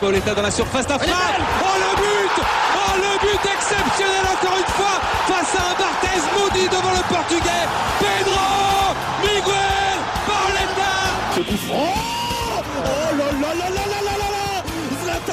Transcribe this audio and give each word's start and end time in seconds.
Pauletta 0.00 0.34
dans 0.34 0.42
la 0.42 0.50
surface 0.50 0.86
d'affaire. 0.86 1.14
Oh 1.62 1.66
le 1.78 1.96
but. 1.96 2.44
Oh 2.76 2.96
le 2.96 3.18
but 3.18 3.50
exceptionnel 3.50 4.24
encore 4.24 4.58
une 4.58 4.72
fois 4.74 5.00
face 5.26 5.54
à 5.56 5.62
un 5.62 5.74
Barthez 5.74 6.22
maudit 6.38 6.68
devant 6.68 6.92
le 6.92 7.02
portugais. 7.12 7.66
Pedro 7.98 8.94
Miguel 9.22 9.98
Pauletta 10.26 10.92
Ce 11.34 11.40
coup 11.40 11.56
franc 11.66 12.05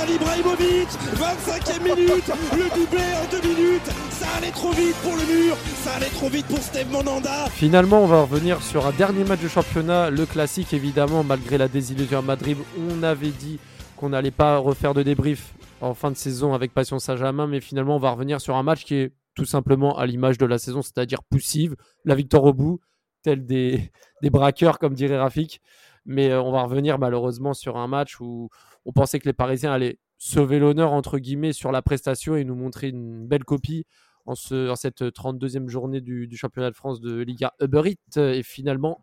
Zlatan 0.03 0.13
Ibrahimovic 0.15 0.89
25e 1.15 1.83
minute 1.83 2.31
Le 2.53 2.75
doublé 2.75 3.03
en 3.15 3.31
deux 3.31 3.47
minutes 3.47 3.85
Ça 4.09 4.27
allait 4.37 4.51
trop 4.51 4.71
vite 4.71 4.95
pour 5.01 5.15
le 5.15 5.23
mur 5.25 5.55
Ça 5.83 5.93
allait 5.95 6.09
trop 6.09 6.29
vite 6.29 6.45
pour 6.47 6.59
Steve 6.59 6.91
Monanda 6.91 7.45
Finalement, 7.49 8.01
on 8.01 8.07
va 8.07 8.21
revenir 8.21 8.61
sur 8.61 8.85
un 8.85 8.91
dernier 8.91 9.23
match 9.23 9.41
de 9.41 9.47
championnat, 9.47 10.09
le 10.09 10.25
classique 10.25 10.73
évidemment, 10.73 11.23
malgré 11.23 11.57
la 11.57 11.67
désillusion 11.67 12.19
à 12.19 12.21
Madrid. 12.21 12.57
On 12.89 13.03
avait 13.03 13.29
dit 13.29 13.59
qu'on 13.97 14.09
n'allait 14.09 14.31
pas 14.31 14.57
refaire 14.57 14.93
de 14.93 15.03
débrief 15.03 15.53
en 15.81 15.93
fin 15.93 16.11
de 16.11 16.17
saison 16.17 16.53
avec 16.53 16.73
Passion 16.73 16.99
Saint-Germain, 16.99 17.47
mais 17.47 17.61
finalement, 17.61 17.95
on 17.95 17.99
va 17.99 18.11
revenir 18.11 18.41
sur 18.41 18.55
un 18.55 18.63
match 18.63 18.83
qui 18.83 18.95
est 18.95 19.13
tout 19.35 19.45
simplement 19.45 19.97
à 19.97 20.05
l'image 20.05 20.37
de 20.37 20.45
la 20.45 20.57
saison, 20.57 20.81
c'est-à-dire 20.81 21.23
poussive, 21.23 21.75
la 22.05 22.15
victoire 22.15 22.43
au 22.43 22.53
bout, 22.53 22.79
tel 23.21 23.45
des, 23.45 23.91
des 24.21 24.29
braqueurs, 24.29 24.79
comme 24.79 24.93
dirait 24.93 25.17
Rafik. 25.17 25.61
Mais 26.05 26.31
euh, 26.31 26.41
on 26.41 26.51
va 26.51 26.63
revenir 26.63 26.99
malheureusement 26.99 27.53
sur 27.53 27.77
un 27.77 27.87
match 27.87 28.19
où 28.19 28.49
on 28.85 28.91
pensait 28.91 29.19
que 29.19 29.25
les 29.25 29.33
Parisiens 29.33 29.71
allaient 29.71 29.99
sauver 30.17 30.59
l'honneur, 30.59 30.93
entre 30.93 31.19
guillemets, 31.19 31.53
sur 31.53 31.71
la 31.71 31.81
prestation 31.81 32.35
et 32.35 32.43
nous 32.43 32.55
montrer 32.55 32.89
une 32.89 33.27
belle 33.27 33.43
copie 33.43 33.85
en, 34.25 34.35
ce, 34.35 34.69
en 34.69 34.75
cette 34.75 35.01
32e 35.01 35.67
journée 35.67 36.01
du, 36.01 36.29
championnat 36.35 36.69
de 36.69 36.75
France 36.75 37.01
de 37.01 37.21
Liga 37.21 37.53
Uber 37.59 37.83
Eats. 37.85 38.21
Et 38.21 38.43
finalement, 38.43 39.01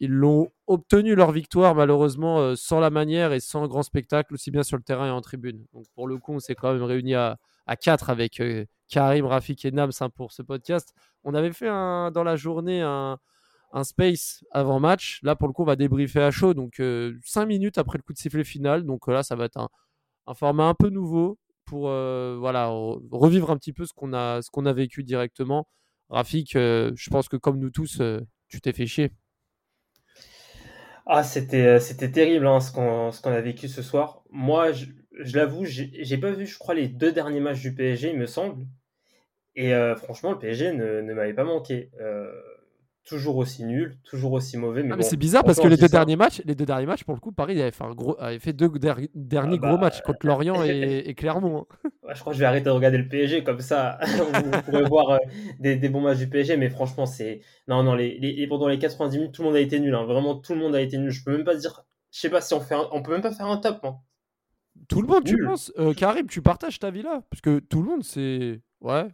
ils 0.00 0.10
l'ont 0.10 0.50
obtenu 0.66 1.14
leur 1.14 1.30
victoire, 1.30 1.74
malheureusement, 1.74 2.40
euh, 2.40 2.54
sans 2.56 2.80
la 2.80 2.90
manière 2.90 3.32
et 3.32 3.40
sans 3.40 3.66
grand 3.68 3.82
spectacle, 3.82 4.34
aussi 4.34 4.50
bien 4.50 4.62
sur 4.62 4.76
le 4.76 4.82
terrain 4.82 5.06
et 5.06 5.10
en 5.10 5.20
tribune. 5.20 5.64
Donc 5.72 5.84
pour 5.94 6.08
le 6.08 6.18
coup, 6.18 6.32
on 6.32 6.40
s'est 6.40 6.54
quand 6.54 6.72
même 6.72 6.82
réunis 6.82 7.14
à, 7.14 7.38
à 7.66 7.76
4 7.76 8.10
avec 8.10 8.40
euh, 8.40 8.64
Karim, 8.88 9.26
Rafik 9.26 9.64
et 9.64 9.70
Nams 9.70 9.92
hein, 10.00 10.10
pour 10.10 10.32
ce 10.32 10.42
podcast. 10.42 10.92
On 11.24 11.34
avait 11.34 11.52
fait 11.52 11.66
dans 11.66 12.24
la 12.24 12.34
journée 12.34 12.80
un, 12.80 13.18
un 13.72 13.84
space 13.84 14.44
avant 14.50 14.80
match. 14.80 15.20
Là, 15.22 15.36
pour 15.36 15.48
le 15.48 15.52
coup, 15.52 15.62
on 15.62 15.66
va 15.66 15.76
débriefer 15.76 16.20
à 16.20 16.30
chaud. 16.30 16.54
Donc 16.54 16.74
5 16.76 16.82
euh, 16.82 17.46
minutes 17.46 17.78
après 17.78 17.98
le 17.98 18.02
coup 18.02 18.12
de 18.12 18.18
sifflet 18.18 18.44
final. 18.44 18.84
Donc 18.84 19.06
là, 19.08 19.22
ça 19.22 19.36
va 19.36 19.46
être 19.46 19.58
un, 19.58 20.34
format 20.34 20.64
un 20.64 20.74
peu 20.74 20.88
nouveau 20.88 21.38
pour 21.64 21.88
euh, 21.88 22.36
voilà, 22.38 22.68
revivre 23.10 23.50
un 23.50 23.56
petit 23.56 23.72
peu 23.72 23.86
ce 23.86 23.92
qu'on 23.94 24.12
a, 24.12 24.72
vécu 24.72 25.02
directement. 25.04 25.66
Rafik, 26.10 26.56
euh, 26.56 26.92
je 26.94 27.10
pense 27.10 27.28
que 27.28 27.36
comme 27.36 27.58
nous 27.58 27.70
tous, 27.70 28.00
euh, 28.00 28.20
tu 28.48 28.60
t'es 28.60 28.72
fait 28.72 28.86
chier. 28.86 29.12
Ah, 31.06 31.24
c'était, 31.24 31.80
terrible 32.12 32.46
hein, 32.46 32.60
ce, 32.60 32.70
qu'on, 32.70 33.30
a 33.30 33.40
vécu 33.40 33.68
ce 33.68 33.82
soir. 33.82 34.22
Moi, 34.30 34.72
je, 34.72 34.86
je 35.18 35.36
l'avoue, 35.36 35.64
j'ai, 35.64 36.18
pas 36.18 36.30
vu, 36.30 36.46
je 36.46 36.58
crois, 36.58 36.74
les 36.74 36.88
deux 36.88 37.12
derniers 37.12 37.40
matchs 37.40 37.60
du 37.60 37.74
PSG, 37.74 38.10
il 38.10 38.18
me 38.18 38.26
semble. 38.26 38.66
Et 39.54 39.74
euh, 39.74 39.96
franchement, 39.96 40.32
le 40.32 40.38
PSG 40.38 40.72
ne, 40.72 41.02
m'avait 41.12 41.34
pas 41.34 41.44
manqué. 41.44 41.90
Euh, 42.00 42.32
toujours 43.04 43.36
aussi 43.36 43.64
nul, 43.64 43.98
toujours 44.04 44.32
aussi 44.32 44.56
mauvais. 44.56 44.82
Mais, 44.82 44.90
Ah, 44.92 44.96
mais 44.96 45.02
bon, 45.02 45.08
c'est 45.08 45.16
bizarre 45.16 45.42
parce 45.44 45.58
que 45.58 45.66
les 45.68 45.76
deux 45.76 45.88
ça- 45.88 45.98
derniers 45.98 46.16
matchs, 46.16 46.40
les 46.44 46.54
deux 46.54 46.64
derniers 46.66 46.86
matchs, 46.86 47.04
pour 47.04 47.14
le 47.14 47.20
coup, 47.20 47.32
Paris 47.32 47.60
avait 47.60 47.70
fait, 47.70 47.84
un 47.84 47.94
gros, 47.94 48.16
avait 48.20 48.38
fait 48.38 48.52
deux 48.52 48.68
der- 48.68 48.98
derniers 49.14 49.58
bah, 49.58 49.68
gros 49.68 49.78
matchs 49.78 50.00
contre 50.02 50.26
Lorient 50.26 50.62
et, 50.64 51.02
et 51.06 51.14
Clermont. 51.14 51.66
hein. 51.84 51.90
Je 52.14 52.20
crois 52.20 52.32
que 52.32 52.36
je 52.36 52.40
vais 52.40 52.46
arrêter 52.46 52.66
de 52.66 52.70
regarder 52.70 52.98
le 52.98 53.08
PSG 53.08 53.42
comme 53.44 53.60
ça. 53.60 53.98
Vous 54.44 54.62
pourrez 54.62 54.84
voir 54.84 55.10
euh, 55.10 55.18
des, 55.60 55.76
des 55.76 55.88
bons 55.88 56.00
matchs 56.00 56.18
du 56.18 56.28
PSG, 56.28 56.56
mais 56.56 56.68
franchement, 56.70 57.06
c'est. 57.06 57.40
Non, 57.68 57.82
non, 57.82 57.94
les, 57.94 58.18
les- 58.18 58.46
pendant 58.46 58.68
les 58.68 58.78
90 58.78 59.18
minutes, 59.18 59.32
tout 59.34 59.42
le 59.42 59.48
monde 59.48 59.56
a 59.56 59.60
été 59.60 59.80
nul. 59.80 59.94
hein. 59.94 60.04
Vraiment, 60.04 60.36
tout 60.36 60.54
le 60.54 60.60
monde 60.60 60.74
a 60.74 60.80
été 60.80 60.98
nul. 60.98 61.10
Je 61.10 61.24
peux 61.24 61.32
même 61.32 61.44
pas 61.44 61.54
dire. 61.56 61.84
Je 62.12 62.20
sais 62.20 62.30
pas 62.30 62.40
si 62.40 62.52
on 62.54 62.60
fait 62.60 62.74
un... 62.74 62.88
On 62.92 63.02
peut 63.02 63.12
même 63.12 63.22
pas 63.22 63.32
faire 63.32 63.46
un 63.46 63.56
top. 63.56 63.80
hein. 63.84 63.96
Tout 64.88 65.00
le 65.02 65.08
monde, 65.08 65.24
tu 65.24 65.42
penses? 65.44 65.72
Euh, 65.78 65.92
Karim, 65.94 66.26
tu 66.26 66.42
partages 66.42 66.78
ta 66.78 66.90
vie 66.90 67.02
là? 67.02 67.22
Parce 67.30 67.40
que 67.40 67.58
tout 67.58 67.82
le 67.82 67.88
monde, 67.88 68.04
c'est. 68.04 68.60
Ouais. 68.80 69.06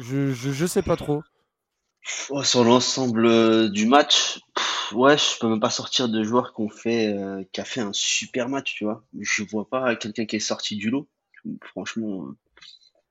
Je, 0.00 0.32
je, 0.32 0.50
je 0.52 0.66
sais 0.66 0.82
pas 0.82 0.96
trop. 0.96 1.22
Sur 2.04 2.64
l'ensemble 2.64 3.26
euh, 3.26 3.68
du 3.68 3.86
match, 3.86 4.40
ouais, 4.92 5.16
je 5.16 5.38
peux 5.38 5.48
même 5.48 5.60
pas 5.60 5.70
sortir 5.70 6.08
de 6.08 6.24
joueur 6.24 6.52
euh, 6.58 7.44
qui 7.52 7.60
a 7.60 7.64
fait 7.64 7.80
un 7.80 7.92
super 7.92 8.48
match, 8.48 8.74
tu 8.74 8.84
vois. 8.84 9.04
Je 9.20 9.44
vois 9.44 9.68
pas 9.68 9.94
quelqu'un 9.94 10.26
qui 10.26 10.36
est 10.36 10.40
sorti 10.40 10.76
du 10.76 10.90
lot. 10.90 11.08
Franchement, 11.62 12.26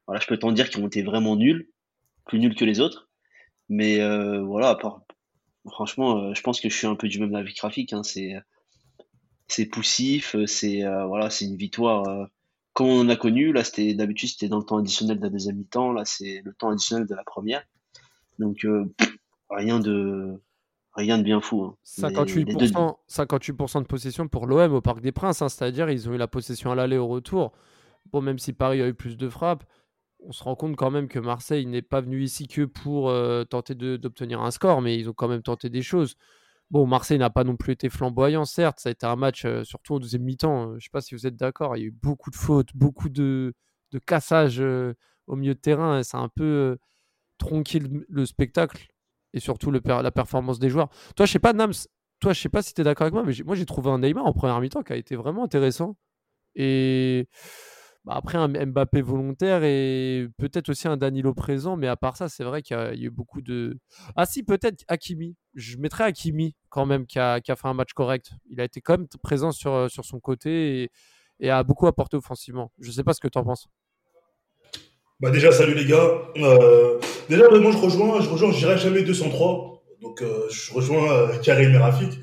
euh, 0.10 0.20
je 0.20 0.28
peux 0.28 0.38
t'en 0.38 0.52
dire 0.52 0.70
qu'ils 0.70 0.84
ont 0.84 0.88
été 0.88 1.04
vraiment 1.04 1.38
nuls, 1.38 1.70
plus 2.26 2.40
nuls 2.40 2.56
que 2.56 2.66
les 2.66 2.82
autres. 2.82 3.10
Mais 3.70 4.00
voilà, 4.42 4.70
à 4.70 4.76
part, 4.76 5.04
franchement, 5.70 6.34
je 6.34 6.42
pense 6.42 6.60
que 6.60 6.68
je 6.68 6.76
suis 6.76 6.88
un 6.88 6.96
peu 6.96 7.08
du 7.08 7.20
même 7.22 7.34
avis 7.36 7.54
que 7.54 7.62
Rafik, 7.62 7.94
hein, 7.94 8.04
c'est, 8.04 9.66
poussif, 9.68 10.36
c'est, 10.46 10.84
voilà, 11.08 11.30
c'est 11.30 11.46
une 11.46 11.56
victoire 11.56 12.28
comme 12.74 12.88
on 12.88 13.08
a 13.08 13.16
connu. 13.16 13.54
Là, 13.54 13.64
c'était 13.64 13.94
d'habitude, 13.94 14.28
c'était 14.28 14.50
dans 14.50 14.60
le 14.60 14.66
temps 14.66 14.80
additionnel 14.80 15.20
de 15.20 15.24
la 15.24 15.30
deuxième 15.30 15.56
mi-temps. 15.56 15.94
Là, 15.94 16.04
c'est 16.04 16.42
le 16.44 16.54
temps 16.54 16.72
additionnel 16.72 17.08
de 17.08 17.16
la 17.16 17.24
première. 17.24 17.64
Donc, 18.40 18.66
euh, 18.66 18.86
rien 19.50 19.80
de, 19.80 20.42
rien 20.94 21.18
de 21.18 21.24
bien 21.24 21.42
fou. 21.42 21.64
hein. 21.64 21.76
Les- 21.98 22.04
les 22.04 22.12
58%, 22.12 22.90
deux- 22.92 22.96
58% 23.08 23.82
de 23.82 23.88
possession 23.88 24.28
pour 24.28 24.48
l'OM 24.48 24.74
au 24.74 24.82
Parc 24.82 25.02
des 25.02 25.12
Princes, 25.12 25.42
hein, 25.42 25.50
c'est-à-dire 25.50 25.90
ils 25.90 26.10
ont 26.10 26.14
eu 26.14 26.18
la 26.18 26.28
possession 26.28 26.72
à 26.72 26.76
l'aller 26.76 26.98
au 26.98 27.08
retour. 27.08 27.52
Bon, 28.12 28.22
même 28.22 28.40
si 28.40 28.54
Paris 28.54 28.82
a 28.82 28.88
eu 28.88 28.94
plus 28.94 29.18
de 29.18 29.30
frappes, 29.30 29.64
on 30.20 30.32
se 30.32 30.44
rend 30.44 30.56
compte 30.56 30.76
quand 30.76 30.92
même 30.92 31.08
que 31.08 31.20
Marseille 31.20 31.66
n'est 31.66 31.82
pas 31.82 32.02
venu 32.02 32.24
ici 32.24 32.48
que 32.48 32.64
pour 32.66 33.10
euh, 33.10 33.44
tenter 33.46 33.76
d'obtenir 33.76 34.42
un 34.42 34.52
score, 34.52 34.82
mais 34.82 34.98
ils 34.98 35.10
ont 35.10 35.14
quand 35.14 35.28
même 35.28 35.44
tenté 35.44 35.70
des 35.70 35.82
choses. 35.82 36.16
Bon, 36.72 36.88
Marseille 36.88 37.20
n'a 37.20 37.30
pas 37.30 37.44
non 37.44 37.58
plus 37.58 37.74
été 37.74 37.90
flamboyant, 37.90 38.46
certes, 38.46 38.80
ça 38.80 38.90
a 38.90 38.94
été 38.94 39.06
un 39.06 39.16
match, 39.18 39.46
euh, 39.46 39.64
surtout 39.64 39.96
au 39.96 40.00
deuxième 40.00 40.24
mi-temps, 40.24 40.64
euh, 40.64 40.72
je 40.72 40.76
ne 40.76 40.80
sais 40.82 40.90
pas 40.92 41.02
si 41.02 41.16
vous 41.16 41.28
êtes 41.28 41.36
d'accord, 41.38 41.78
il 41.78 41.82
y 41.82 41.84
a 41.84 41.88
eu 41.88 41.92
beaucoup 41.92 42.32
de 42.32 42.36
fautes, 42.36 42.70
beaucoup 42.76 43.10
de, 43.10 43.54
de 43.92 44.00
cassages 44.00 44.62
au 45.28 45.36
milieu 45.36 45.54
de 45.56 45.60
terrain, 45.60 46.02
a 46.02 46.18
un 46.18 46.30
peu 46.30 46.78
tronqué 47.42 47.80
le, 47.80 48.06
le 48.08 48.26
spectacle 48.26 48.88
et 49.34 49.40
surtout 49.40 49.72
la 49.72 50.12
performance 50.12 50.60
des 50.60 50.70
joueurs. 50.70 50.90
Toi, 51.16 51.26
je 51.26 51.32
sais 51.34 51.40
pas, 51.40 51.54
Nams, 51.54 51.74
sais 52.34 52.50
pas 52.50 52.62
si 52.62 52.74
tu 52.74 52.82
es 52.82 52.84
d'accord 52.84 53.06
avec 53.06 53.14
moi, 53.14 53.24
mais 53.26 53.34
moi, 53.46 53.56
j'ai 53.56 53.66
trouvé 53.66 53.90
un 53.90 54.00
Neymar 54.00 54.26
en 54.26 54.34
première 54.34 54.60
mi-temps 54.60 54.84
qui 54.84 54.94
a 54.94 54.96
été 54.96 55.16
vraiment 55.16 55.44
intéressant. 55.44 55.96
Et 56.56 57.28
bah, 58.04 58.14
après, 58.16 58.38
un 58.38 58.48
Mbappé 58.48 59.02
volontaire 59.02 59.64
et 59.64 60.28
peut-être 60.38 60.70
aussi 60.70 60.88
un 60.88 60.98
Danilo 60.98 61.34
présent, 61.34 61.78
mais 61.78 61.88
à 61.88 61.96
part 61.96 62.18
ça, 62.18 62.30
c'est 62.30 62.44
vrai 62.44 62.62
qu'il 62.62 62.76
y, 62.76 62.80
a 62.80 62.94
eu 62.94 63.10
beaucoup 63.10 63.42
de. 63.42 63.80
Ah, 64.16 64.26
si, 64.26 64.44
peut-être 64.44 64.84
Hakimi. 64.88 65.36
Je 65.56 65.78
mettrais 65.78 66.04
Hakimi 66.06 66.56
quand 66.70 66.86
même 66.86 67.06
qui 67.06 67.20
a, 67.20 67.42
fait 67.44 67.68
un 67.68 67.74
match 67.74 67.94
correct. 67.94 68.32
Il 68.50 68.62
a 68.62 68.64
été 68.66 68.82
quand 68.82 68.98
même 68.98 69.08
présent 69.24 69.52
sur, 69.52 69.90
son 69.90 70.20
côté 70.20 70.90
et, 71.40 71.50
a 71.50 71.64
beaucoup 71.64 71.88
apporté 71.88 72.18
offensivement. 72.18 72.72
Je 72.80 72.92
sais 72.92 73.04
pas 73.04 73.14
ce 73.14 73.20
que 73.20 73.28
tu 73.28 73.38
en 73.38 73.44
penses. 73.44 73.68
Bah 75.22 75.30
déjà, 75.30 75.52
salut 75.52 75.76
les 75.76 75.86
gars. 75.86 76.20
Euh, 76.38 76.98
déjà, 77.30 77.48
moi 77.48 77.72
je 77.72 77.78
rejoins, 77.78 78.22
je 78.22 78.28
rejoins, 78.30 78.52
j'irai 78.52 78.80
jamais 78.80 79.04
203. 79.04 79.84
Donc 80.02 80.20
euh, 80.24 80.48
je 80.50 80.74
rejoins 80.74 81.12
euh, 81.12 81.38
Karim 81.44 81.76
et 81.76 81.78
Rafik. 81.78 82.20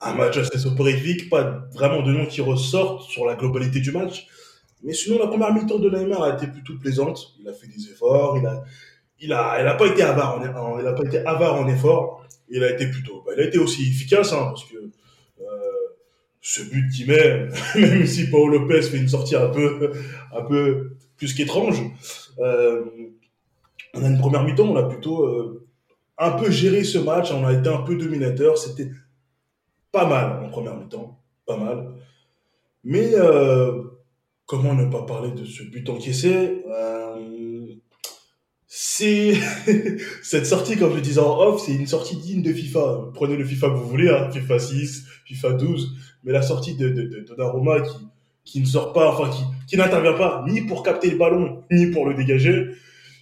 Un 0.00 0.14
match 0.14 0.38
assez 0.38 0.58
soporifique, 0.58 1.28
pas 1.28 1.68
vraiment 1.74 2.00
de 2.00 2.10
noms 2.10 2.24
qui 2.24 2.40
ressortent 2.40 3.02
sur 3.10 3.26
la 3.26 3.34
globalité 3.34 3.80
du 3.80 3.92
match. 3.92 4.26
Mais 4.82 4.94
sinon, 4.94 5.18
la 5.18 5.26
première 5.26 5.52
mi-temps 5.52 5.78
de 5.78 5.90
Neymar 5.90 6.22
a 6.22 6.34
été 6.34 6.46
plutôt 6.46 6.78
plaisante. 6.78 7.34
Il 7.38 7.46
a 7.46 7.52
fait 7.52 7.66
des 7.66 7.90
efforts, 7.90 8.38
il 8.38 8.46
a, 8.46 8.64
il 9.20 9.34
a, 9.34 9.50
a 9.50 9.74
pas 9.74 9.86
été 9.86 10.02
avare 10.02 10.38
en, 10.38 10.78
a 10.78 10.92
pas 10.94 11.04
été 11.04 11.18
avare 11.18 11.56
en 11.56 11.68
efforts. 11.68 12.24
Il 12.48 12.64
a 12.64 12.70
été 12.70 12.86
plutôt, 12.86 13.22
bah, 13.26 13.32
il 13.36 13.42
a 13.42 13.44
été 13.44 13.58
aussi 13.58 13.82
efficace, 13.82 14.32
hein, 14.32 14.46
parce 14.46 14.64
que 14.64 14.76
ce 16.40 16.62
but 16.62 16.88
qu'il 16.90 17.08
met, 17.08 17.48
même 17.74 18.06
si 18.06 18.30
Paul 18.30 18.50
Lopez 18.50 18.82
fait 18.82 18.96
une 18.96 19.08
sortie 19.08 19.36
un 19.36 19.48
peu, 19.48 19.92
un 20.34 20.42
peu 20.42 20.92
plus 21.16 21.34
qu'étrange, 21.34 21.82
on 22.40 24.04
a 24.04 24.08
une 24.08 24.18
première 24.18 24.44
mi-temps, 24.44 24.68
on 24.68 24.76
a 24.76 24.88
plutôt 24.88 25.24
euh, 25.24 25.66
un 26.18 26.32
peu 26.32 26.50
géré 26.50 26.84
ce 26.84 26.98
match, 26.98 27.32
on 27.32 27.44
a 27.46 27.52
été 27.52 27.68
un 27.68 27.82
peu 27.82 27.96
dominateur, 27.96 28.58
c'était 28.58 28.90
pas 29.92 30.06
mal 30.06 30.44
en 30.44 30.48
première 30.48 30.76
mi-temps, 30.76 31.20
pas 31.46 31.56
mal. 31.56 31.94
Mais 32.84 33.10
euh, 33.14 33.82
comment 34.46 34.74
ne 34.74 34.90
pas 34.90 35.02
parler 35.02 35.32
de 35.32 35.44
ce 35.44 35.62
but 35.64 35.88
encaissé? 35.88 36.64
Euh, 36.68 37.74
C'est 38.66 39.34
cette 40.22 40.46
sortie, 40.46 40.76
comme 40.76 40.94
je 40.94 41.00
disais 41.00 41.20
en 41.20 41.38
off, 41.40 41.62
c'est 41.64 41.74
une 41.74 41.86
sortie 41.86 42.16
digne 42.16 42.42
de 42.42 42.52
FIFA. 42.52 43.10
Prenez 43.14 43.36
le 43.36 43.44
FIFA 43.44 43.70
que 43.70 43.74
vous 43.74 43.88
voulez, 43.88 44.08
hein, 44.08 44.30
FIFA 44.30 44.58
6, 44.58 45.04
FIFA 45.26 45.52
12, 45.54 45.96
mais 46.24 46.32
la 46.32 46.42
sortie 46.42 46.76
de, 46.76 46.88
de, 46.88 47.02
de 47.02 47.82
qui, 47.82 48.06
qui 48.44 48.60
ne 48.60 48.66
sort 48.66 48.92
pas, 48.92 49.10
enfin 49.12 49.30
qui, 49.30 49.42
qui 49.68 49.76
n'intervient 49.76 50.14
pas 50.14 50.44
ni 50.48 50.62
pour 50.62 50.82
capter 50.82 51.10
le 51.10 51.16
ballon, 51.18 51.64
ni 51.70 51.86
pour 51.86 52.06
le 52.06 52.14
dégager, 52.14 52.70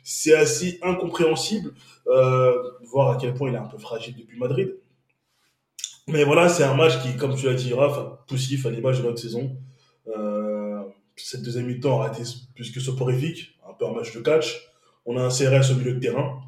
c'est 0.05 0.35
assez 0.35 0.79
incompréhensible. 0.83 1.73
Euh, 2.07 2.55
voir 2.91 3.11
à 3.11 3.17
quel 3.21 3.35
point 3.35 3.51
il 3.51 3.55
est 3.55 3.59
un 3.59 3.67
peu 3.67 3.77
fragile 3.79 4.15
depuis 4.17 4.39
Madrid. 4.39 4.75
Mais 6.07 6.25
voilà, 6.25 6.49
c'est 6.49 6.65
un 6.65 6.75
match 6.75 6.99
qui, 7.03 7.17
comme 7.17 7.35
tu 7.37 7.47
l'as 7.47 7.55
dit, 7.55 7.75
Raph, 7.75 7.99
poussif 8.27 8.65
à 8.65 8.71
l'image 8.71 9.01
de 9.01 9.05
notre 9.07 9.19
saison. 9.19 9.55
Euh, 10.17 10.81
cette 11.17 11.43
deuxième 11.43 11.67
mi-temps 11.67 11.97
aura 11.97 12.09
été 12.09 12.23
plus 12.55 12.71
que 12.71 12.81
soporifique, 12.81 13.59
un 13.69 13.75
peu 13.75 13.87
un 13.87 13.93
match 13.93 14.15
de 14.15 14.21
catch. 14.21 14.59
On 15.05 15.19
a 15.19 15.23
un 15.23 15.29
CRS 15.29 15.71
au 15.73 15.75
milieu 15.75 15.93
de 15.95 16.01
terrain. 16.01 16.41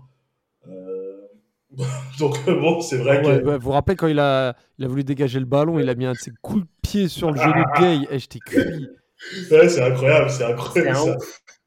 Euh, 0.66 1.26
Donc 2.18 2.42
bon, 2.46 2.80
c'est 2.80 2.96
vrai 2.96 3.18
Ah 3.18 3.22
que. 3.22 3.44
ouais, 3.44 3.58
vous 3.58 3.64
vous 3.64 3.70
rappelez 3.72 3.96
quand 3.96 4.06
il 4.06 4.18
a, 4.18 4.56
il 4.78 4.86
a 4.86 4.88
voulu 4.88 5.04
dégager 5.04 5.38
le 5.38 5.44
ballon, 5.44 5.78
il 5.78 5.88
a 5.90 5.94
mis 5.94 6.06
un 6.06 6.12
de 6.12 6.18
ses 6.18 6.32
coups 6.40 6.62
de 6.62 6.68
pied 6.90 7.08
sur 7.08 7.30
le 7.30 7.38
genou 7.40 7.52
de 7.52 7.80
Gay. 7.80 8.06
Et 8.10 8.18
j'étais 8.18 8.38
cuit. 8.40 8.88
Ouais, 9.50 9.68
c'est 9.68 9.82
incroyable, 9.82 10.30
c'est 10.30 10.44
incroyable. 10.44 10.96
ça. 10.96 11.16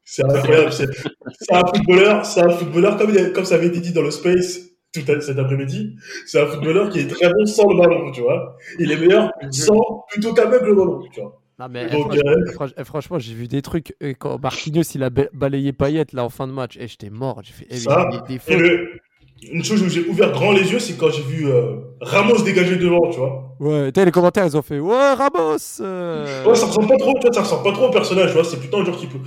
C'est 0.04 0.24
incroyable. 0.24 0.72
C'est 0.72 1.54
un 1.54 1.64
footballeur, 1.66 2.26
c'est 2.26 2.40
un 2.40 2.48
footballeur 2.50 2.96
comme, 2.96 3.32
comme 3.32 3.44
ça 3.44 3.54
avait 3.54 3.68
été 3.68 3.78
dit 3.80 3.92
dans 3.92 4.02
le 4.02 4.10
Space 4.10 4.58
tout 4.92 5.02
à- 5.08 5.20
cet 5.20 5.38
après-midi. 5.38 5.94
C'est 6.26 6.40
un 6.40 6.46
footballeur 6.46 6.88
qui 6.90 6.98
est 7.00 7.06
très 7.06 7.28
bon 7.32 7.46
sans 7.46 7.68
le 7.68 7.76
ballon, 7.80 8.10
tu 8.10 8.22
vois. 8.22 8.56
Il 8.80 8.90
est 8.90 8.96
meilleur 8.96 9.30
sans 9.52 10.04
plutôt 10.10 10.34
qu'avec 10.34 10.62
le 10.62 10.74
ballon, 10.74 11.00
tu 11.12 11.20
vois. 11.20 11.40
Non, 11.60 11.68
mais 11.70 11.86
eh, 11.88 11.92
Donc, 11.92 12.12
franchement, 12.12 12.64
euh, 12.66 12.68
eh, 12.76 12.84
franchement, 12.84 13.18
j'ai 13.20 13.34
vu 13.34 13.46
des 13.46 13.62
trucs. 13.62 13.94
eh, 14.00 14.14
quand 14.16 14.42
Marquinhos 14.42 14.82
il 14.96 15.04
a 15.04 15.10
ba- 15.10 15.28
balayé 15.32 15.72
Payet 15.72 16.06
là 16.12 16.24
en 16.24 16.28
fin 16.30 16.48
de 16.48 16.52
match, 16.52 16.76
et 16.76 16.88
j'étais 16.88 17.10
mort. 17.10 17.40
J'ai 17.44 17.52
fait 17.52 17.66
eh, 17.70 17.76
Ça, 17.76 18.08
il 18.28 18.40
Et 18.52 18.56
le, 18.56 18.88
une 19.52 19.64
chose 19.64 19.82
où 19.82 19.88
j'ai 19.88 20.06
ouvert 20.06 20.32
grand 20.32 20.52
les 20.52 20.70
yeux, 20.70 20.78
c'est 20.78 20.96
quand 20.96 21.10
j'ai 21.10 21.22
vu 21.22 21.48
euh, 21.48 21.76
Ramos 22.00 22.42
dégager 22.42 22.76
devant, 22.76 23.08
tu 23.10 23.18
vois. 23.18 23.56
Ouais, 23.60 23.90
les 23.94 24.10
commentaires, 24.10 24.46
ils 24.46 24.56
ont 24.56 24.62
fait 24.62 24.78
Ouais, 24.78 25.12
Ramos 25.14 25.58
euh, 25.80 26.44
Ouais, 26.44 26.54
ça 26.54 26.66
ressemble 26.66 26.88
pas 26.88 26.96
trop, 26.96 27.12
tu 27.14 27.26
vois, 27.26 27.32
ça 27.32 27.42
ressemble 27.42 27.62
pas 27.64 27.72
trop 27.72 27.86
au 27.86 27.90
personnage, 27.90 28.28
tu 28.28 28.34
vois. 28.34 28.44
C'est 28.44 28.58
plutôt 28.58 28.78
un 28.78 28.84
joueur 28.84 28.96
qui 28.96 29.06
peut. 29.06 29.18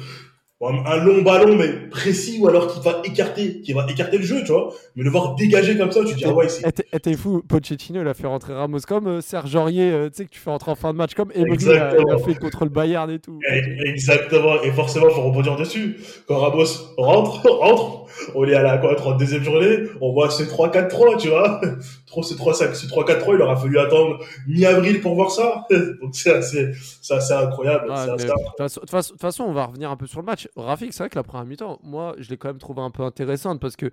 Un 0.61 0.97
long 1.03 1.21
ballon, 1.21 1.55
mais 1.55 1.71
précis, 1.89 2.39
ou 2.41 2.47
alors 2.47 2.67
qui 2.73 2.79
va 2.83 3.01
écarter, 3.03 3.61
qui 3.61 3.73
va 3.73 3.85
écarter 3.89 4.17
le 4.17 4.23
jeu, 4.23 4.43
tu 4.43 4.51
vois. 4.51 4.73
Mais 4.95 5.03
le 5.03 5.11
voir 5.11 5.35
dégager 5.35 5.77
comme 5.77 5.91
ça, 5.91 5.99
tu 6.03 6.13
te 6.13 6.17
dis, 6.17 6.25
ah 6.25 6.33
ouais, 6.33 6.49
c'est. 6.49 6.63
T'es- 6.71 7.15
fou, 7.15 7.43
Pochettino 7.47 8.01
il 8.01 8.07
a 8.07 8.13
fait 8.15 8.27
rentrer 8.27 8.53
Ramos 8.53 8.79
comme 8.87 9.07
euh, 9.07 9.21
Serge 9.21 9.55
Aurier, 9.55 9.91
euh, 9.91 10.09
tu 10.09 10.17
sais 10.17 10.25
que 10.25 10.31
tu 10.31 10.39
fais 10.39 10.49
rentrer 10.49 10.71
en 10.71 10.75
fin 10.75 10.93
de 10.93 10.97
match 10.97 11.13
comme 11.13 11.31
Emery 11.33 11.57
il 11.61 11.71
a, 11.71 11.89
a 11.89 12.17
fait 12.17 12.35
contre 12.35 12.63
le 12.63 12.69
Bayern 12.71 13.09
et 13.11 13.19
tout. 13.19 13.39
Exactement, 13.85 14.61
et 14.63 14.71
forcément, 14.71 15.09
faut 15.09 15.21
rebondir 15.21 15.57
dessus. 15.57 15.97
Quand 16.27 16.39
Ramos 16.39 16.65
rentre, 16.97 17.47
rentre, 17.59 18.05
on 18.33 18.43
est 18.45 18.55
à 18.55 18.63
la 18.63 18.79
quoi, 18.79 18.95
32e 18.95 19.43
journée, 19.43 19.77
on 20.01 20.11
voit 20.11 20.31
ce 20.31 20.41
3-4-3, 20.43 21.17
tu 21.19 21.29
vois. 21.29 21.61
Trop 22.07 22.23
ce 22.23 22.33
3-5, 22.33 22.73
ce 22.73 22.87
3-4-3, 22.87 23.35
il 23.35 23.41
aura 23.43 23.57
fallu 23.57 23.77
attendre 23.77 24.19
mi-avril 24.47 25.01
pour 25.01 25.13
voir 25.13 25.29
ça. 25.29 25.65
Donc 26.01 26.13
c'est 26.13 26.33
assez, 26.33 26.71
c'est 27.01 27.13
assez 27.13 27.33
incroyable. 27.33 27.89
De 27.89 28.67
toute 28.67 29.21
façon, 29.21 29.43
on 29.43 29.53
va 29.53 29.65
revenir 29.65 29.91
un 29.91 29.97
peu 29.97 30.07
sur 30.07 30.19
le 30.19 30.25
match. 30.25 30.46
Rafik, 30.55 30.93
c'est 30.93 31.03
vrai 31.03 31.09
que 31.09 31.15
la 31.17 31.23
première 31.23 31.45
mi-temps, 31.45 31.79
moi, 31.83 32.15
je 32.17 32.29
l'ai 32.29 32.37
quand 32.37 32.47
même 32.49 32.57
trouvé 32.59 32.81
un 32.81 32.91
peu 32.91 33.03
intéressante 33.03 33.59
parce 33.59 33.75
que 33.75 33.87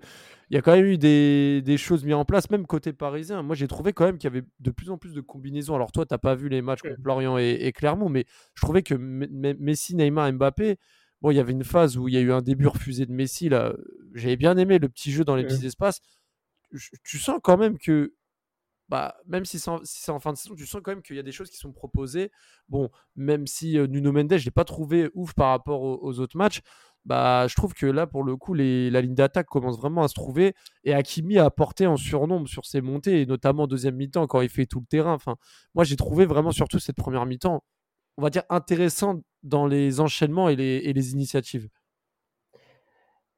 il 0.49 0.55
y 0.55 0.57
a 0.57 0.61
quand 0.61 0.73
même 0.75 0.85
eu 0.85 0.97
des, 0.97 1.61
des 1.63 1.77
choses 1.77 2.03
mises 2.05 2.13
en 2.13 2.25
place, 2.25 2.49
même 2.49 2.65
côté 2.67 2.93
parisien. 2.93 3.41
Moi, 3.43 3.55
j'ai 3.55 3.67
trouvé 3.67 3.93
quand 3.93 4.05
même 4.05 4.17
qu'il 4.17 4.29
y 4.29 4.33
avait 4.37 4.45
de 4.59 4.71
plus 4.71 4.89
en 4.91 4.97
plus 4.97 5.13
de 5.13 5.21
combinaisons. 5.21 5.75
Alors, 5.75 5.91
toi, 5.91 6.05
t'as 6.05 6.17
pas 6.17 6.35
vu 6.35 6.49
les 6.49 6.61
matchs 6.61 6.81
contre 6.83 7.01
Lorient 7.03 7.37
et, 7.37 7.51
et 7.61 7.71
Clermont, 7.73 8.09
mais 8.09 8.25
je 8.55 8.61
trouvais 8.61 8.83
que 8.83 8.93
Me- 8.95 9.27
Me- 9.27 9.55
Messi, 9.59 9.95
Neymar, 9.95 10.31
Mbappé, 10.33 10.77
bon, 11.21 11.31
il 11.31 11.35
y 11.37 11.39
avait 11.39 11.51
une 11.53 11.63
phase 11.63 11.97
où 11.97 12.07
il 12.07 12.13
y 12.13 12.17
a 12.17 12.21
eu 12.21 12.31
un 12.31 12.41
début 12.41 12.67
refusé 12.67 13.05
de 13.05 13.11
Messi. 13.11 13.49
Là, 13.49 13.73
j'avais 14.13 14.35
bien 14.37 14.57
aimé 14.57 14.79
le 14.79 14.89
petit 14.89 15.11
jeu 15.11 15.23
dans 15.23 15.35
les 15.35 15.43
petits 15.47 15.65
espaces. 15.65 16.01
Je- 16.71 16.89
Tu 17.03 17.17
sens 17.19 17.39
quand 17.43 17.57
même 17.57 17.77
que 17.77 18.13
bah, 18.89 19.15
même 19.25 19.45
si 19.45 19.59
c'est 19.59 20.11
en, 20.11 20.19
fin 20.19 20.33
de 20.33 20.37
saison, 20.37 20.55
tu 20.55 20.65
sens 20.67 20.81
quand 20.83 20.91
même 20.91 21.01
qu'il 21.01 21.15
y 21.15 21.19
a 21.19 21.23
des 21.23 21.31
choses 21.31 21.49
qui 21.49 21.57
sont 21.57 21.71
proposées. 21.71 22.31
Bon, 22.69 22.89
même 23.15 23.47
si 23.47 23.77
euh, 23.79 23.87
Nuno 23.87 24.11
Mendes, 24.11 24.37
je 24.37 24.45
l'ai 24.45 24.51
pas 24.51 24.63
trouvé 24.63 25.09
ouf 25.15 25.33
par 25.33 25.49
rapport 25.49 25.81
aux, 25.81 26.19
autres 26.19 26.37
matchs, 26.37 26.61
bah, 27.03 27.47
je 27.47 27.55
trouve 27.55 27.73
que 27.73 27.85
là, 27.85 28.07
pour 28.07 28.23
le 28.23 28.35
coup, 28.35 28.53
les, 28.53 28.89
la 28.91 29.01
ligne 29.01 29.15
d'attaque 29.15 29.47
commence 29.47 29.77
vraiment 29.77 30.03
à 30.03 30.07
se 30.07 30.13
trouver. 30.13 30.53
Et 30.83 30.93
Hakimi 30.93 31.37
a 31.39 31.45
apporté 31.45 31.87
en 31.87 31.97
surnombre 31.97 32.47
sur 32.47 32.65
ses 32.65 32.81
montées, 32.81 33.21
et 33.21 33.25
notamment 33.25 33.63
en 33.63 33.67
deuxième 33.67 33.95
mi-temps, 33.95 34.27
quand 34.27 34.41
il 34.41 34.49
fait 34.49 34.65
tout 34.65 34.79
le 34.79 34.87
terrain. 34.87 35.13
Enfin, 35.13 35.35
moi, 35.73 35.83
j'ai 35.83 35.95
trouvé 35.95 36.25
vraiment, 36.25 36.51
surtout 36.51 36.79
cette 36.79 36.97
première 36.97 37.25
mi-temps, 37.25 37.63
on 38.17 38.21
va 38.21 38.29
dire 38.29 38.43
intéressant 38.49 39.21
dans 39.43 39.67
les 39.67 39.99
enchaînements 39.99 40.49
et 40.49 40.55
les, 40.55 40.81
et 40.83 40.93
les 40.93 41.11
initiatives. 41.11 41.69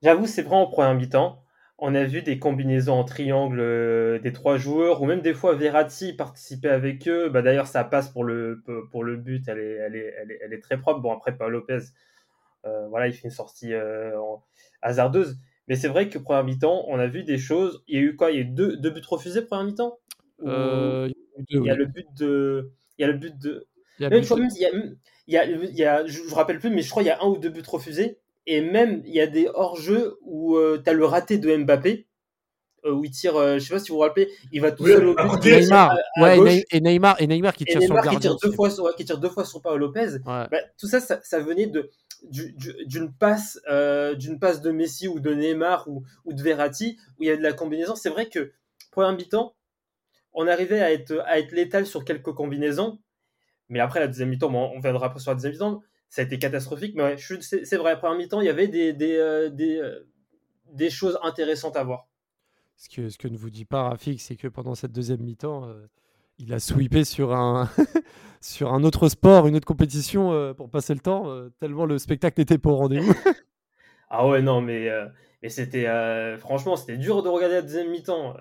J'avoue, 0.01 0.27
c'est 0.27 0.43
vrai 0.43 0.55
en 0.55 0.67
première 0.67 0.93
mi-temps. 0.93 1.43
On 1.79 1.93
a 1.93 2.03
vu 2.05 2.23
des 2.23 2.39
combinaisons 2.39 2.93
en 2.95 3.03
triangle 3.03 3.59
euh, 3.59 4.17
des 4.19 4.33
trois 4.33 4.57
joueurs, 4.57 5.01
ou 5.01 5.05
même 5.05 5.21
des 5.21 5.35
fois 5.35 5.53
Verratti 5.55 6.13
participait 6.13 6.69
avec 6.69 7.07
eux. 7.07 7.29
Bah, 7.29 7.43
D'ailleurs, 7.43 7.67
ça 7.67 7.83
passe 7.83 8.09
pour 8.09 8.23
le, 8.23 8.63
pour 8.91 9.03
le 9.03 9.15
but, 9.15 9.47
elle 9.47 9.59
est, 9.59 9.73
elle, 9.75 9.95
est, 9.95 10.13
elle, 10.19 10.31
est, 10.31 10.39
elle 10.43 10.53
est 10.53 10.59
très 10.61 10.79
propre. 10.79 11.01
Bon, 11.01 11.13
après, 11.13 11.37
Paul 11.37 11.51
Lopez, 11.51 11.79
euh, 12.65 12.87
voilà, 12.89 13.07
il 13.07 13.13
fait 13.13 13.25
une 13.25 13.29
sortie 13.31 13.73
euh, 13.73 14.17
hasardeuse. 14.81 15.37
Mais 15.67 15.75
c'est 15.75 15.87
vrai 15.87 16.09
que 16.09 16.17
première 16.17 16.43
mi-temps, 16.43 16.85
on 16.87 16.97
a 16.97 17.07
vu 17.07 17.23
des 17.23 17.37
choses. 17.37 17.83
Il 17.87 17.95
y 17.95 17.99
a 17.99 18.01
eu 18.01 18.15
quoi? 18.15 18.31
Il 18.31 18.35
y 18.35 18.39
a 18.39 18.41
eu 18.41 18.45
deux, 18.45 18.77
deux 18.77 18.89
buts 18.89 19.01
refusés 19.07 19.41
première 19.43 19.65
mi-temps? 19.65 19.99
Euh, 20.45 21.09
Il 21.49 21.63
y 21.63 21.69
a 21.69 21.73
oui. 21.73 21.77
le 21.79 21.85
but 21.85 22.07
de. 22.17 22.71
Il 22.97 23.01
y 23.03 23.05
a 23.05 23.07
le 23.11 23.17
but 23.17 23.37
de. 23.37 23.67
Il 23.99 24.03
y 24.03 24.05
a 24.05 24.09
Même, 24.09 24.19
but- 24.19 24.23
je 24.25 24.29
crois 24.29 24.39
même, 24.39 24.49
il 24.55 24.61
y 24.61 24.65
a, 24.65 24.71
il 25.27 25.33
y 25.33 25.37
a, 25.37 25.45
il 25.45 25.75
y 25.75 25.83
a- 25.83 26.05
je 26.07 26.21
ne 26.21 26.27
me 26.29 26.33
rappelle 26.33 26.59
plus, 26.59 26.69
mais 26.69 26.81
je 26.81 26.89
crois 26.89 27.03
qu'il 27.03 27.09
y 27.09 27.13
a 27.13 27.21
un 27.21 27.27
ou 27.27 27.37
deux 27.37 27.49
buts 27.49 27.61
refusés. 27.67 28.19
Et 28.49 28.61
même, 28.61 29.03
il 29.05 29.13
y 29.13 29.19
a 29.21 29.27
des 29.27 29.47
hors-jeux 29.53 30.17
où 30.21 30.57
tu 30.83 30.89
as 30.89 30.93
le 30.93 31.05
raté 31.05 31.37
de 31.37 31.55
Mbappé, 31.55 32.07
euh, 32.85 32.91
où 32.93 33.03
il 33.03 33.11
tire, 33.11 33.35
euh, 33.35 33.49
je 33.51 33.53
ne 33.55 33.59
sais 33.59 33.73
pas 33.73 33.79
si 33.79 33.89
vous 33.89 33.95
vous 33.95 34.01
rappelez, 34.01 34.29
il 34.53 34.61
va 34.61 34.71
tout 34.71 34.83
Oui, 34.83 34.91
seul 34.93 35.05
au 35.07 35.15
à 35.19 35.37
but. 35.37 35.51
Neymar, 35.51 35.91
à- 35.91 36.23
à 36.25 36.37
ouais, 36.39 36.65
et 36.71 36.79
Neymar, 36.79 37.21
et 37.21 37.27
Neymar 37.27 37.53
qui 37.55 37.63
et 37.63 37.71
tire 37.71 37.81
sur 37.81 37.93
le 37.93 38.09
qui 38.09 38.17
tire, 38.19 38.37
deux 38.37 38.51
fois, 38.53 38.69
ouais, 38.81 38.91
qui 38.95 39.03
tire 39.03 39.17
deux 39.17 39.29
fois 39.29 39.43
sur 39.43 39.61
Paolo 39.61 39.87
Lopez. 39.87 40.13
Ouais. 40.25 40.47
Bah, 40.49 40.57
tout 40.77 40.87
ça, 40.87 41.01
ça, 41.01 41.19
ça 41.23 41.39
venait 41.39 41.67
de 41.67 41.89
du- 42.23 42.53
du- 42.53 42.73
d'une 42.85 43.11
passe, 43.13 43.59
euh, 43.69 44.15
d'une 44.15 44.39
passe 44.39 44.61
de 44.61 44.71
Messi 44.71 45.07
ou 45.07 45.19
de 45.19 45.33
Neymar 45.33 45.87
ou, 45.87 46.03
ou 46.25 46.33
de 46.33 46.41
Verratti 46.41 46.97
où 47.19 47.23
il 47.23 47.27
y 47.27 47.31
a 47.31 47.35
de 47.37 47.43
la 47.43 47.53
combinaison. 47.53 47.95
C'est 47.95 48.09
vrai 48.09 48.27
que 48.29 48.53
première 48.91 49.13
mi-temps, 49.13 49.53
on 50.33 50.47
arrivait 50.47 50.79
à 50.81 50.91
être 50.91 51.21
à 51.25 51.37
être 51.39 51.51
létal 51.51 51.85
sur 51.85 52.05
quelques 52.05 52.31
combinaisons, 52.31 52.97
mais 53.69 53.79
après 53.79 53.99
la 53.99 54.07
deuxième 54.07 54.29
mi-temps, 54.29 54.49
bon, 54.49 54.71
on 54.75 54.79
viendra 54.79 55.11
pas 55.13 55.19
sur 55.19 55.31
la 55.31 55.35
deuxième 55.35 55.53
mi-temps, 55.53 55.81
ça 56.09 56.21
a 56.21 56.25
été 56.25 56.39
catastrophique. 56.39 56.95
Mais 56.95 57.03
ouais, 57.03 57.15
c'est 57.17 57.77
vrai, 57.77 57.97
première 57.97 58.17
mi-temps, 58.17 58.41
il 58.41 58.45
y 58.45 58.49
avait 58.49 58.67
des 58.67 58.93
des, 58.93 59.15
euh, 59.17 59.49
des, 59.49 59.77
euh, 59.77 60.07
des 60.71 60.89
choses 60.89 61.17
intéressantes 61.23 61.75
à 61.75 61.83
voir. 61.83 62.07
Ce 62.77 62.89
que, 62.89 63.09
ce 63.09 63.17
que 63.17 63.27
ne 63.27 63.37
vous 63.37 63.49
dit 63.49 63.65
pas 63.65 63.83
Rafik, 63.83 64.21
c'est 64.21 64.35
que 64.35 64.47
pendant 64.47 64.75
cette 64.75 64.91
deuxième 64.91 65.21
mi-temps, 65.21 65.67
euh, 65.67 65.87
il 66.37 66.53
a 66.53 66.59
sweepé 66.59 67.03
sur 67.03 67.33
un, 67.33 67.69
sur 68.41 68.73
un 68.73 68.83
autre 68.83 69.09
sport, 69.09 69.47
une 69.47 69.55
autre 69.55 69.65
compétition 69.65 70.53
pour 70.55 70.69
passer 70.69 70.93
le 70.93 70.99
temps, 70.99 71.49
tellement 71.59 71.85
le 71.85 71.97
spectacle 71.97 72.39
n'était 72.39 72.59
pas 72.59 72.69
au 72.69 72.75
rendez-vous. 72.75 73.13
Ah 74.09 74.25
ouais, 74.25 74.41
non, 74.41 74.61
mais, 74.61 74.89
mais 75.43 75.49
c'était. 75.49 75.85
franchement, 76.37 76.77
c'était 76.77 76.95
dur 76.95 77.23
de 77.23 77.27
regarder 77.27 77.55
la 77.55 77.61
deuxième 77.61 77.89
mi-temps. 77.89 78.37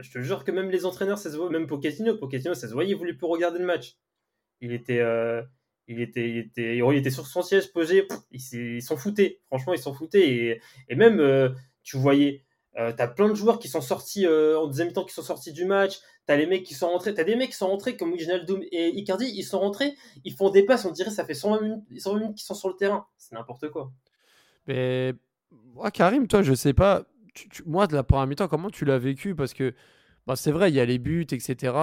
Je 0.00 0.10
te 0.10 0.18
jure 0.20 0.44
que 0.44 0.50
même 0.50 0.70
les 0.70 0.86
entraîneurs, 0.86 1.18
ça 1.18 1.30
se 1.30 1.36
voit, 1.36 1.50
même 1.50 1.66
Pochettino, 1.66 2.16
Pochettino, 2.16 2.54
ça 2.54 2.68
se 2.68 2.72
voyait, 2.72 2.92
il 2.92 2.96
voulait 2.96 3.12
plus 3.12 3.26
regarder 3.26 3.58
le 3.58 3.66
match. 3.66 3.98
Il 4.62 4.72
était. 4.72 5.02
Il 5.88 6.00
était, 6.00 6.28
il, 6.28 6.38
était, 6.38 6.76
il 6.78 6.96
était 6.96 7.10
sur 7.10 7.26
son 7.26 7.42
siège 7.42 7.72
posé, 7.72 8.06
ils 8.32 8.82
s'en 8.82 8.96
foutaient. 8.96 9.40
Franchement, 9.46 9.74
ils 9.74 9.78
s'en 9.80 9.92
foutaient. 9.94 10.28
Et, 10.28 10.60
et 10.88 10.94
même, 10.94 11.20
euh, 11.20 11.50
tu 11.82 11.96
voyais, 11.96 12.44
euh, 12.78 12.92
t'as 12.96 13.06
plein 13.06 13.28
de 13.28 13.34
joueurs 13.34 13.58
qui 13.58 13.68
sont 13.68 13.80
sortis 13.80 14.26
euh, 14.26 14.58
en 14.58 14.66
deuxième 14.66 14.88
mi-temps, 14.88 15.04
qui 15.04 15.14
sont 15.14 15.22
sortis 15.22 15.52
du 15.52 15.64
match. 15.64 15.98
T'as 16.26 16.36
les 16.36 16.46
mecs 16.46 16.62
qui 16.62 16.72
sont 16.74 16.88
rentrés. 16.88 17.12
T'as 17.12 17.24
des 17.24 17.36
mecs 17.36 17.50
qui 17.50 17.56
sont 17.56 17.68
rentrés 17.68 17.96
comme 17.98 18.12
Wijnaldum 18.12 18.62
et 18.72 18.88
Icardi. 18.98 19.26
Ils 19.26 19.42
sont 19.42 19.60
rentrés, 19.60 19.94
ils 20.24 20.32
font 20.32 20.48
des 20.50 20.64
passes. 20.64 20.86
On 20.86 20.90
dirait 20.90 21.10
ça 21.10 21.24
fait 21.26 21.34
120 21.34 21.60
minutes, 21.60 21.84
120 21.98 22.18
minutes 22.18 22.36
qu'ils 22.36 22.46
sont 22.46 22.54
sur 22.54 22.68
le 22.68 22.76
terrain. 22.76 23.06
C'est 23.18 23.34
n'importe 23.34 23.68
quoi. 23.68 23.92
Mais 24.66 25.12
moi, 25.74 25.90
Karim, 25.90 26.26
toi, 26.26 26.42
je 26.42 26.54
sais 26.54 26.72
pas. 26.72 27.04
tu- 27.34 27.48
tu- 27.48 27.62
moi, 27.66 27.86
de 27.86 27.94
la 27.94 28.04
première 28.04 28.26
mi-temps, 28.26 28.48
comment 28.48 28.70
tu 28.70 28.84
l'as 28.84 28.98
vécu? 28.98 29.34
Parce 29.34 29.52
que 29.54 29.74
bah, 30.26 30.36
c'est 30.36 30.52
vrai, 30.52 30.70
il 30.70 30.74
y 30.74 30.80
a 30.80 30.84
les 30.86 30.98
buts, 30.98 31.26
etc. 31.30 31.74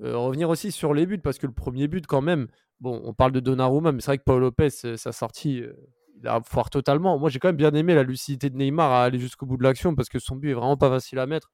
Revenir 0.00 0.48
aussi 0.50 0.72
sur 0.72 0.94
les 0.94 1.06
buts, 1.06 1.18
parce 1.18 1.38
que 1.38 1.46
le 1.46 1.52
premier 1.52 1.86
but, 1.86 2.06
quand 2.06 2.22
même, 2.22 2.48
bon, 2.80 3.00
on 3.04 3.14
parle 3.14 3.32
de 3.32 3.40
Donnarumma, 3.40 3.92
mais 3.92 4.00
c'est 4.00 4.06
vrai 4.06 4.18
que 4.18 4.24
Paul 4.24 4.40
Lopez, 4.40 4.68
euh, 4.84 4.96
sa 4.96 5.12
sortie, 5.12 5.62
euh, 5.62 5.74
il 6.20 6.26
a 6.28 6.40
foire 6.44 6.70
totalement. 6.70 7.18
Moi, 7.18 7.30
j'ai 7.30 7.38
quand 7.38 7.48
même 7.48 7.56
bien 7.56 7.74
aimé 7.74 7.94
la 7.94 8.02
lucidité 8.02 8.50
de 8.50 8.56
Neymar 8.56 8.92
à 8.92 9.04
aller 9.04 9.18
jusqu'au 9.18 9.46
bout 9.46 9.56
de 9.56 9.62
l'action, 9.62 9.94
parce 9.94 10.08
que 10.08 10.18
son 10.18 10.36
but 10.36 10.50
est 10.50 10.54
vraiment 10.54 10.76
pas 10.76 10.90
facile 10.90 11.18
à 11.18 11.26
mettre. 11.26 11.52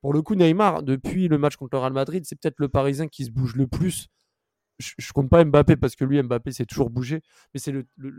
Pour 0.00 0.12
le 0.12 0.22
coup, 0.22 0.34
Neymar, 0.34 0.82
depuis 0.82 1.28
le 1.28 1.38
match 1.38 1.56
contre 1.56 1.76
le 1.76 1.80
Real 1.80 1.92
Madrid, 1.92 2.24
c'est 2.26 2.36
peut-être 2.40 2.58
le 2.58 2.68
Parisien 2.68 3.08
qui 3.08 3.24
se 3.24 3.30
bouge 3.30 3.54
le 3.56 3.66
plus. 3.68 4.08
Je, 4.78 4.92
je 4.98 5.12
compte 5.12 5.30
pas 5.30 5.44
Mbappé 5.44 5.76
parce 5.76 5.94
que 5.96 6.04
lui, 6.04 6.20
Mbappé 6.22 6.52
s'est 6.52 6.66
toujours 6.66 6.90
bougé, 6.90 7.22
mais 7.54 7.60
c'est 7.60 7.72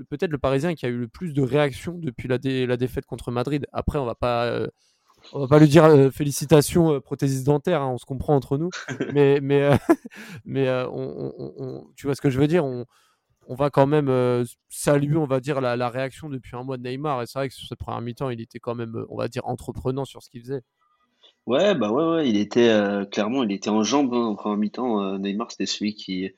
peut-être 0.09 0.31
le 0.31 0.37
Parisien 0.37 0.75
qui 0.75 0.85
a 0.85 0.89
eu 0.89 0.97
le 0.97 1.07
plus 1.09 1.33
de 1.33 1.41
réactions 1.41 1.97
depuis 1.97 2.27
la 2.29 2.37
défaite 2.77 3.05
contre 3.05 3.31
Madrid. 3.31 3.67
Après, 3.73 3.99
on 3.99 4.05
va 4.05 4.15
pas, 4.15 4.45
euh, 4.45 4.67
on 5.31 5.39
va 5.39 5.47
pas 5.47 5.59
lui 5.59 5.67
dire 5.67 5.85
euh, 5.85 6.11
félicitations 6.11 6.93
euh, 6.93 6.99
prothésiste 6.99 7.45
dentaire, 7.45 7.81
hein, 7.81 7.89
on 7.93 7.97
se 7.97 8.05
comprend 8.05 8.35
entre 8.35 8.57
nous, 8.57 8.71
mais 9.09 9.39
mais 9.41 9.63
euh, 9.63 9.75
mais 10.45 10.67
euh, 10.67 10.87
on, 10.89 11.33
on- 11.37 11.53
on- 11.57 11.87
tu 11.95 12.05
vois 12.07 12.15
ce 12.15 12.21
que 12.21 12.29
je 12.29 12.39
veux 12.39 12.47
dire? 12.47 12.65
On, 12.65 12.85
on 13.47 13.55
va 13.55 13.69
quand 13.71 13.87
même 13.87 14.09
saluer, 14.69 15.17
on 15.17 15.25
va 15.25 15.39
dire 15.41 15.61
la, 15.61 15.75
la 15.77 15.89
réaction 15.89 16.29
depuis 16.29 16.55
un 16.55 16.63
mois 16.63 16.77
de 16.77 16.83
Neymar. 16.83 17.23
Et 17.23 17.27
c'est 17.27 17.39
vrai 17.39 17.49
que 17.49 17.55
sur 17.55 17.67
cette 17.67 17.79
première 17.79 18.01
mi-temps, 18.01 18.29
il 18.29 18.41
était 18.41 18.59
quand 18.59 18.75
même, 18.75 19.05
on 19.09 19.17
va 19.17 19.27
dire, 19.29 19.45
entreprenant 19.47 20.05
sur 20.05 20.23
ce 20.23 20.29
qu'il 20.29 20.41
faisait. 20.41 20.61
Ouais, 21.45 21.75
bah 21.75 21.91
ouais, 21.91 22.03
ouais, 22.05 22.29
il 22.29 22.37
était 22.37 22.69
clairement, 23.11 23.43
il 23.43 23.51
était 23.51 23.69
en 23.69 23.83
jambes 23.83 24.13
hein, 24.13 24.25
en 24.27 24.35
première 24.35 24.57
mi-temps. 24.57 25.17
Neymar, 25.19 25.51
c'était 25.51 25.65
celui 25.65 25.93
qui 25.95 26.31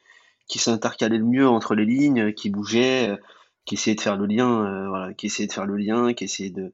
qui 0.48 0.60
s'intercalait 0.60 1.18
le 1.18 1.26
mieux 1.26 1.48
entre 1.48 1.74
les 1.76 1.86
lignes, 1.86 2.34
qui 2.34 2.50
bougeait, 2.52 3.18
qui 3.66 3.76
essayait 3.76 3.96
de 3.96 4.02
faire 4.02 4.18
le 4.18 4.26
lien, 4.28 4.90
voilà, 4.90 5.14
qui 5.14 5.28
essayait 5.28 5.48
de 5.48 5.54
faire 5.54 5.66
le 5.66 5.76
lien, 5.78 6.14
qui 6.14 6.24
essayait 6.26 6.52
de 6.52 6.74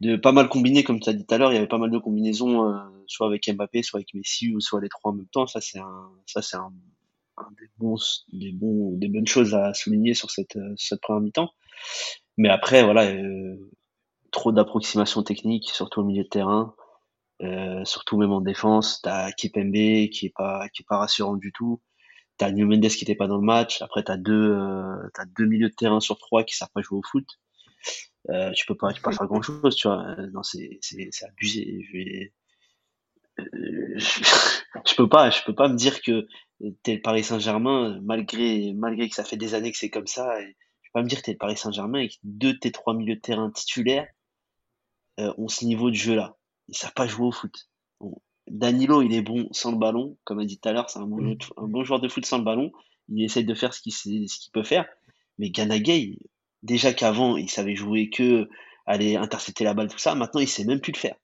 de 0.00 0.16
pas 0.16 0.32
mal 0.32 0.48
combiner, 0.48 0.84
comme 0.84 1.00
tu 1.00 1.10
as 1.10 1.12
dit 1.12 1.24
tout 1.26 1.34
à 1.34 1.38
l'heure. 1.38 1.52
Il 1.52 1.56
y 1.56 1.58
avait 1.58 1.66
pas 1.66 1.78
mal 1.78 1.90
de 1.90 1.98
combinaisons, 1.98 2.70
euh, 2.70 2.78
soit 3.06 3.26
avec 3.26 3.48
Mbappé, 3.48 3.82
soit 3.82 3.98
avec 3.98 4.14
Messi, 4.14 4.54
ou 4.54 4.60
soit 4.60 4.80
les 4.80 4.88
trois 4.88 5.12
en 5.12 5.14
même 5.14 5.26
temps. 5.26 5.46
Ça, 5.46 5.60
c'est 5.60 5.78
un, 5.78 6.10
ça, 6.26 6.42
c'est 6.42 6.56
un, 6.56 6.72
un 7.36 7.48
des 7.58 7.68
bons, 7.78 7.96
des 8.32 8.52
bons, 8.52 8.96
des 8.96 9.08
bonnes 9.08 9.26
choses 9.26 9.54
à 9.54 9.74
souligner 9.74 10.14
sur 10.14 10.30
cette 10.30 10.56
euh, 10.56 10.74
cette 10.76 11.00
première 11.00 11.22
mi-temps. 11.22 11.50
Mais 12.36 12.48
après, 12.48 12.82
voilà, 12.84 13.06
euh, 13.06 13.56
trop 14.30 14.52
d'approximations 14.52 15.22
techniques, 15.22 15.70
surtout 15.70 16.00
au 16.00 16.04
milieu 16.04 16.24
de 16.24 16.28
terrain. 16.28 16.74
Euh, 17.42 17.84
surtout 17.86 18.18
même 18.18 18.32
en 18.32 18.42
défense, 18.42 19.00
t'as 19.02 19.32
Kipembe 19.32 19.72
qui 20.10 20.26
est 20.26 20.32
pas 20.34 20.68
qui 20.68 20.82
est 20.82 20.86
pas 20.86 20.98
rassurant 20.98 21.36
du 21.36 21.52
tout. 21.52 21.80
T'as 22.36 22.50
New 22.52 22.66
Mendes 22.66 22.88
qui 22.88 23.04
était 23.04 23.14
pas 23.14 23.28
dans 23.28 23.38
le 23.38 23.44
match. 23.44 23.80
Après 23.82 24.02
t'as 24.02 24.18
deux 24.18 24.52
euh, 24.52 24.96
t'as 25.14 25.24
deux 25.24 25.46
milieux 25.46 25.70
de 25.70 25.74
terrain 25.74 26.00
sur 26.00 26.18
trois 26.18 26.44
qui 26.44 26.54
savent 26.56 26.70
pas 26.74 26.82
jouer 26.82 26.98
au 26.98 27.02
foot. 27.02 27.26
Euh, 28.28 28.52
tu 28.52 28.66
peux 28.66 28.76
pas 28.76 28.92
tu 28.92 29.00
peux 29.00 29.10
pas 29.10 29.16
faire 29.16 29.26
grand 29.26 29.42
chose, 29.42 29.74
tu 29.74 29.88
vois. 29.88 30.04
Euh, 30.18 30.30
non 30.32 30.42
c'est 30.42 30.78
c'est 30.82 31.08
c'est 31.10 31.26
abusé. 31.26 31.82
Je 31.88 31.92
vais 31.92 32.32
euh, 33.38 33.94
je, 33.96 34.24
je 34.86 34.94
peux 34.94 35.08
pas 35.08 35.30
je 35.30 35.42
peux 35.44 35.54
pas 35.54 35.68
me 35.68 35.76
dire 35.76 36.02
que 36.02 36.26
t'es 36.82 36.96
le 36.96 37.02
Paris 37.02 37.24
Saint-Germain 37.24 37.98
malgré 38.02 38.74
malgré 38.74 39.08
que 39.08 39.14
ça 39.14 39.24
fait 39.24 39.36
des 39.36 39.54
années 39.54 39.72
que 39.72 39.78
c'est 39.78 39.90
comme 39.90 40.06
ça. 40.06 40.40
Et 40.42 40.56
je 40.82 40.90
peux 40.90 41.00
pas 41.00 41.02
me 41.02 41.08
dire 41.08 41.18
que 41.18 41.24
t'es 41.24 41.32
le 41.32 41.38
Paris 41.38 41.56
Saint-Germain 41.56 42.00
et 42.00 42.08
que 42.08 42.16
deux 42.24 42.52
de 42.52 42.58
tes 42.58 42.72
trois 42.72 42.94
milieux 42.94 43.16
de 43.16 43.20
terrain 43.20 43.50
titulaires 43.50 44.08
euh, 45.18 45.32
ont 45.38 45.48
ce 45.48 45.64
niveau 45.64 45.90
de 45.90 45.96
jeu 45.96 46.14
là 46.14 46.36
ils 46.70 46.76
savent 46.76 46.94
pas 46.94 47.06
jouer 47.06 47.26
au 47.26 47.32
foot. 47.32 47.68
Bon. 48.00 48.20
Danilo, 48.46 49.02
il 49.02 49.12
est 49.12 49.22
bon 49.22 49.48
sans 49.52 49.72
le 49.72 49.78
ballon, 49.78 50.16
comme 50.24 50.38
a 50.38 50.44
dit 50.44 50.58
tout 50.58 50.68
à 50.68 50.72
l'heure, 50.72 50.88
c'est 50.88 50.98
un, 50.98 51.06
bon, 51.06 51.36
un 51.56 51.66
bon 51.66 51.84
joueur 51.84 52.00
de 52.00 52.08
foot 52.08 52.24
sans 52.24 52.38
le 52.38 52.44
ballon. 52.44 52.72
Il 53.08 53.22
essaie 53.22 53.42
de 53.42 53.54
faire 53.54 53.74
ce 53.74 53.80
qu'il 53.80 53.92
ce 53.92 54.08
qu'il 54.08 54.52
peut 54.52 54.62
faire. 54.62 54.86
Mais 55.38 55.50
Ganagay, 55.50 56.18
déjà 56.62 56.92
qu'avant, 56.92 57.36
il 57.36 57.50
savait 57.50 57.76
jouer 57.76 58.10
que 58.10 58.48
aller 58.86 59.16
intercepter 59.16 59.64
la 59.64 59.74
balle, 59.74 59.88
tout 59.88 59.98
ça, 59.98 60.14
maintenant, 60.14 60.40
il 60.40 60.48
sait 60.48 60.64
même 60.64 60.80
plus 60.80 60.92
le 60.92 60.98
faire. 60.98 61.16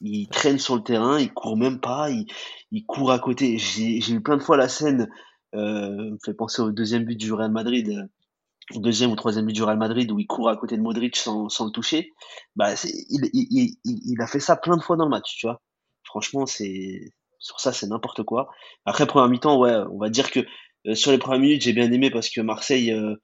Il 0.00 0.28
traîne 0.28 0.58
sur 0.58 0.76
le 0.76 0.82
terrain, 0.82 1.18
il 1.18 1.32
court 1.32 1.56
même 1.56 1.80
pas, 1.80 2.10
il, 2.10 2.86
court 2.86 3.10
à 3.10 3.18
côté. 3.18 3.58
J'ai 3.58 4.12
eu 4.12 4.22
plein 4.22 4.36
de 4.36 4.42
fois 4.42 4.56
la 4.56 4.68
scène, 4.68 5.08
euh, 5.54 6.10
me 6.10 6.18
fait 6.24 6.34
penser 6.34 6.62
au 6.62 6.72
deuxième 6.72 7.04
but 7.04 7.16
du 7.16 7.32
Real 7.32 7.50
Madrid, 7.50 7.88
euh, 7.88 8.76
au 8.76 8.80
deuxième 8.80 9.10
ou 9.12 9.16
troisième 9.16 9.46
but 9.46 9.52
du 9.52 9.62
Real 9.62 9.78
Madrid 9.78 10.10
où 10.10 10.18
il 10.18 10.26
court 10.26 10.48
à 10.48 10.56
côté 10.56 10.76
de 10.76 10.82
Modric 10.82 11.16
sans, 11.16 11.46
le 11.46 11.70
toucher. 11.70 12.10
Bah, 12.56 12.74
il, 12.84 13.76
il 13.84 14.20
a 14.20 14.26
fait 14.26 14.40
ça 14.40 14.56
plein 14.56 14.76
de 14.76 14.82
fois 14.82 14.96
dans 14.96 15.04
le 15.04 15.10
match, 15.10 15.36
tu 15.36 15.46
vois. 15.46 15.60
Franchement, 16.04 16.46
c'est 16.46 17.12
sur 17.44 17.60
ça, 17.60 17.72
c'est 17.72 17.86
n'importe 17.86 18.22
quoi. 18.22 18.50
Après, 18.86 19.06
première 19.06 19.28
mi-temps, 19.28 19.58
ouais, 19.58 19.76
on 19.92 19.98
va 19.98 20.08
dire 20.08 20.30
que 20.30 20.40
euh, 20.86 20.94
sur 20.94 21.12
les 21.12 21.18
premières 21.18 21.40
minutes, 21.40 21.62
j'ai 21.62 21.74
bien 21.74 21.92
aimé 21.92 22.10
parce 22.10 22.30
que 22.30 22.40
Marseille, 22.40 22.90
euh, 22.90 23.16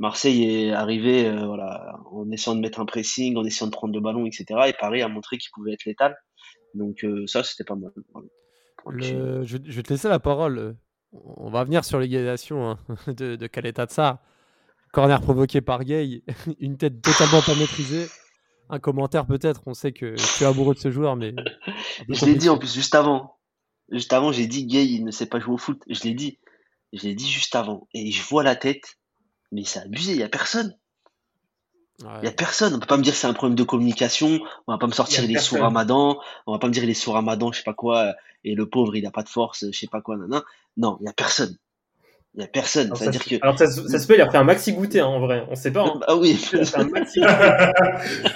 Marseille 0.00 0.44
est 0.44 0.72
arrivé, 0.72 1.26
euh, 1.26 1.44
voilà, 1.44 2.00
en 2.10 2.30
essayant 2.30 2.56
de 2.56 2.60
mettre 2.60 2.80
un 2.80 2.86
pressing, 2.86 3.36
en 3.36 3.44
essayant 3.44 3.66
de 3.66 3.72
prendre 3.72 3.92
le 3.92 4.00
ballon, 4.00 4.24
etc. 4.24 4.46
Et 4.66 4.72
Paris 4.72 5.02
a 5.02 5.08
montré 5.08 5.36
qu'il 5.36 5.50
pouvait 5.52 5.74
être 5.74 5.84
létal. 5.84 6.16
Donc 6.74 7.04
euh, 7.04 7.26
ça, 7.26 7.44
c'était 7.44 7.64
pas 7.64 7.76
mal. 7.76 7.90
Le- 8.86 9.44
je, 9.44 9.58
vais 9.58 9.82
te 9.82 9.92
laisser 9.92 10.08
la 10.08 10.18
parole. 10.18 10.74
On 11.12 11.50
va 11.50 11.64
venir 11.64 11.84
sur 11.84 12.00
l'égalisation 12.00 12.70
hein, 12.70 12.78
de, 13.08 13.36
de 13.36 13.46
Kaleta 13.46 13.84
Tsar. 13.84 14.20
Corner 14.90 15.20
provoqué 15.20 15.60
par 15.60 15.84
Gay, 15.84 16.22
une 16.60 16.78
tête 16.78 17.02
totalement 17.02 17.42
pas 17.42 17.54
maîtrisée. 17.54 18.06
Un 18.70 18.78
commentaire 18.78 19.26
peut-être, 19.26 19.62
on 19.66 19.74
sait 19.74 19.92
que 19.92 20.14
tu 20.14 20.44
es 20.44 20.46
amoureux 20.46 20.74
de 20.74 20.80
ce 20.80 20.90
joueur, 20.90 21.14
mais... 21.16 21.34
Je 22.08 22.24
l'ai 22.24 22.36
dit 22.36 22.48
en 22.48 22.56
plus 22.56 22.72
juste 22.72 22.94
avant. 22.94 23.36
Juste 23.90 24.14
avant, 24.14 24.32
j'ai 24.32 24.46
dit 24.46 24.64
Gay, 24.66 24.86
il 24.86 25.04
ne 25.04 25.10
sait 25.10 25.26
pas 25.26 25.40
jouer 25.40 25.54
au 25.54 25.58
foot. 25.58 25.82
Je 25.90 26.04
l'ai 26.04 26.14
dit. 26.14 26.38
Je 26.94 27.02
l'ai 27.02 27.14
dit 27.14 27.28
juste 27.28 27.54
avant. 27.54 27.86
Et 27.92 28.10
je 28.10 28.22
vois 28.22 28.42
la 28.42 28.56
tête. 28.56 28.99
Mais 29.52 29.64
c'est 29.64 29.80
abusé, 29.80 30.12
il 30.12 30.18
y 30.18 30.22
a 30.22 30.28
personne. 30.28 30.74
Il 32.22 32.24
y 32.24 32.28
a 32.28 32.32
personne. 32.32 32.74
On 32.74 32.78
peut 32.78 32.86
pas 32.86 32.96
me 32.96 33.02
dire 33.02 33.12
que 33.12 33.18
c'est 33.18 33.26
un 33.26 33.34
problème 33.34 33.56
de 33.56 33.62
communication. 33.62 34.40
On 34.66 34.72
va 34.72 34.78
pas 34.78 34.86
me 34.86 34.92
sortir 34.92 35.22
est 35.28 35.38
sous. 35.38 35.56
Ramadan. 35.60 36.18
On 36.46 36.52
va 36.52 36.58
pas 36.58 36.66
me 36.68 36.72
dire 36.72 36.84
il 36.84 36.90
est 36.90 36.94
sous 36.94 37.12
Ramadan, 37.12 37.52
je 37.52 37.58
sais 37.58 37.64
pas 37.64 37.74
quoi. 37.74 37.98
euh, 38.06 38.12
Et 38.44 38.54
le 38.54 38.66
pauvre, 38.68 38.96
il 38.96 39.04
a 39.06 39.10
pas 39.10 39.22
de 39.22 39.28
force, 39.28 39.66
je 39.70 39.78
sais 39.78 39.86
pas 39.86 40.00
quoi. 40.00 40.16
nan, 40.16 40.28
nan. 40.30 40.42
Non, 40.78 40.96
il 41.00 41.06
y 41.06 41.08
a 41.08 41.12
personne. 41.12 41.56
Il 42.34 42.40
y 42.40 42.44
a 42.44 42.46
personne. 42.46 42.86
Alors, 42.86 42.96
Ça 42.96 43.04
ça, 43.04 43.10
veut 43.10 43.12
dire 43.12 43.22
se- 43.24 43.28
que. 43.28 43.34
alors, 43.42 43.58
ça, 43.58 43.70
se- 43.70 43.86
ça 43.86 43.98
se 43.98 44.06
peut, 44.06 44.14
il 44.14 44.20
a 44.22 44.26
pris 44.26 44.38
un 44.38 44.44
maxi 44.44 44.72
goûter 44.72 45.00
hein, 45.00 45.06
en 45.08 45.20
vrai. 45.20 45.44
On 45.50 45.54
sait 45.56 45.72
pas. 45.72 45.84
Hein. 45.84 46.00
Ah 46.06 46.16
oui. 46.16 46.40
Il 46.52 46.60
a 46.60 46.64
pris 46.64 46.80
un 46.80 46.88
maxi 46.88 47.20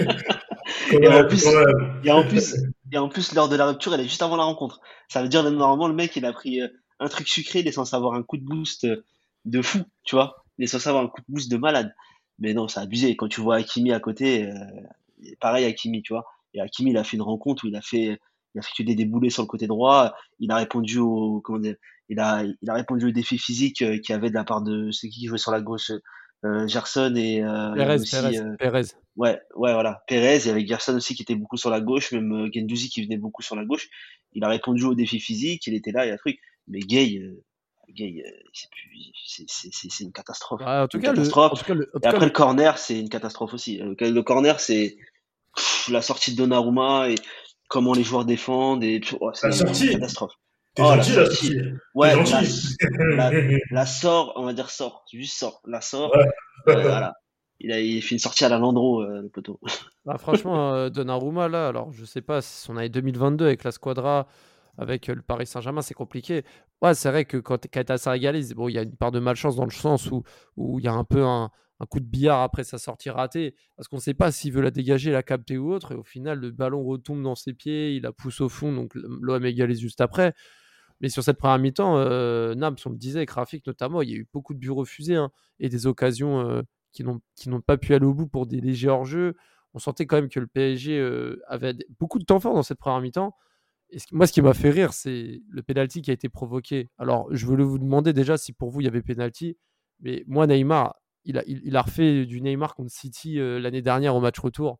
Quand 0.90 0.98
Et 1.00 1.08
en 1.08 1.24
plus- 1.26 1.46
même. 1.46 2.00
Et 2.04 2.10
en 2.10 2.22
plus, 2.24 2.56
et 2.92 2.98
en 2.98 3.08
plus, 3.08 3.32
lors 3.34 3.48
de 3.48 3.56
la 3.56 3.66
rupture, 3.66 3.94
elle 3.94 4.00
est 4.00 4.08
juste 4.08 4.22
avant 4.22 4.36
la 4.36 4.44
rencontre. 4.44 4.80
Ça 5.08 5.22
veut 5.22 5.28
dire, 5.28 5.42
normalement, 5.50 5.88
le 5.88 5.94
mec, 5.94 6.14
il 6.16 6.24
a 6.26 6.32
pris 6.32 6.60
euh, 6.60 6.68
un 7.00 7.08
truc 7.08 7.28
sucré, 7.28 7.60
il 7.60 7.68
est 7.68 7.72
censé 7.72 7.96
avoir 7.96 8.14
un 8.14 8.22
coup 8.22 8.36
de 8.36 8.44
boost 8.44 8.84
euh, 8.84 9.04
de 9.46 9.62
fou, 9.62 9.80
tu 10.04 10.16
vois. 10.16 10.43
Il 10.58 10.64
est 10.64 10.68
censé 10.68 10.88
avoir 10.88 11.04
un 11.04 11.08
coup 11.08 11.20
de 11.20 11.26
boost 11.28 11.50
de 11.50 11.56
malade. 11.56 11.94
Mais 12.38 12.54
non, 12.54 12.68
c'est 12.68 12.80
abusé. 12.80 13.16
Quand 13.16 13.28
tu 13.28 13.40
vois 13.40 13.56
Hakimi 13.56 13.92
à 13.92 14.00
côté, 14.00 14.44
euh, 14.44 14.54
pareil 15.40 15.64
Hakimi, 15.64 16.02
tu 16.02 16.12
vois. 16.12 16.26
Et 16.52 16.60
Hakimi, 16.60 16.90
il 16.90 16.96
a 16.96 17.04
fait 17.04 17.16
une 17.16 17.22
rencontre 17.22 17.64
où 17.64 17.68
il 17.68 17.76
a 17.76 17.80
fait, 17.80 18.18
il 18.54 18.58
a 18.58 18.62
fait 18.62 18.84
des 18.84 18.94
déboulés 18.94 19.30
sur 19.30 19.42
le 19.42 19.48
côté 19.48 19.66
droit. 19.66 20.14
Il 20.40 20.50
a 20.50 20.56
répondu 20.56 20.98
au, 20.98 21.40
comment 21.40 21.58
dire, 21.58 21.76
il 22.08 22.18
a, 22.20 22.44
il 22.44 22.70
a 22.70 22.74
répondu 22.74 23.06
au 23.06 23.10
défi 23.10 23.38
physique 23.38 23.82
euh, 23.82 23.98
qu'il 23.98 24.12
y 24.12 24.16
avait 24.16 24.30
de 24.30 24.34
la 24.34 24.44
part 24.44 24.62
de, 24.62 24.90
c'est 24.90 25.08
qui 25.08 25.20
qui 25.20 25.26
jouait 25.26 25.38
sur 25.38 25.52
la 25.52 25.60
gauche, 25.60 25.90
euh, 26.44 26.66
Gerson 26.68 27.14
et, 27.16 27.42
euh, 27.42 27.94
aussi, 27.94 28.10
Pérez, 28.10 28.38
euh, 28.38 28.56
Pérez. 28.58 28.82
Ouais, 29.16 29.40
ouais, 29.56 29.72
voilà. 29.72 30.02
Pérez, 30.06 30.38
il 30.38 30.46
y 30.46 30.50
avait 30.50 30.66
Gerson 30.66 30.94
aussi 30.94 31.14
qui 31.14 31.22
était 31.22 31.34
beaucoup 31.34 31.56
sur 31.56 31.70
la 31.70 31.80
gauche, 31.80 32.12
même 32.12 32.32
euh, 32.32 32.48
Guendouzi 32.48 32.90
qui 32.90 33.02
venait 33.02 33.16
beaucoup 33.16 33.42
sur 33.42 33.56
la 33.56 33.64
gauche. 33.64 33.88
Il 34.32 34.44
a 34.44 34.48
répondu 34.48 34.84
au 34.84 34.94
défi 34.94 35.20
physique, 35.20 35.66
il 35.66 35.74
était 35.74 35.92
là, 35.92 36.04
il 36.04 36.08
y 36.08 36.10
a 36.10 36.14
un 36.14 36.18
truc. 36.18 36.38
Mais 36.66 36.80
Gay, 36.80 37.06
Gay, 37.06 37.20
c'est 38.52 38.70
plus, 38.70 39.12
c'est, 39.26 40.00
une 40.04 40.12
catastrophe. 40.12 40.62
En 40.64 40.88
tout 40.88 40.96
Une 40.98 41.02
cas, 41.02 41.10
le, 41.12 41.16
catastrophe. 41.16 41.52
en 41.52 41.56
tout 41.56 41.64
cas, 41.64 41.74
le- 41.74 41.90
en 41.94 41.98
Et 41.98 42.02
cas, 42.02 42.08
après 42.10 42.20
le- 42.20 42.26
le 42.26 42.32
corner, 42.32 42.78
c'est 42.78 42.98
une 42.98 43.08
catastrophe 43.08 43.54
aussi. 43.54 43.80
Euh, 43.80 43.94
Le 44.00 44.22
corner, 44.22 44.60
c'est 44.60 44.96
la 45.90 46.02
sortie 46.02 46.32
de 46.32 46.36
Donnarumma 46.38 47.10
et 47.10 47.14
comment 47.68 47.92
les 47.94 48.02
joueurs 48.04 48.24
défendent 48.24 48.84
et 48.84 49.00
oh, 49.20 49.30
c'est 49.34 49.48
La 49.48 49.52
sortie. 49.54 49.86
une 49.86 49.92
catastrophe. 49.94 50.32
T'es 50.74 50.82
Oh, 50.84 50.90
la 50.90 50.96
gentil, 51.02 51.12
sortie. 51.12 51.36
sortie. 51.46 51.60
Ouais, 51.94 52.14
la, 52.16 53.30
la, 53.30 53.58
la 53.70 53.86
sort, 53.86 54.32
on 54.36 54.44
va 54.44 54.52
dire 54.52 54.70
sort, 54.70 55.04
juste 55.12 55.36
sort, 55.38 55.60
la 55.66 55.80
sort. 55.80 56.12
Ouais. 56.16 56.26
euh, 56.68 56.82
voilà. 56.82 57.14
Il 57.60 57.70
a, 57.72 57.78
il 57.80 58.02
fait 58.02 58.16
une 58.16 58.18
sortie 58.18 58.44
à 58.44 58.48
la 58.48 58.58
Landreau, 58.58 59.02
euh, 59.02 59.22
le 59.22 59.28
poteau. 59.28 59.60
Bah, 60.04 60.18
franchement, 60.18 60.74
euh, 60.74 60.90
Donnarumma, 60.90 61.48
là, 61.48 61.68
alors 61.68 61.92
je 61.92 62.04
sais 62.04 62.20
pas 62.20 62.42
si 62.42 62.68
on 62.70 62.76
avait 62.76 62.88
2022 62.88 63.46
avec 63.46 63.62
la 63.62 63.70
Squadra, 63.70 64.26
avec 64.78 65.08
euh, 65.08 65.14
le 65.14 65.22
Paris 65.22 65.46
Saint-Germain, 65.46 65.82
c'est 65.82 65.94
compliqué. 65.94 66.44
Ouais, 66.82 66.94
c'est 66.94 67.10
vrai 67.10 67.24
que 67.24 67.36
quand 67.36 67.68
Kaita 67.68 67.96
égalise, 68.16 68.54
bon, 68.54 68.68
il 68.68 68.74
y 68.74 68.78
a 68.78 68.82
une 68.82 68.96
part 68.96 69.12
de 69.12 69.20
malchance 69.20 69.56
dans 69.56 69.64
le 69.64 69.70
sens 69.70 70.10
où 70.10 70.22
où 70.56 70.78
il 70.78 70.84
y 70.84 70.88
a 70.88 70.92
un 70.92 71.04
peu 71.04 71.24
un, 71.24 71.50
coup 71.90 72.00
de 72.00 72.06
billard 72.06 72.40
après 72.40 72.64
sa 72.64 72.78
sortie 72.78 73.10
ratée, 73.10 73.54
parce 73.76 73.88
qu'on 73.88 73.96
ne 73.96 74.00
sait 74.00 74.14
pas 74.14 74.32
s'il 74.32 74.52
veut 74.52 74.62
la 74.62 74.70
dégager, 74.70 75.12
la 75.12 75.22
capter 75.22 75.58
ou 75.58 75.70
autre, 75.72 75.92
et 75.92 75.94
au 75.94 76.02
final, 76.02 76.40
le 76.40 76.50
ballon 76.50 76.82
retombe 76.82 77.22
dans 77.22 77.34
ses 77.34 77.52
pieds, 77.52 77.94
il 77.96 78.02
la 78.04 78.12
pousse 78.12 78.40
au 78.40 78.48
fond, 78.48 78.72
donc 78.72 78.94
l'OM 78.94 79.44
égalise 79.44 79.80
juste 79.80 80.00
après. 80.00 80.34
Mais 81.00 81.10
sur 81.10 81.22
cette 81.22 81.36
première 81.38 81.58
mi-temps, 81.58 81.98
euh, 81.98 82.54
Nams, 82.54 82.76
on 82.86 82.90
le 82.90 82.96
disait, 82.96 83.26
Rafik 83.28 83.66
notamment, 83.66 84.00
il 84.00 84.10
y 84.10 84.14
a 84.14 84.16
eu 84.16 84.28
beaucoup 84.32 84.54
de 84.54 84.58
buts 84.58 84.70
refusés 84.70 85.16
hein, 85.16 85.30
et 85.60 85.68
des 85.68 85.86
occasions 85.86 86.40
euh, 86.48 86.62
qui 86.92 87.04
n'ont 87.04 87.60
pas 87.60 87.76
pu 87.76 87.94
aller 87.94 88.06
au 88.06 88.14
bout 88.14 88.26
pour 88.26 88.46
des 88.46 88.60
légers 88.60 88.88
hors-jeu. 88.88 89.36
On 89.74 89.78
sentait 89.78 90.06
quand 90.06 90.16
même 90.16 90.28
que 90.28 90.40
le 90.40 90.46
PSG 90.46 90.98
euh, 90.98 91.42
avait 91.48 91.74
beaucoup 91.98 92.18
de 92.18 92.24
temps 92.24 92.40
fort 92.40 92.54
dans 92.54 92.62
cette 92.62 92.78
première 92.78 93.00
mi-temps. 93.00 93.34
Ce 93.98 94.06
moi, 94.12 94.26
ce 94.26 94.32
qui 94.32 94.42
m'a 94.42 94.54
fait 94.54 94.70
rire, 94.70 94.92
c'est 94.92 95.42
le 95.48 95.62
penalty 95.62 96.02
qui 96.02 96.10
a 96.10 96.14
été 96.14 96.28
provoqué. 96.28 96.90
Alors, 96.98 97.28
je 97.30 97.46
voulais 97.46 97.64
vous 97.64 97.78
demander 97.78 98.12
déjà 98.12 98.36
si 98.36 98.52
pour 98.52 98.70
vous 98.70 98.80
il 98.80 98.84
y 98.84 98.88
avait 98.88 99.02
penalty, 99.02 99.56
mais 100.00 100.24
moi, 100.26 100.46
Neymar, 100.46 100.96
il 101.24 101.38
a, 101.38 101.42
il 101.46 101.76
a 101.76 101.82
refait 101.82 102.26
du 102.26 102.40
Neymar 102.40 102.74
contre 102.74 102.90
City 102.90 103.38
euh, 103.38 103.58
l'année 103.58 103.82
dernière 103.82 104.14
au 104.14 104.20
match 104.20 104.38
retour 104.38 104.78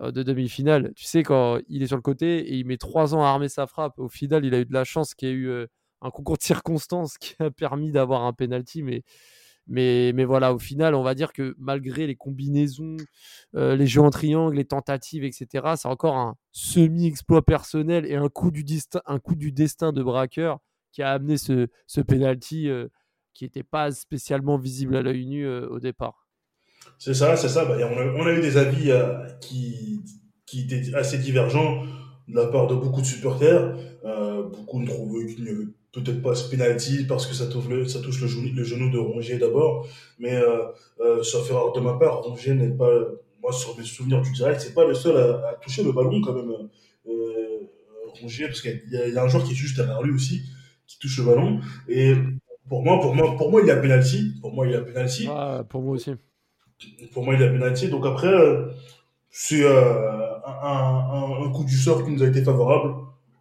euh, 0.00 0.10
de 0.10 0.22
demi-finale. 0.22 0.92
Tu 0.96 1.04
sais, 1.04 1.22
quand 1.22 1.58
il 1.68 1.82
est 1.82 1.86
sur 1.86 1.96
le 1.96 2.02
côté 2.02 2.38
et 2.40 2.54
il 2.56 2.66
met 2.66 2.76
trois 2.76 3.14
ans 3.14 3.22
à 3.22 3.28
armer 3.28 3.48
sa 3.48 3.66
frappe, 3.66 3.98
au 3.98 4.08
final, 4.08 4.44
il 4.44 4.54
a 4.54 4.60
eu 4.60 4.64
de 4.64 4.72
la 4.72 4.84
chance 4.84 5.14
qu'il 5.14 5.28
y 5.28 5.30
ait 5.32 5.34
eu 5.34 5.48
euh, 5.48 5.66
un 6.00 6.10
concours 6.10 6.36
de 6.36 6.42
circonstances 6.42 7.18
qui 7.18 7.34
a 7.38 7.50
permis 7.50 7.92
d'avoir 7.92 8.22
un 8.22 8.32
penalty, 8.32 8.82
mais, 8.82 9.02
mais, 9.66 10.12
mais 10.14 10.24
voilà, 10.24 10.52
au 10.52 10.58
final, 10.58 10.94
on 10.94 11.02
va 11.02 11.14
dire 11.14 11.32
que 11.32 11.54
malgré 11.58 12.06
les 12.06 12.16
combinaisons, 12.16 12.96
euh, 13.54 13.76
les 13.76 13.86
jeux 13.86 14.02
en 14.02 14.10
triangle, 14.10 14.56
les 14.56 14.66
tentatives, 14.66 15.24
etc., 15.24 15.74
c'est 15.76 15.88
encore 15.88 16.16
un 16.16 16.36
semi-exploit 16.52 17.42
personnel 17.42 18.04
et 18.06 18.14
un 18.14 18.28
coup 18.28 18.50
du, 18.50 18.64
un 19.06 19.18
coup 19.18 19.34
du 19.34 19.52
destin 19.52 19.92
de 19.92 20.02
braqueur 20.02 20.58
qui 20.92 21.02
a 21.02 21.10
amené 21.12 21.38
ce, 21.38 21.68
ce 21.86 22.00
penalty 22.00 22.68
euh, 22.68 22.88
qui 23.32 23.44
n'était 23.44 23.62
pas 23.62 23.90
spécialement 23.90 24.58
visible 24.58 24.96
à 24.96 25.02
l'œil 25.02 25.26
nu 25.26 25.46
euh, 25.46 25.66
au 25.68 25.80
départ. 25.80 26.28
C'est 26.98 27.14
ça, 27.14 27.34
c'est 27.36 27.48
ça. 27.48 27.64
Bah, 27.64 27.76
on, 27.80 28.26
a, 28.26 28.32
eu 28.32 28.42
des 28.42 28.58
avis 28.58 28.92
qui, 29.40 30.02
qui 30.44 30.60
étaient 30.60 30.94
assez 30.94 31.18
divergents 31.18 31.82
de 32.28 32.36
la 32.36 32.46
part 32.46 32.66
de 32.66 32.74
beaucoup 32.74 33.00
de 33.00 33.06
supporters. 33.06 33.74
Beaucoup 34.52 34.80
ne 34.80 34.86
trouvaient 34.86 35.26
qu'il 35.26 35.44
n'y 35.44 35.50
avait 35.50 35.64
peut-être 35.94 36.20
pas 36.22 36.34
ce 36.34 36.50
penalty 36.50 37.04
parce 37.06 37.26
que 37.26 37.34
ça 37.34 37.46
touche 37.46 37.68
le, 37.68 37.86
ça 37.86 38.00
touche 38.00 38.20
le, 38.20 38.26
genou, 38.26 38.48
le 38.54 38.64
genou 38.64 38.90
de 38.90 38.98
Rongier 38.98 39.38
d'abord. 39.38 39.86
Mais 40.18 40.34
euh, 40.34 40.64
euh, 41.00 41.22
sauf 41.22 41.48
erreur 41.50 41.72
de 41.72 41.80
ma 41.80 41.94
part, 41.94 42.22
Rongier 42.22 42.54
n'est 42.54 42.70
pas, 42.70 42.90
moi 43.42 43.52
sur 43.52 43.76
mes 43.78 43.84
souvenirs 43.84 44.20
du 44.22 44.32
direct, 44.32 44.60
c'est 44.60 44.74
pas 44.74 44.86
le 44.86 44.94
seul 44.94 45.16
à, 45.16 45.48
à 45.50 45.54
toucher 45.54 45.82
le 45.82 45.92
ballon 45.92 46.20
quand 46.20 46.34
même. 46.34 46.50
Euh, 47.08 47.60
Rongier, 48.20 48.46
parce 48.46 48.60
qu'il 48.60 48.82
y, 48.90 48.96
a- 48.96 49.08
y 49.08 49.18
un 49.18 49.28
joueur 49.28 49.44
qui 49.44 49.52
est 49.52 49.56
juste 49.56 49.76
derrière 49.76 50.02
lui 50.02 50.12
aussi, 50.14 50.42
qui 50.86 50.98
touche 50.98 51.18
le 51.18 51.24
ballon. 51.24 51.60
Et 51.88 52.14
pour 52.68 52.82
moi, 52.82 53.00
pour 53.00 53.14
moi, 53.14 53.36
pour 53.36 53.50
moi, 53.50 53.60
il 53.62 53.66
y 53.66 53.70
a 53.70 53.76
penalty. 53.76 54.34
Pour 54.40 54.52
moi, 54.54 54.66
il 54.66 54.72
y 54.72 54.76
a 54.76 54.80
penalty. 54.80 55.26
Ah, 55.30 55.64
pour 55.68 55.82
moi 55.82 55.94
aussi. 55.94 56.12
Pour 57.12 57.24
moi, 57.24 57.34
il 57.34 57.42
a 57.42 57.48
pénalty. 57.48 57.88
Donc 57.88 58.04
après, 58.06 58.28
euh, 58.28 58.68
c'est 59.30 59.62
euh, 59.64 60.36
un, 60.46 60.50
un, 60.62 61.44
un 61.46 61.50
coup 61.50 61.64
du 61.64 61.76
sort 61.76 62.04
qui 62.04 62.10
nous 62.10 62.22
a 62.22 62.26
été 62.28 62.42
favorable. 62.42 62.94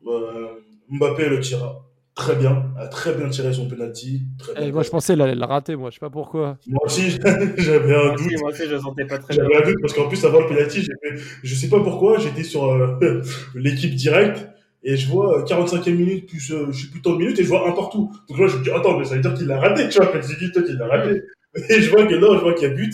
Euh, 0.07 0.47
Mbappé 0.89 1.29
le 1.29 1.39
tira 1.39 1.85
très 2.15 2.35
bien, 2.35 2.71
a 2.77 2.87
très 2.87 3.13
bien 3.15 3.29
tiré 3.29 3.53
son 3.53 3.67
penalty. 3.67 4.23
Très 4.37 4.53
bien. 4.53 4.63
Eh, 4.67 4.71
moi, 4.71 4.83
je 4.83 4.89
pensais 4.89 5.13
allait 5.13 5.35
le 5.35 5.45
rater, 5.45 5.75
moi, 5.75 5.89
je 5.89 5.95
sais 5.95 5.99
pas 5.99 6.09
pourquoi. 6.09 6.57
Moi 6.67 6.81
aussi, 6.85 7.11
j'avais 7.57 7.95
un 7.95 8.13
doute. 8.15 8.31
moi 8.39 8.51
aussi, 8.51 8.63
je 8.69 8.77
sentais 8.77 9.05
pas 9.05 9.17
très 9.17 9.35
bien. 9.35 9.43
J'avais 9.43 9.63
un 9.63 9.67
doute 9.69 9.81
parce 9.81 9.93
qu'en 9.93 10.07
plus, 10.07 10.23
avant 10.25 10.41
le 10.41 10.47
penalty, 10.47 10.81
j'ai 10.81 10.93
fait- 11.01 11.21
je 11.43 11.55
sais 11.55 11.69
pas 11.69 11.79
pourquoi, 11.79 12.19
j'étais 12.19 12.43
sur 12.43 12.65
euh, 12.71 13.21
l'équipe 13.55 13.95
directe 13.95 14.47
Et 14.83 14.97
je 14.97 15.07
vois 15.07 15.43
45e 15.45 15.95
minute, 15.95 16.27
plus, 16.27 16.39
je 16.39 16.71
suis 16.71 16.87
plus 16.89 17.01
tant 17.01 17.13
de 17.13 17.17
minutes, 17.17 17.39
et 17.39 17.43
je 17.43 17.49
vois 17.49 17.67
un 17.67 17.71
partout. 17.71 18.11
Donc 18.29 18.37
là, 18.37 18.47
je 18.47 18.57
me 18.57 18.63
dis, 18.63 18.69
attends, 18.69 18.97
mais 18.99 19.05
ça 19.05 19.15
veut 19.15 19.21
dire 19.21 19.33
qu'il 19.33 19.47
l'a 19.47 19.59
raté, 19.59 19.87
tu 19.89 19.97
vois. 19.97 20.07
Quand 20.07 20.19
j'ai 20.21 20.35
dit, 20.45 20.51
toi, 20.51 20.61
qu'il 20.61 20.75
l'a 20.75 20.87
raté. 20.87 21.23
Et 21.69 21.81
je 21.81 21.89
vois 21.89 22.05
que 22.05 22.15
non, 22.15 22.35
je 22.35 22.41
vois 22.41 22.53
qu'il 22.53 22.67
y 22.67 22.71
a 22.71 22.73
but. 22.73 22.93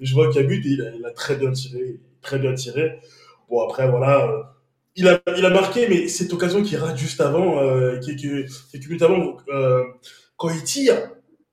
Et 0.00 0.06
je 0.06 0.14
vois 0.14 0.30
qu'il 0.30 0.42
y 0.42 0.44
a 0.44 0.46
but, 0.46 0.64
et 0.66 0.68
il 0.68 0.82
a, 0.82 0.90
il 0.94 1.04
a 1.04 1.10
très 1.12 1.36
bien 1.36 1.50
tiré. 1.52 1.98
Très 2.22 2.38
bien 2.38 2.52
tiré. 2.54 2.98
Bon, 3.48 3.62
après, 3.64 3.88
voilà 3.88 4.49
il 4.96 5.08
a, 5.08 5.20
il 5.36 5.44
a 5.44 5.50
marqué, 5.50 5.88
mais 5.88 6.08
cette 6.08 6.32
occasion 6.32 6.62
qui 6.62 6.76
rate 6.76 6.96
juste 6.96 7.20
avant, 7.20 7.58
euh, 7.58 7.98
quelques, 8.00 8.50
quelques 8.70 8.86
minutes 8.86 9.02
avant, 9.02 9.36
euh, 9.48 9.82
quand 10.36 10.50
il 10.50 10.62
tire 10.62 10.96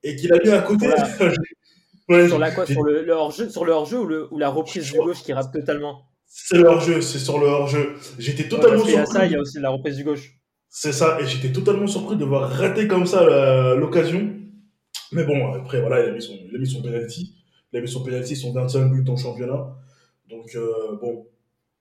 et 0.02 0.16
qu'il 0.16 0.32
a 0.32 0.38
mis 0.38 0.50
à 0.50 0.62
côté. 0.62 0.88
ouais, 2.08 2.28
sur 2.28 2.38
la 2.38 2.50
quoi 2.50 2.66
Sur 2.66 2.82
le, 2.82 3.08
hors-jeu, 3.10 3.48
sur 3.48 3.64
le 3.64 3.72
hors-jeu 3.72 3.98
ou, 4.00 4.06
le, 4.06 4.32
ou 4.32 4.38
la 4.38 4.48
reprise 4.48 4.90
du 4.90 4.98
gauche 4.98 5.22
qui 5.22 5.32
rate 5.32 5.52
totalement 5.52 6.02
C'est 6.26 6.58
le 6.58 6.66
hors-jeu, 6.66 7.00
c'est 7.00 7.18
sur 7.18 7.38
le 7.38 7.46
hors-jeu. 7.46 7.94
J'étais 8.18 8.48
totalement 8.48 8.84
surpris. 8.84 8.92
Il 8.92 8.96
y 8.96 8.98
a 8.98 9.06
ça, 9.06 9.26
il 9.26 9.32
y 9.32 9.36
a 9.36 9.40
aussi 9.40 9.60
la 9.60 9.70
reprise 9.70 9.96
du 9.96 10.04
gauche. 10.04 10.34
C'est 10.70 10.92
ça, 10.92 11.18
et 11.20 11.26
j'étais 11.26 11.52
totalement 11.52 11.86
surpris 11.86 12.16
de 12.16 12.24
voir 12.24 12.50
rater 12.50 12.86
comme 12.86 13.06
ça 13.06 13.74
l'occasion. 13.74 14.34
Mais 15.12 15.24
bon, 15.24 15.52
après, 15.54 15.80
voilà, 15.80 16.04
il 16.04 16.10
a 16.10 16.12
mis 16.12 16.22
son, 16.22 16.34
il 16.34 16.54
a 16.54 16.58
mis 16.58 16.66
son 16.66 16.82
penalty. 16.82 17.34
Il 17.72 17.78
a 17.78 17.82
mis 17.82 17.88
son 17.88 18.02
penalty, 18.02 18.36
son 18.36 18.52
25 18.52 18.90
but 18.90 19.08
en 19.08 19.16
championnat. 19.16 19.76
Donc, 20.28 20.54
euh, 20.54 20.96
bon, 21.00 21.26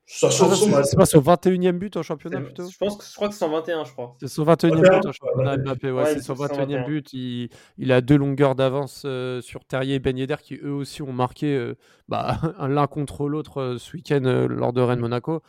ça 0.09 0.29
ah, 0.29 0.83
C'est 0.85 0.95
pas 0.95 1.05
son 1.05 1.19
21 1.19 1.61
e 1.61 1.71
but 1.73 1.97
en 1.97 2.01
championnat 2.01 2.39
plutôt 2.39 2.69
je, 2.69 2.77
pense 2.77 2.97
que, 2.97 3.03
je 3.03 3.13
crois 3.13 3.27
que 3.27 3.33
c'est 3.33 3.41
son 3.41 3.49
21, 3.49 3.83
je 3.83 3.91
crois. 3.91 4.15
C'est 4.21 4.29
son 4.29 4.45
21 4.45 4.69
e 4.69 4.81
but 4.81 5.05
en 5.05 5.11
championnat, 5.11 5.57
Mbappé. 5.57 5.91
Ouais, 5.91 6.13
c'est 6.13 6.21
son 6.21 6.33
21 6.33 6.69
e 6.69 6.85
but. 6.85 7.11
Il, 7.11 7.49
il, 7.77 7.91
a 7.91 7.99
deux 7.99 8.15
longueurs 8.15 8.55
d'avance 8.55 9.03
euh, 9.05 9.41
sur 9.41 9.65
Terrier 9.65 9.95
et 9.95 9.99
Ben 9.99 10.17
Yedder 10.17 10.37
qui 10.41 10.55
eux 10.55 10.71
aussi 10.71 11.01
ont 11.01 11.11
marqué 11.11 11.53
euh, 11.53 11.75
bah, 12.07 12.39
l'un 12.69 12.87
contre 12.87 13.27
l'autre 13.27 13.61
euh, 13.61 13.77
ce 13.77 13.97
week-end 13.97 14.47
lors 14.49 14.71
de 14.71 14.79
Rennes 14.79 15.01
Monaco. 15.01 15.43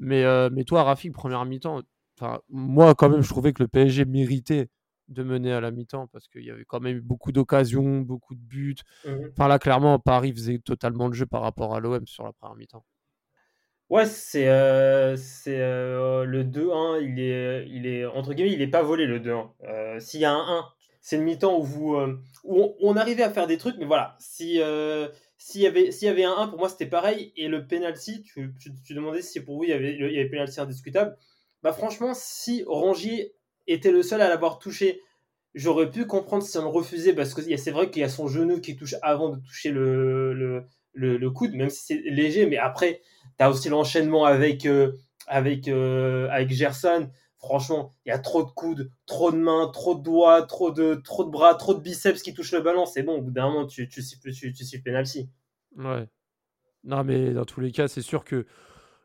Mais, 0.00 0.24
mais 0.50 0.64
toi, 0.64 0.82
Rafik, 0.82 1.12
première 1.12 1.44
mi-temps, 1.44 1.82
moi 2.48 2.96
quand 2.96 3.08
même, 3.08 3.22
je 3.22 3.28
trouvais 3.28 3.52
que 3.52 3.62
le 3.62 3.68
PSG 3.68 4.06
méritait 4.06 4.68
de 5.06 5.22
mener 5.22 5.52
à 5.52 5.60
la 5.60 5.70
mi-temps 5.70 6.08
parce 6.08 6.26
qu'il 6.26 6.42
y 6.42 6.50
avait 6.50 6.64
quand 6.64 6.80
même 6.80 6.98
beaucoup 6.98 7.30
d'occasions, 7.30 8.00
beaucoup 8.00 8.34
de 8.34 8.40
buts. 8.40 8.74
Mmh 9.06 9.10
enfin 9.30 9.46
là, 9.46 9.60
clairement, 9.60 10.00
Paris 10.00 10.32
faisait 10.32 10.58
totalement 10.58 11.06
le 11.06 11.14
jeu 11.14 11.26
par 11.26 11.42
rapport 11.42 11.76
à 11.76 11.80
l'OM 11.80 12.04
sur 12.08 12.24
la 12.24 12.32
première 12.32 12.56
mi-temps. 12.56 12.84
Ouais, 13.90 14.06
c'est 14.06 14.48
euh, 14.48 15.16
euh, 15.46 16.24
le 16.24 16.42
2-1, 16.44 17.02
il 17.02 17.20
est, 17.20 17.66
il 17.68 17.86
est 17.86 18.06
entre 18.06 18.32
guillemets, 18.32 18.52
il 18.52 18.62
est 18.62 18.66
pas 18.66 18.82
volé 18.82 19.06
le 19.06 19.20
2-1. 19.20 19.50
Euh, 19.64 20.00
s'il 20.00 20.20
y 20.20 20.24
a 20.24 20.32
un 20.32 20.58
1, 20.58 20.64
c'est 21.02 21.16
une 21.16 21.22
mi-temps 21.22 21.58
où 21.58 21.62
vous 21.62 21.96
où 22.44 22.74
on, 22.80 22.96
arrivait 22.96 23.22
à 23.22 23.30
faire 23.30 23.46
des 23.46 23.58
trucs, 23.58 23.76
mais 23.78 23.84
voilà, 23.84 24.16
si 24.18 24.60
s'il 25.36 25.60
y 25.60 25.66
avait 25.66 25.90
y 25.90 26.08
avait 26.08 26.24
un 26.24 26.34
1, 26.36 26.48
pour 26.48 26.58
moi 26.58 26.68
c'était 26.70 26.86
pareil. 26.86 27.32
Et 27.36 27.48
le 27.48 27.66
penalty, 27.66 28.22
tu, 28.22 28.54
tu, 28.58 28.94
demandais 28.94 29.20
si 29.22 29.40
pour 29.40 29.56
vous 29.58 29.64
il 29.64 29.70
y 29.70 29.72
avait 29.74 29.94
il 29.94 30.12
y 30.12 30.18
avait 30.18 30.30
penalty 30.30 30.60
indiscutable. 30.60 31.16
Bah 31.62 31.72
franchement, 31.72 32.12
si 32.14 32.64
Rongier 32.66 33.34
était 33.66 33.92
le 33.92 34.02
seul 34.02 34.22
à 34.22 34.28
l'avoir 34.28 34.58
touché, 34.58 35.02
j'aurais 35.54 35.90
pu 35.90 36.06
comprendre 36.06 36.42
si 36.42 36.56
on 36.58 36.62
le 36.62 36.68
refusait 36.68 37.14
parce 37.14 37.34
que 37.34 37.42
c'est 37.56 37.70
vrai 37.70 37.90
qu'il 37.90 38.00
y 38.00 38.04
a 38.04 38.08
son 38.08 38.28
genou 38.28 38.60
qui 38.60 38.76
touche 38.76 38.94
avant 39.02 39.30
de 39.30 39.40
toucher 39.40 39.70
le, 39.70 40.32
le, 40.34 40.66
le, 40.94 41.16
le 41.18 41.30
coude, 41.30 41.54
même 41.54 41.70
si 41.70 41.84
c'est 41.84 42.10
léger, 42.10 42.46
mais 42.46 42.56
après 42.56 43.00
tu 43.38 43.44
as 43.44 43.50
aussi 43.50 43.68
l'enchaînement 43.68 44.24
avec, 44.24 44.66
euh, 44.66 44.92
avec, 45.26 45.68
euh, 45.68 46.28
avec 46.30 46.50
Gerson. 46.50 47.10
Franchement, 47.38 47.92
il 48.06 48.08
y 48.08 48.12
a 48.12 48.18
trop 48.18 48.42
de 48.42 48.50
coudes, 48.50 48.90
trop 49.06 49.30
de 49.30 49.36
mains, 49.36 49.68
trop 49.68 49.94
de 49.94 50.02
doigts, 50.02 50.42
trop 50.42 50.70
de, 50.70 50.94
trop 50.94 51.24
de 51.24 51.30
bras, 51.30 51.54
trop 51.54 51.74
de 51.74 51.80
biceps 51.80 52.22
qui 52.22 52.32
touchent 52.32 52.52
le 52.52 52.62
ballon. 52.62 52.86
C'est 52.86 53.02
bon, 53.02 53.18
au 53.18 53.22
bout 53.22 53.30
d'un 53.30 53.50
moment, 53.50 53.66
tu, 53.66 53.88
tu, 53.88 54.02
tu, 54.02 54.32
tu, 54.32 54.52
tu 54.54 54.82
penalty. 54.82 55.28
Ouais. 55.76 56.08
Non, 56.84 57.04
mais 57.04 57.32
dans 57.32 57.44
tous 57.44 57.60
les 57.60 57.70
cas, 57.70 57.86
c'est 57.86 58.02
sûr 58.02 58.24
que 58.24 58.46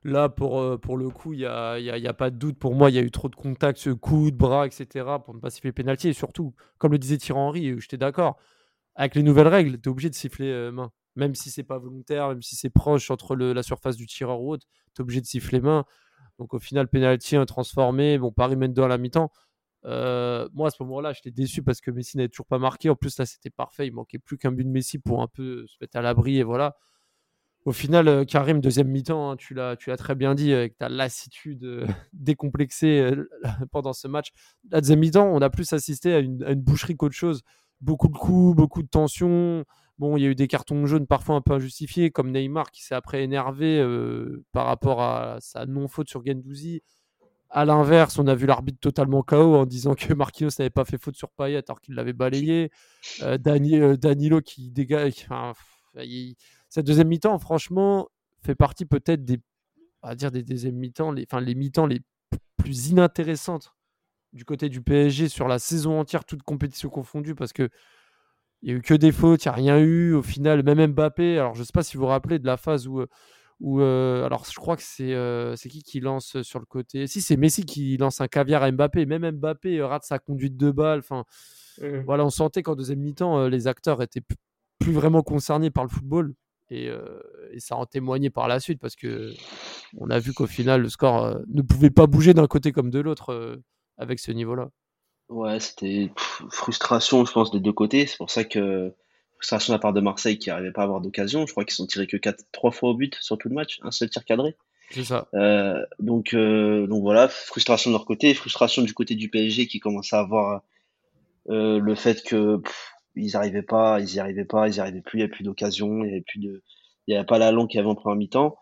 là, 0.03 0.29
pour, 0.29 0.61
euh, 0.61 0.77
pour 0.77 0.95
le 0.95 1.09
coup, 1.09 1.33
il 1.33 1.39
n'y 1.39 1.45
a, 1.45 1.79
y 1.79 1.83
y 1.83 2.07
a, 2.07 2.13
pas 2.13 2.29
de 2.29 2.37
doute. 2.37 2.57
Pour 2.57 2.75
moi, 2.75 2.89
il 2.89 2.95
y 2.95 2.99
a 2.99 3.01
eu 3.01 3.11
trop 3.11 3.27
de 3.27 3.35
contacts, 3.35 3.93
coudes, 3.95 4.35
bras, 4.35 4.65
etc. 4.65 5.05
pour 5.25 5.33
ne 5.33 5.39
pas 5.39 5.49
siffler 5.49 5.73
penalty. 5.73 6.09
Et 6.09 6.13
surtout, 6.13 6.53
comme 6.77 6.93
le 6.93 6.97
disait 6.97 7.17
Thierry 7.17 7.39
Henry, 7.39 7.75
j'étais 7.79 7.97
d'accord, 7.97 8.37
avec 8.95 9.15
les 9.15 9.23
nouvelles 9.23 9.47
règles, 9.49 9.81
tu 9.81 9.89
es 9.89 9.91
obligé 9.91 10.09
de 10.09 10.15
siffler 10.15 10.71
main 10.71 10.93
même 11.19 11.35
si 11.35 11.51
c'est 11.51 11.63
pas 11.63 11.77
volontaire, 11.77 12.29
même 12.29 12.41
si 12.41 12.55
c'est 12.55 12.69
proche 12.69 13.11
entre 13.11 13.35
la 13.35 13.61
surface 13.61 13.97
du 13.97 14.07
tireur 14.07 14.41
ou 14.41 14.53
autre, 14.53 14.65
tu 14.95 15.01
es 15.01 15.03
obligé 15.03 15.21
de 15.21 15.25
siffler 15.25 15.59
main. 15.59 15.85
Donc 16.39 16.53
au 16.53 16.59
final, 16.59 16.87
penalty 16.87 17.35
transformé. 17.45 18.17
Bon, 18.17 18.31
Paris 18.31 18.55
mène 18.55 18.73
2 18.73 18.81
à 18.81 18.87
la 18.87 18.97
mi-temps. 18.97 19.31
Euh, 19.85 20.47
moi, 20.53 20.67
à 20.67 20.71
ce 20.71 20.81
moment-là, 20.83 21.13
j'étais 21.13 21.31
déçu 21.31 21.63
parce 21.63 21.81
que 21.81 21.91
Messi 21.91 22.17
n'avait 22.17 22.29
toujours 22.29 22.45
pas 22.45 22.59
marqué. 22.59 22.89
En 22.89 22.95
plus, 22.95 23.17
là, 23.17 23.25
c'était 23.25 23.49
parfait. 23.49 23.87
Il 23.87 23.93
manquait 23.93 24.19
plus 24.19 24.37
qu'un 24.37 24.51
but 24.51 24.63
de 24.63 24.69
Messi 24.69 24.99
pour 24.99 25.21
un 25.21 25.27
peu 25.27 25.65
se 25.67 25.75
mettre 25.81 25.97
à 25.97 26.01
l'abri. 26.01 26.37
Et 26.37 26.43
voilà. 26.43 26.77
Au 27.65 27.73
final, 27.73 28.07
euh, 28.07 28.23
Karim, 28.23 28.61
deuxième 28.61 28.87
mi-temps, 28.87 29.31
hein, 29.31 29.35
tu 29.35 29.53
l'as 29.53 29.75
très 29.75 30.15
bien 30.15 30.33
dit 30.33 30.53
avec 30.53 30.77
ta 30.77 30.87
lassitude 30.87 31.63
euh, 31.65 31.85
décomplexée 32.13 33.11
pendant 33.71 33.93
ce 33.93 34.07
match. 34.07 34.29
La 34.71 34.79
deuxième 34.79 34.99
mi-temps, 34.99 35.27
on 35.27 35.41
a 35.41 35.49
plus 35.49 35.71
assisté 35.73 36.13
à 36.13 36.19
une, 36.19 36.41
à 36.43 36.51
une 36.51 36.61
boucherie 36.61 36.95
qu'autre 36.95 37.15
chose. 37.15 37.43
Beaucoup 37.81 38.07
de 38.07 38.17
coups, 38.17 38.55
beaucoup 38.55 38.81
de 38.81 38.87
tensions. 38.87 39.65
Bon, 39.99 40.15
il 40.15 40.23
y 40.23 40.25
a 40.25 40.29
eu 40.29 40.35
des 40.35 40.47
cartons 40.47 40.85
jaunes 40.85 41.07
parfois 41.07 41.35
un 41.35 41.41
peu 41.41 41.51
injustifiés, 41.53 42.09
comme 42.09 42.31
Neymar 42.31 42.71
qui 42.71 42.83
s'est 42.83 42.95
après 42.95 43.21
énervé 43.21 43.79
euh, 43.79 44.45
par 44.53 44.65
rapport 44.65 45.01
à 45.01 45.37
sa 45.41 45.65
non-faute 45.65 46.09
sur 46.09 46.25
Gendouzi. 46.25 46.81
À 47.49 47.65
l'inverse, 47.65 48.17
on 48.17 48.27
a 48.27 48.33
vu 48.33 48.45
l'arbitre 48.45 48.79
totalement 48.79 49.23
KO 49.23 49.55
en 49.57 49.65
disant 49.65 49.95
que 49.95 50.13
Marquinhos 50.13 50.51
n'avait 50.57 50.69
pas 50.69 50.85
fait 50.85 50.97
faute 50.97 51.17
sur 51.17 51.29
Payet 51.31 51.63
alors 51.67 51.81
qu'il 51.81 51.95
l'avait 51.95 52.13
balayé. 52.13 52.71
Euh, 53.23 53.37
euh, 53.45 53.97
Danilo 53.97 54.39
qui 54.39 54.71
dégage. 54.71 55.27
Cette 56.69 56.85
deuxième 56.85 57.09
mi-temps, 57.09 57.37
franchement, 57.37 58.07
fait 58.41 58.55
partie 58.55 58.85
peut-être 58.85 59.25
des, 59.25 59.41
à 60.01 60.15
dire 60.15 60.31
des 60.31 60.43
deuxièmes 60.43 60.75
mi-temps, 60.75 61.11
les, 61.11 61.25
enfin 61.29 61.41
les 61.41 61.55
mi-temps 61.55 61.87
les 61.87 61.99
plus 62.55 62.89
inintéressantes 62.89 63.73
du 64.31 64.45
côté 64.45 64.69
du 64.69 64.81
PSG 64.81 65.27
sur 65.27 65.47
la 65.49 65.59
saison 65.59 65.99
entière, 65.99 66.23
toute 66.23 66.43
compétition 66.43 66.89
confondue, 66.89 67.35
parce 67.35 67.51
que 67.51 67.69
il 68.61 68.69
n'y 68.69 68.73
a 68.73 68.77
eu 68.77 68.81
que 68.81 68.93
des 68.93 69.11
fautes, 69.11 69.45
il 69.45 69.47
n'y 69.47 69.51
a 69.51 69.55
rien 69.55 69.79
eu. 69.79 70.13
Au 70.13 70.21
final, 70.21 70.63
même 70.63 70.91
Mbappé, 70.91 71.37
alors 71.37 71.55
je 71.55 71.61
ne 71.61 71.65
sais 71.65 71.71
pas 71.73 71.83
si 71.83 71.95
vous 71.97 72.03
vous 72.03 72.09
rappelez 72.09 72.39
de 72.39 72.45
la 72.45 72.57
phase 72.57 72.87
où. 72.87 73.05
où 73.61 73.81
euh, 73.81 74.25
alors 74.25 74.45
je 74.45 74.55
crois 74.55 74.75
que 74.75 74.83
c'est 74.83 75.13
euh, 75.13 75.55
c'est 75.55 75.69
qui 75.69 75.83
qui 75.83 75.99
lance 76.01 76.41
sur 76.41 76.59
le 76.59 76.65
côté? 76.65 77.07
Si, 77.07 77.21
c'est 77.21 77.37
Messi 77.37 77.65
qui 77.65 77.97
lance 77.97 78.21
un 78.21 78.27
caviar 78.27 78.63
à 78.63 78.71
Mbappé. 78.71 79.05
Même 79.05 79.29
Mbappé 79.31 79.81
rate 79.81 80.03
sa 80.03 80.19
conduite 80.19 80.57
de 80.57 80.71
balle. 80.71 80.99
Enfin, 80.99 81.23
mmh. 81.81 81.99
voilà, 82.05 82.25
on 82.25 82.29
sentait 82.29 82.63
qu'en 82.63 82.75
deuxième 82.75 82.99
mi-temps, 82.99 83.39
euh, 83.39 83.49
les 83.49 83.67
acteurs 83.67 84.01
étaient 84.01 84.23
plus 84.79 84.93
vraiment 84.93 85.23
concernés 85.23 85.71
par 85.71 85.83
le 85.85 85.89
football. 85.89 86.33
Et, 86.71 86.87
et, 87.51 87.59
ça 87.59 87.75
en 87.75 87.87
témoignait 87.87 88.29
par 88.29 88.47
la 88.47 88.59
suite 88.59 88.79
parce 88.79 88.95
que 88.95 89.33
on 89.97 90.11
a 90.11 90.19
vu 90.19 90.33
qu'au 90.33 90.45
final, 90.45 90.83
le 90.83 90.89
score 90.89 91.39
ne 91.47 91.63
pouvait 91.63 91.89
pas 91.89 92.05
bouger 92.05 92.35
d'un 92.35 92.45
côté 92.45 92.71
comme 92.71 92.91
de 92.91 92.99
l'autre 92.99 93.59
avec 93.97 94.19
ce 94.19 94.31
niveau-là. 94.31 94.69
Ouais, 95.29 95.59
c'était 95.59 96.11
frustration, 96.49 97.23
je 97.23 97.31
pense, 97.31 97.51
des 97.51 97.59
deux 97.59 97.71
côtés. 97.71 98.07
C'est 98.07 98.17
pour 98.17 98.31
ça 98.31 98.43
que 98.43 98.93
frustration 99.35 99.71
de 99.71 99.77
la 99.77 99.79
part 99.79 99.93
de 99.93 100.01
Marseille 100.01 100.39
qui 100.39 100.49
n'arrivait 100.49 100.71
pas 100.71 100.81
à 100.81 100.83
avoir 100.85 101.01
d'occasion. 101.01 101.45
Je 101.45 101.51
crois 101.51 101.65
qu'ils 101.65 101.75
sont 101.75 101.85
tirés 101.85 102.07
que 102.07 102.17
quatre, 102.17 102.43
trois 102.51 102.71
fois 102.71 102.89
au 102.89 102.93
but 102.95 103.15
sur 103.21 103.37
tout 103.37 103.47
le 103.47 103.55
match, 103.55 103.79
un 103.83 103.91
seul 103.91 104.09
tir 104.09 104.25
cadré. 104.25 104.55
C'est 104.89 105.03
ça. 105.03 105.27
Euh, 105.35 105.85
donc, 105.99 106.33
euh, 106.33 106.87
donc 106.87 107.03
voilà, 107.03 107.27
frustration 107.27 107.91
de 107.91 107.95
leur 107.95 108.05
côté, 108.05 108.33
frustration 108.33 108.81
du 108.81 108.93
côté 108.93 109.13
du 109.13 109.29
PSG 109.29 109.67
qui 109.67 109.79
commence 109.79 110.13
à 110.13 110.19
avoir 110.19 110.63
euh, 111.49 111.79
le 111.79 111.95
fait 111.95 112.23
que 112.23 112.59
ils 113.15 113.35
arrivaient 113.35 113.61
pas, 113.61 113.99
ils 113.99 114.15
y 114.15 114.19
arrivaient 114.19 114.45
pas, 114.45 114.67
ils 114.67 114.75
y 114.75 114.79
arrivaient 114.79 115.01
plus, 115.01 115.17
il 115.17 115.21
n'y 115.21 115.23
avait 115.23 115.31
plus 115.31 115.43
d'occasion, 115.43 116.03
il 116.03 116.07
n'y 116.07 116.11
avait 116.11 116.21
plus 116.21 116.39
de, 116.39 116.63
il 117.07 117.13
y 117.13 117.15
avait 117.15 117.25
pas 117.25 117.37
la 117.37 117.51
longue 117.51 117.67
qu'il 117.67 117.77
y 117.77 117.81
avait 117.81 117.89
en 117.89 117.95
première 117.95 118.17
mi-temps. 118.17 118.57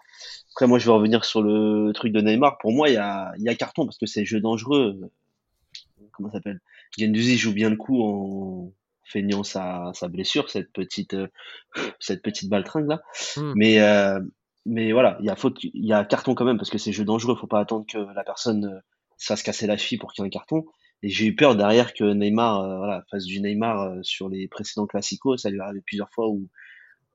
Après, 0.52 0.68
moi, 0.68 0.80
je 0.80 0.86
vais 0.86 0.92
revenir 0.92 1.24
sur 1.24 1.42
le 1.42 1.92
truc 1.94 2.12
de 2.12 2.20
Neymar. 2.20 2.58
Pour 2.58 2.74
moi, 2.74 2.90
il 2.90 2.96
y 2.96 2.98
a, 2.98 3.32
il 3.38 3.44
y 3.44 3.50
a 3.50 3.56
carton 3.56 3.86
parce 3.86 3.98
que 3.98 4.06
c'est 4.06 4.26
jeu 4.26 4.42
dangereux 4.42 5.00
comment 6.12 6.32
s'appelle? 6.32 6.60
Gendouzi 6.98 7.38
joue 7.38 7.54
bien 7.54 7.70
le 7.70 7.76
coup 7.76 8.02
en 8.02 8.74
feignant 9.04 9.44
sa, 9.44 9.92
sa 9.94 10.08
blessure, 10.08 10.50
cette 10.50 10.72
petite 10.72 11.14
euh, 11.14 11.28
cette 12.00 12.22
petite 12.22 12.50
baltringue 12.50 12.88
là. 12.88 13.02
Hmm. 13.36 13.54
Mais 13.56 13.80
euh, 13.80 14.20
mais 14.66 14.92
voilà, 14.92 15.18
il 15.22 15.26
y 15.26 15.30
a 15.30 15.36
faute, 15.36 15.64
il 15.64 15.86
y 15.86 15.94
a 15.94 16.04
carton 16.04 16.36
quand 16.36 16.46
même 16.46 16.58
parce 16.58 16.70
que 16.70 16.78
c'est 16.78 16.92
jeu 16.92 17.06
dangereux. 17.06 17.36
Faut 17.36 17.48
pas 17.48 17.60
attendre 17.60 17.86
que 17.88 17.98
la 17.98 18.24
personne 18.24 18.66
euh, 18.66 18.80
se 19.18 19.28
fasse 19.28 19.44
casser 19.44 19.68
la 19.68 19.78
cheville 19.78 19.98
pour 19.98 20.12
qu'il 20.12 20.24
y 20.24 20.26
ait 20.26 20.28
un 20.28 20.32
carton. 20.32 20.66
Et 21.04 21.10
j'ai 21.10 21.28
eu 21.28 21.36
peur 21.36 21.56
derrière 21.56 21.94
que 21.94 22.04
Neymar, 22.04 22.78
voilà, 22.80 23.04
fasse 23.12 23.26
du 23.26 23.40
Neymar 23.40 23.98
sur 24.02 24.30
les 24.30 24.48
précédents 24.48 24.88
classicos. 24.88 25.40
Ça 25.40 25.52
lui 25.52 25.58
est 25.58 25.62
arrivé 25.62 25.82
plusieurs 25.86 26.10
fois 26.10 26.28
où, 26.28 26.50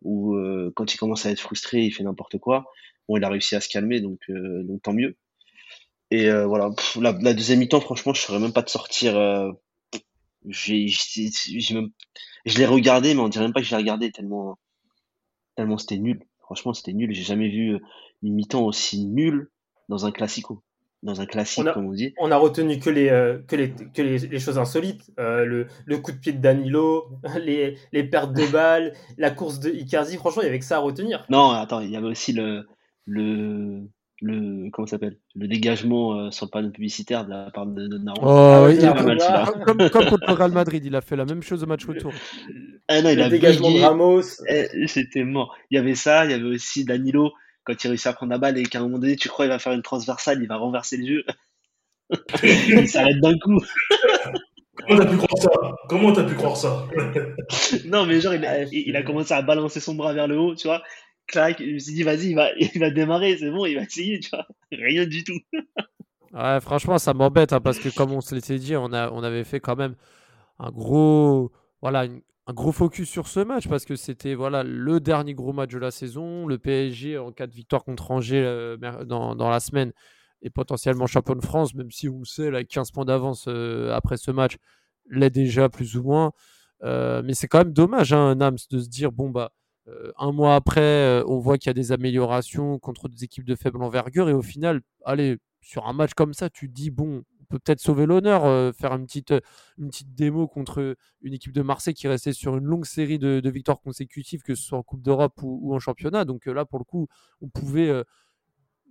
où 0.03 0.39
quand 0.77 0.95
il 0.95 0.99
commence 0.99 1.27
à 1.27 1.31
être 1.33 1.41
frustré, 1.41 1.83
il 1.83 1.91
fait 1.91 2.05
n'importe 2.05 2.39
quoi. 2.39 2.65
Bon, 3.09 3.17
il 3.17 3.25
a 3.25 3.29
réussi 3.29 3.57
à 3.57 3.61
se 3.61 3.69
calmer, 3.69 4.01
donc, 4.01 4.21
donc 4.29 4.83
tant 4.83 4.93
mieux. 4.93 5.17
Et 6.13 6.29
euh, 6.29 6.45
voilà, 6.45 6.69
la, 7.01 7.33
deuxième 7.33 7.61
mi-temps, 7.61 7.81
franchement, 7.81 8.13
je 8.13 8.21
ne 8.21 8.27
saurais 8.27 8.39
même 8.39 8.53
pas 8.53 8.61
de 8.61 8.69
sortir. 8.69 9.17
Euh, 9.17 9.51
j'ai, 10.47 10.87
je 10.87 12.59
l'ai 12.59 12.67
regardé, 12.67 13.15
mais 13.15 13.23
on 13.23 13.31
dirait 13.31 13.47
même 13.47 13.55
pas 13.55 13.61
que 13.61 13.67
je 13.67 13.71
l'ai 13.71 13.79
regardé 13.79 14.13
tellement, 14.13 14.59
tellement 15.57 15.79
c'était 15.79 15.97
nul. 15.97 16.21
Franchement, 16.41 16.75
c'était 16.75 16.93
nul. 16.93 17.15
J'ai 17.15 17.23
jamais 17.23 17.49
vu 17.49 17.77
euh, 17.77 17.79
une 18.23 18.35
mi-temps 18.35 18.63
aussi 18.63 19.07
nulle 19.07 19.51
dans 19.89 20.05
un 20.05 20.13
classico. 20.13 20.63
Dans 21.03 21.23
un 21.23 21.27
classique, 21.27 21.65
comme 21.73 21.87
on 21.87 21.93
dit. 21.93 22.13
On 22.19 22.31
a 22.31 22.37
retenu 22.37 22.79
que 22.79 22.91
les, 22.91 23.09
que 23.49 23.57
les, 23.57 23.73
que 23.73 24.03
les, 24.03 24.39
choses 24.39 24.59
insolites. 24.59 25.11
le, 25.17 25.67
le, 25.87 25.99
coup 25.99 26.13
de 26.13 26.19
pied 26.19 26.33
de 26.33 26.43
Danilo, 26.43 27.09
les, 27.41 27.79
les 27.93 28.05
pertes 28.05 28.35
de 28.35 28.47
balles, 28.53 28.93
la 29.17 29.31
course 29.31 29.61
de 29.61 29.71
Icardi. 29.71 30.19
Franchement, 30.19 30.43
il 30.43 30.45
y 30.45 30.49
avait 30.49 30.59
que 30.59 30.65
ça 30.67 30.77
à 30.77 30.81
retenir. 30.81 31.25
Non, 31.31 31.53
attends, 31.53 31.81
il 31.81 31.91
y 31.91 31.97
avait 31.97 32.07
aussi 32.07 32.35
le, 32.35 32.69
le, 33.07 33.89
le 34.23 34.71
comment 34.71 34.87
s'appelle? 34.87 35.19
Le 35.35 35.49
dégagement 35.49 36.19
euh, 36.19 36.31
sur 36.31 36.47
le 36.47 36.51
panneau 36.51 36.71
publicitaire 36.71 37.25
de 37.25 37.31
la 37.31 37.51
part 37.51 37.67
de 37.67 37.87
Donnarumma. 37.89 38.23
Oh, 38.23 38.65
ouais, 38.67 38.75
il 38.77 38.81
c'est 38.81 38.87
a- 38.87 38.97
un 38.97 39.03
match, 39.05 39.19
là. 39.19 39.45
comme, 39.65 39.77
comme- 39.79 39.91
comme 39.91 40.05
contre 40.07 40.27
le 40.29 40.33
Real 40.35 40.53
Madrid, 40.53 40.85
il 40.85 40.95
a 40.95 41.01
fait 41.01 41.17
la 41.17 41.25
même 41.25 41.43
chose 41.43 41.63
au 41.63 41.67
match 41.67 41.85
retour. 41.85 42.13
Ah 42.89 43.03
non, 43.03 43.11
il 43.11 43.17
Le 43.17 43.25
a 43.25 43.29
dégagement 43.29 43.71
de. 43.71 43.81
Ramos. 43.81 44.23
Eh, 44.49 44.87
C'était 44.87 45.25
mort. 45.25 45.55
Il 45.71 45.77
y 45.77 45.79
avait 45.79 45.95
ça, 45.95 46.25
il 46.25 46.31
y 46.31 46.35
avait 46.35 46.45
aussi 46.45 46.85
Danilo 46.85 47.33
quand 47.65 47.83
il 47.85 47.89
réussit 47.89 48.07
à 48.09 48.13
prendre 48.13 48.33
la 48.33 48.39
balle 48.39 48.59
et 48.59 48.65
qu'à 48.65 48.79
un 48.81 48.83
moment 48.83 48.99
donné 48.99 49.15
tu 49.17 49.29
crois 49.29 49.45
il 49.45 49.49
va 49.49 49.59
faire 49.61 49.73
une 49.73 49.83
transversale, 49.83 50.39
il 50.43 50.49
va 50.49 50.57
renverser 50.57 50.97
le 50.97 51.07
jeu. 51.07 51.25
il 52.43 52.89
s'arrête 52.89 53.21
d'un 53.21 53.39
coup. 53.39 53.59
Comment 54.89 54.99
t'as 54.99 55.07
pu 55.07 55.17
croire 55.17 55.39
ça? 55.43 55.51
Comment 55.89 56.13
t'as 56.13 56.25
pu 56.25 56.35
croire 56.35 56.57
ça? 56.57 56.87
Non 57.87 58.05
mais 58.07 58.21
genre 58.21 58.33
a, 58.33 58.37
Ah, 58.47 58.65
il 58.73 58.97
a 58.97 59.03
commencé 59.03 59.33
à 59.35 59.43
balancer 59.43 59.81
son 59.81 59.95
bras 59.95 60.13
vers 60.13 60.27
le 60.29 60.39
haut, 60.39 60.55
tu 60.55 60.67
vois. 60.67 60.83
Clac, 61.33 61.61
je 61.61 61.73
me 61.73 61.79
suis 61.79 61.95
dit 61.95 62.03
vas-y, 62.03 62.29
il 62.29 62.81
va, 62.81 62.91
démarrer, 62.91 63.39
c'est 63.39 63.51
bon, 63.51 63.65
il 63.65 63.75
va 63.75 63.83
essayer. 63.83 64.21
Rien 64.73 65.07
du 65.07 65.25
tout. 65.25 65.41
Ouais, 66.35 66.61
franchement, 66.63 66.97
ça 66.97 67.13
m'embête 67.13 67.53
hein, 67.53 67.61
parce 67.61 67.79
que 67.79 67.95
comme 67.95 68.11
on 68.11 68.23
se 68.23 68.35
l'était 68.35 68.59
dit, 68.59 68.75
on, 68.75 68.91
avait 68.91 69.45
fait 69.45 69.61
quand 69.61 69.77
même 69.77 69.97
un 70.59 70.71
gros, 70.71 71.53
voilà, 71.83 72.07
un 72.47 72.53
gros 72.55 72.73
focus 72.73 73.11
sur 73.11 73.29
ce 73.29 73.41
match 73.41 73.69
parce 73.69 73.85
que 73.85 73.97
c'était 73.97 74.35
voilà 74.35 74.63
le 74.63 74.99
dernier 74.99 75.35
gros 75.35 75.53
match 75.53 75.73
de 75.73 75.79
la 75.79 75.91
saison. 75.91 76.47
Le 76.47 76.57
PSG 76.57 77.19
en 77.19 77.33
cas 77.33 77.47
de 77.47 77.53
victoire 77.53 77.85
contre 77.85 78.11
Angers 78.13 78.43
euh, 78.47 78.79
dans, 79.05 79.51
la 79.51 79.61
semaine 79.61 79.93
est 80.41 80.49
potentiellement 80.49 81.07
champion 81.07 81.35
de 81.35 81.45
France, 81.45 81.75
même 81.75 81.91
si 81.91 82.09
on 82.09 82.25
sait, 82.25 82.51
là, 82.51 82.57
avec 82.57 82.69
15 82.69 82.93
points 82.93 83.05
d'avance 83.05 83.45
euh, 83.49 83.93
après 83.93 84.17
ce 84.17 84.31
match, 84.31 84.57
l'est 85.11 85.29
déjà 85.29 85.69
plus 85.69 85.99
ou 85.99 86.03
moins. 86.03 86.33
Euh, 86.83 87.21
mais 87.23 87.35
c'est 87.35 87.47
quand 87.47 87.59
même 87.59 87.75
dommage, 87.75 88.15
hein, 88.15 88.37
Nams, 88.37 88.57
de 88.71 88.79
se 88.79 88.89
dire 88.89 89.13
bon 89.13 89.29
bah 89.29 89.53
un 90.19 90.33
mois 90.33 90.55
après, 90.55 90.81
euh, 90.81 91.25
on 91.27 91.39
voit 91.39 91.59
qu'il 91.59 91.69
y 91.69 91.71
a 91.71 91.75
des 91.75 91.93
améliorations 91.93 92.79
contre 92.79 93.09
des 93.09 93.25
équipes 93.25 93.45
de 93.45 93.57
faible 93.57 93.83
envergure 93.83 94.29
et 94.29 94.33
au 94.33 94.43
final, 94.43 94.81
allez, 95.05 95.39
sur 95.61 95.87
un 95.87 95.93
match 95.93 96.15
comme 96.15 96.35
ça, 96.35 96.51
tu 96.51 96.69
te 96.69 96.75
dis 96.75 96.91
bon, 96.91 97.25
on 97.41 97.45
peut 97.49 97.59
peut-être 97.59 97.81
sauver 97.81 98.07
l'honneur, 98.07 98.45
euh, 98.45 98.73
faire 98.73 98.93
une 98.93 99.07
petite, 99.07 99.35
une 99.79 99.89
petite 99.89 100.15
démo 100.15 100.47
contre 100.47 100.97
une 101.23 101.35
équipe 101.35 101.53
de 101.53 101.63
Marseille 101.63 101.95
qui 101.95 102.09
restait 102.09 102.33
sur 102.33 102.57
une 102.57 102.65
longue 102.65 102.87
série 102.87 103.19
de, 103.19 103.51
victoires 103.51 103.81
consécutives, 103.81 104.43
que 104.43 104.55
ce 104.55 104.63
soit 104.63 104.79
en 104.79 104.83
Coupe 104.83 105.03
d'Europe 105.03 105.41
ou, 105.43 105.75
en 105.75 105.79
championnat. 105.79 106.25
Donc 106.25 106.47
euh, 106.47 106.55
là, 106.55 106.65
pour 106.65 106.79
le 106.79 106.85
coup, 106.85 107.09
on 107.41 107.49
pouvait 107.49 107.89
euh, 107.89 108.05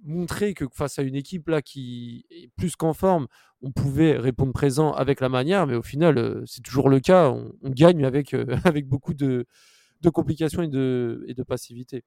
montrer 0.04 0.54
que 0.54 0.66
face 0.74 1.00
à 1.00 1.04
une 1.04 1.16
équipe 1.16 1.48
là 1.50 1.62
qui 1.62 2.26
est 2.32 2.50
plus 2.56 2.76
qu'en 2.76 2.94
forme, 2.94 3.28
on 3.62 3.72
pouvait 3.72 4.18
répondre 4.18 4.54
présent 4.54 4.92
avec 4.94 5.22
la 5.22 5.30
manière, 5.30 5.68
mais 5.68 5.76
au 5.76 5.84
final, 5.84 6.18
euh, 6.18 6.44
c'est 6.46 6.62
toujours 6.62 6.90
le 6.90 7.00
cas. 7.00 7.30
On, 7.30 7.52
on 7.62 7.70
gagne 7.70 8.04
avec, 8.06 8.34
euh, 8.34 8.46
avec 8.66 8.88
beaucoup 8.88 9.14
de, 9.14 9.46
de 10.02 10.10
complications 10.10 10.62
et 10.64 10.68
de, 10.68 11.44
passivité. 11.48 12.04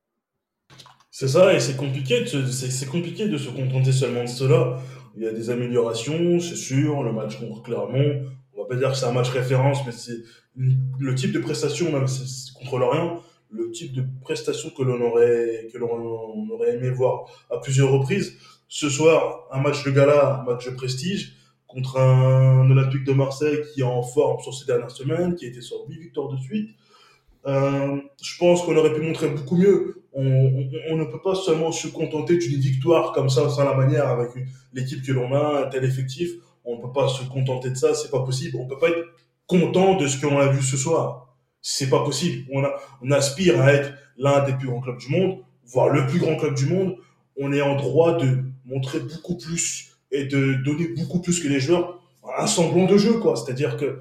C'est 1.11 1.29
ça, 1.29 1.55
et 1.55 1.61
c'est 1.61 1.77
compliqué, 1.77 2.21
de 2.23 2.27
se- 2.27 2.85
compliqué 2.87 3.29
de 3.29 3.39
se 3.39 3.51
contenter 3.51 3.93
seulement 3.93 4.23
de 4.25 4.29
cela. 4.29 4.79
Il 5.17 5.23
y 5.23 5.27
a 5.27 5.33
des 5.33 5.51
améliorations, 5.51 6.41
c'est 6.41 6.57
sûr. 6.57 7.03
Le 7.03 7.13
match 7.13 7.39
contre 7.39 7.63
Clermont, 7.63 8.27
on 8.53 8.63
va 8.63 8.69
pas 8.69 8.77
dire 8.77 8.91
que 8.91 8.97
c'est 8.97 9.07
un 9.07 9.13
match 9.13 9.29
référence, 9.31 9.79
mais 9.87 9.93
c'est 9.93 10.19
le 10.57 11.15
type 11.15 11.33
de 11.33 11.39
prestation, 11.39 11.93
même 11.93 12.07
contre 12.57 12.79
Lorient, 12.79 13.23
le 13.51 13.71
type 13.71 13.93
de 13.93 14.05
prestation 14.23 14.71
que 14.71 14.83
l'on 14.83 15.01
aurait, 15.01 15.69
que 15.73 15.79
l'on 15.79 15.91
on 15.93 16.51
aurait 16.51 16.75
aimé 16.77 16.91
voir 16.91 17.27
à 17.51 17.59
plusieurs 17.59 17.91
reprises. 17.93 18.37
Ce 18.69 18.89
soir, 18.89 19.47
un 19.53 19.61
match 19.61 19.85
de 19.85 19.91
gala, 19.93 20.41
un 20.41 20.45
match 20.45 20.65
de 20.67 20.71
prestige, 20.75 21.37
contre 21.69 21.99
un 21.99 22.69
Olympique 22.71 23.05
de 23.05 23.13
Marseille 23.13 23.59
qui 23.73 23.81
est 23.81 23.85
en 23.85 24.03
forme 24.03 24.41
sur 24.43 24.55
ces 24.55 24.65
dernières 24.65 24.91
semaines, 24.91 25.35
qui 25.37 25.45
a 25.45 25.49
été 25.49 25.61
sur 25.61 25.77
8 25.89 25.99
victoires 25.99 26.29
de 26.29 26.37
suite. 26.39 26.71
Euh, 27.47 28.01
je 28.23 28.39
pense 28.39 28.63
qu'on 28.63 28.77
aurait 28.77 28.93
pu 28.93 29.01
montrer 29.01 29.29
beaucoup 29.29 29.57
mieux. 29.57 30.03
On, 30.13 30.23
ne 30.23 31.05
peut 31.05 31.21
pas 31.21 31.35
seulement 31.35 31.73
se 31.73 31.89
contenter 31.89 32.39
d'une 32.39 32.61
victoire 32.61 33.13
comme 33.13 33.29
ça, 33.29 33.49
sans 33.49 33.65
la 33.65 33.75
manière, 33.75 34.09
avec 34.09 34.31
l'équipe 34.73 35.03
que 35.05 35.11
l'on 35.11 35.35
a, 35.35 35.67
un 35.67 35.69
tel 35.69 35.85
effectif. 35.85 36.31
On 36.65 36.77
ne 36.77 36.83
peut 36.83 36.93
pas 36.93 37.09
se 37.09 37.25
contenter 37.25 37.71
de 37.71 37.75
ça, 37.75 37.95
c'est 37.95 38.11
pas 38.11 38.23
possible. 38.23 38.57
On 38.61 38.67
peut 38.67 38.79
pas 38.79 38.91
être 38.91 39.05
content 39.47 39.97
de 39.97 40.07
ce 40.07 40.21
qu'on 40.21 40.39
a 40.39 40.47
vu 40.47 40.63
ce 40.63 40.77
soir. 40.77 41.37
C'est 41.61 41.91
pas 41.91 42.05
possible. 42.05 42.47
On 43.03 43.11
aspire 43.11 43.61
à 43.61 43.73
être 43.73 43.93
l'un 44.17 44.45
des 44.45 44.53
plus 44.53 44.69
grands 44.69 44.81
clubs 44.81 44.99
du 44.99 45.09
monde, 45.09 45.39
voire 45.67 45.89
le 45.89 46.07
plus 46.07 46.21
grand 46.21 46.37
club 46.37 46.55
du 46.55 46.67
monde. 46.67 46.97
On 47.37 47.53
est 47.53 47.63
en 47.63 47.75
droit 47.75 48.17
de 48.17 48.45
montrer 48.65 49.01
beaucoup 49.01 49.37
plus 49.37 49.99
et 50.13 50.27
de 50.27 50.55
donner 50.65 50.89
beaucoup 50.89 51.21
plus 51.21 51.41
que 51.41 51.49
les 51.49 51.59
joueurs 51.59 52.01
un 52.39 52.47
semblant 52.47 52.87
de 52.87 52.97
jeu, 52.97 53.15
quoi. 53.15 53.37
C'est-à-dire 53.37 53.77
que 53.77 54.01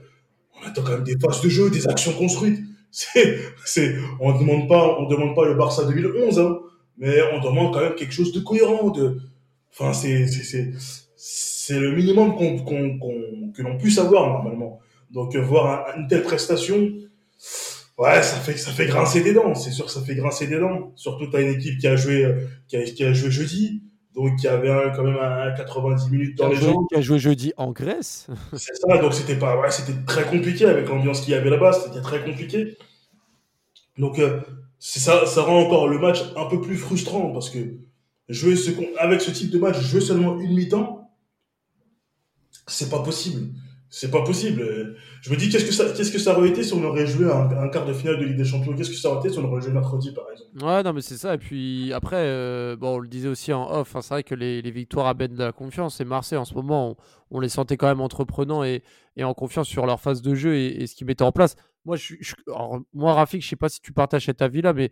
on 0.56 0.68
attend 0.68 0.84
quand 0.84 0.94
même 0.94 1.04
des 1.04 1.18
passes 1.18 1.42
de 1.42 1.50
jeu, 1.50 1.70
des 1.70 1.88
actions 1.88 2.14
construites. 2.14 2.60
C'est, 2.96 3.40
c'est, 3.66 3.96
on 4.20 4.38
demande 4.38 4.68
pas, 4.70 4.98
on 5.00 5.08
demande 5.08 5.36
pas 5.36 5.46
le 5.46 5.56
Barça 5.56 5.84
2011, 5.86 6.40
hein, 6.40 6.60
mais 6.98 7.18
on 7.34 7.40
demande 7.42 7.74
quand 7.74 7.82
même 7.82 7.96
quelque 7.96 8.14
chose 8.14 8.32
de 8.32 8.40
cohérent, 8.40 8.92
de, 8.92 9.18
enfin, 9.74 9.94
c'est, 9.94 10.28
c'est, 10.28 10.74
c'est, 11.16 11.80
le 11.80 11.92
minimum 11.96 12.36
qu'on, 12.36 12.60
qu'on, 12.60 13.00
qu'on- 13.00 13.52
que 13.56 13.62
l'on 13.64 13.78
puisse 13.80 13.98
avoir 13.98 14.28
normalement. 14.30 14.80
Donc, 15.12 15.36
euh, 15.36 15.42
voir 15.42 15.88
un- 15.96 16.02
une 16.02 16.08
telle 16.08 16.24
prestation, 16.24 16.92
ouais, 17.98 18.22
ça 18.24 18.38
fait, 18.38 18.58
ça 18.58 18.72
fait 18.72 18.88
grincer 18.88 19.22
des 19.22 19.34
dents. 19.34 19.56
C'est 19.56 19.72
sûr 19.72 19.90
ça 19.90 20.02
fait 20.02 20.16
grincer 20.16 20.48
des 20.48 20.60
dents. 20.60 20.92
Surtout, 20.96 21.28
t'as 21.28 21.42
une 21.42 21.50
équipe 21.56 21.78
qui 21.80 21.88
a 21.88 21.96
joué, 21.96 22.26
euh, 22.26 22.48
qui 22.68 22.78
a, 22.78 22.84
qui 22.84 23.04
a 23.04 23.14
joué 23.14 23.32
jeudi, 23.32 23.84
donc 24.16 24.36
qui 24.40 24.48
avait 24.48 24.70
un- 24.70 24.90
quand 24.92 25.04
même 25.04 25.18
un, 25.18 25.52
90 25.54 26.10
minutes 26.12 26.38
dans 26.38 26.50
les 26.50 26.56
jambes. 26.56 26.86
qui 26.90 26.96
a 26.96 27.02
joué 27.02 27.20
jeudi 27.20 27.54
en 27.58 27.72
Grèce. 27.72 28.28
C'est 28.56 28.76
ça, 28.76 28.98
donc 28.98 29.14
c'était 29.14 29.38
pas, 29.38 29.60
ouais, 29.60 29.72
c'était 29.72 30.00
très 30.06 30.24
compliqué 30.26 30.66
avec 30.66 30.88
l'ambiance 30.88 31.22
qu'il 31.22 31.34
y 31.34 31.36
avait 31.36 31.50
là-bas, 31.50 31.74
c'était 31.74 32.02
très 32.02 32.24
compliqué. 32.24 32.78
Donc, 33.98 34.20
euh, 34.20 34.42
ça, 34.80 35.26
ça 35.26 35.42
rend 35.44 35.62
encore 35.62 35.88
le 35.88 36.00
match 36.00 36.22
un 36.36 36.46
peu 36.48 36.60
plus 36.62 36.78
frustrant 36.78 37.32
parce 37.32 37.50
que 37.50 37.60
jouer 38.30 38.56
ce, 38.56 38.72
avec 39.00 39.22
ce 39.22 39.32
type 39.32 39.50
de 39.52 39.60
match, 39.60 39.80
jouer 39.80 40.02
seulement 40.02 40.40
une 40.40 40.56
mi-temps, 40.56 41.10
c'est 42.68 42.90
pas 42.90 43.02
possible. 43.04 43.50
C'est 43.96 44.10
pas 44.10 44.24
possible. 44.24 44.96
Je 45.22 45.30
me 45.30 45.36
dis, 45.36 45.50
qu'est-ce 45.50 45.66
que 45.66 45.72
ça, 45.72 45.86
qu'est-ce 45.96 46.12
que 46.12 46.18
ça 46.18 46.36
aurait 46.36 46.50
été 46.50 46.64
si 46.64 46.74
on 46.74 46.84
aurait 46.84 47.06
joué 47.06 47.32
un, 47.32 47.70
quart 47.70 47.86
de 47.86 47.94
finale 47.94 48.18
de 48.18 48.26
Ligue 48.26 48.38
des 48.38 48.44
Champions? 48.44 48.74
Qu'est-ce 48.76 48.90
que 48.90 48.96
ça 48.96 49.12
aurait 49.12 49.20
été 49.20 49.30
si 49.30 49.38
on 49.38 49.46
aurait 49.46 49.62
joué 49.62 49.72
mercredi, 49.72 50.12
par 50.12 50.26
exemple? 50.32 50.66
Ouais, 50.66 50.82
non, 50.82 50.94
mais 50.94 51.02
c'est 51.02 51.16
ça. 51.16 51.36
Et 51.36 51.38
puis 51.38 51.94
après, 51.94 52.16
euh, 52.18 52.76
bon, 52.76 52.96
on 52.96 52.98
le 52.98 53.08
disait 53.08 53.28
aussi 53.28 53.54
en 53.54 53.70
off, 53.70 53.96
hein, 53.96 54.02
c'est 54.02 54.16
vrai 54.16 54.24
que 54.24 54.34
les, 54.34 54.64
les 54.64 54.72
victoires 54.72 55.06
amènent 55.06 55.36
de 55.36 55.44
la 55.44 55.52
confiance. 55.52 56.02
Et 56.02 56.06
Marseille, 56.06 56.40
en 56.40 56.46
ce 56.46 56.56
moment, 56.56 56.98
on, 57.30 57.40
les 57.40 57.50
sentait 57.50 57.78
quand 57.78 57.86
même 57.86 58.02
entreprenants 58.02 58.64
et, 58.64 58.82
et 59.16 59.24
en 59.24 59.36
confiance 59.36 59.68
sur 59.68 59.86
leur 59.86 60.02
phase 60.02 60.24
de 60.24 60.34
jeu 60.34 60.56
et, 60.56 60.88
ce 60.88 60.96
qu'ils 60.96 61.06
mettaient 61.06 61.24
en 61.24 61.32
place. 61.32 61.56
Moi, 61.86 61.96
je, 61.96 62.16
je- 62.20 62.34
alors, 62.48 62.80
moi, 62.96 63.14
Rafik, 63.14 63.44
je 63.44 63.48
sais 63.48 63.56
pas 63.56 63.70
si 63.70 63.80
tu 63.80 63.94
partages 63.94 64.26
cet 64.26 64.42
avis-là, 64.42 64.74
mais 64.74 64.90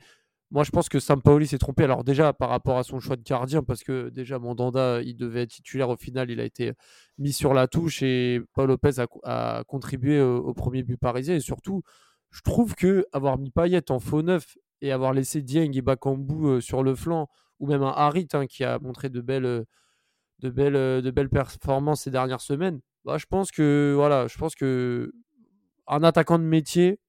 moi, 0.51 0.63
je 0.63 0.71
pense 0.71 0.89
que 0.89 0.99
Sampaoli 0.99 1.47
s'est 1.47 1.57
trompé. 1.57 1.85
Alors, 1.85 2.03
déjà, 2.03 2.33
par 2.33 2.49
rapport 2.49 2.77
à 2.77 2.83
son 2.83 2.99
choix 2.99 3.15
de 3.15 3.23
gardien, 3.23 3.63
parce 3.63 3.83
que 3.83 4.09
déjà, 4.09 4.37
Mandanda, 4.37 5.01
il 5.01 5.15
devait 5.15 5.43
être 5.43 5.51
titulaire. 5.51 5.89
Au 5.89 5.95
final, 5.95 6.29
il 6.29 6.39
a 6.41 6.43
été 6.43 6.73
mis 7.17 7.31
sur 7.33 7.53
la 7.53 7.67
touche 7.67 8.03
et 8.03 8.41
Paul 8.53 8.67
Lopez 8.67 8.99
a, 8.99 9.07
co- 9.07 9.21
a 9.23 9.63
contribué 9.65 10.21
au, 10.21 10.53
premier 10.53 10.83
but 10.83 10.97
parisien. 10.97 11.35
Et 11.35 11.39
surtout, 11.39 11.83
je 12.31 12.41
trouve 12.41 12.75
que 12.75 13.05
avoir 13.13 13.37
mis 13.37 13.49
Payet 13.51 13.91
en 13.91 13.99
faux 13.99 14.21
neuf 14.23 14.57
et 14.81 14.91
avoir 14.91 15.13
laissé 15.13 15.41
Dieng 15.41 15.71
et 15.73 15.81
Bakambu 15.81 16.45
euh, 16.47 16.61
sur 16.61 16.83
le 16.83 16.95
flanc, 16.95 17.29
ou 17.59 17.67
même 17.67 17.83
un 17.83 17.91
Harit 17.91 18.27
hein, 18.33 18.45
qui 18.47 18.63
a 18.65 18.77
montré 18.79 19.09
de 19.09 19.21
belles, 19.21 19.45
euh, 19.45 19.63
de 20.39 20.49
belles, 20.49 20.75
euh, 20.75 21.01
de 21.01 21.11
belles 21.11 21.29
performances 21.29 22.03
ces 22.03 22.11
dernières 22.11 22.41
semaines, 22.41 22.81
bah, 23.05 23.17
je 23.17 23.25
pense 23.25 23.51
que 23.51 23.93
voilà, 23.95 24.27
je 24.27 24.37
pense 24.37 24.55
que 24.55 25.11
un 25.87 26.03
attaquant 26.03 26.39
de 26.39 26.43
métier 26.43 26.99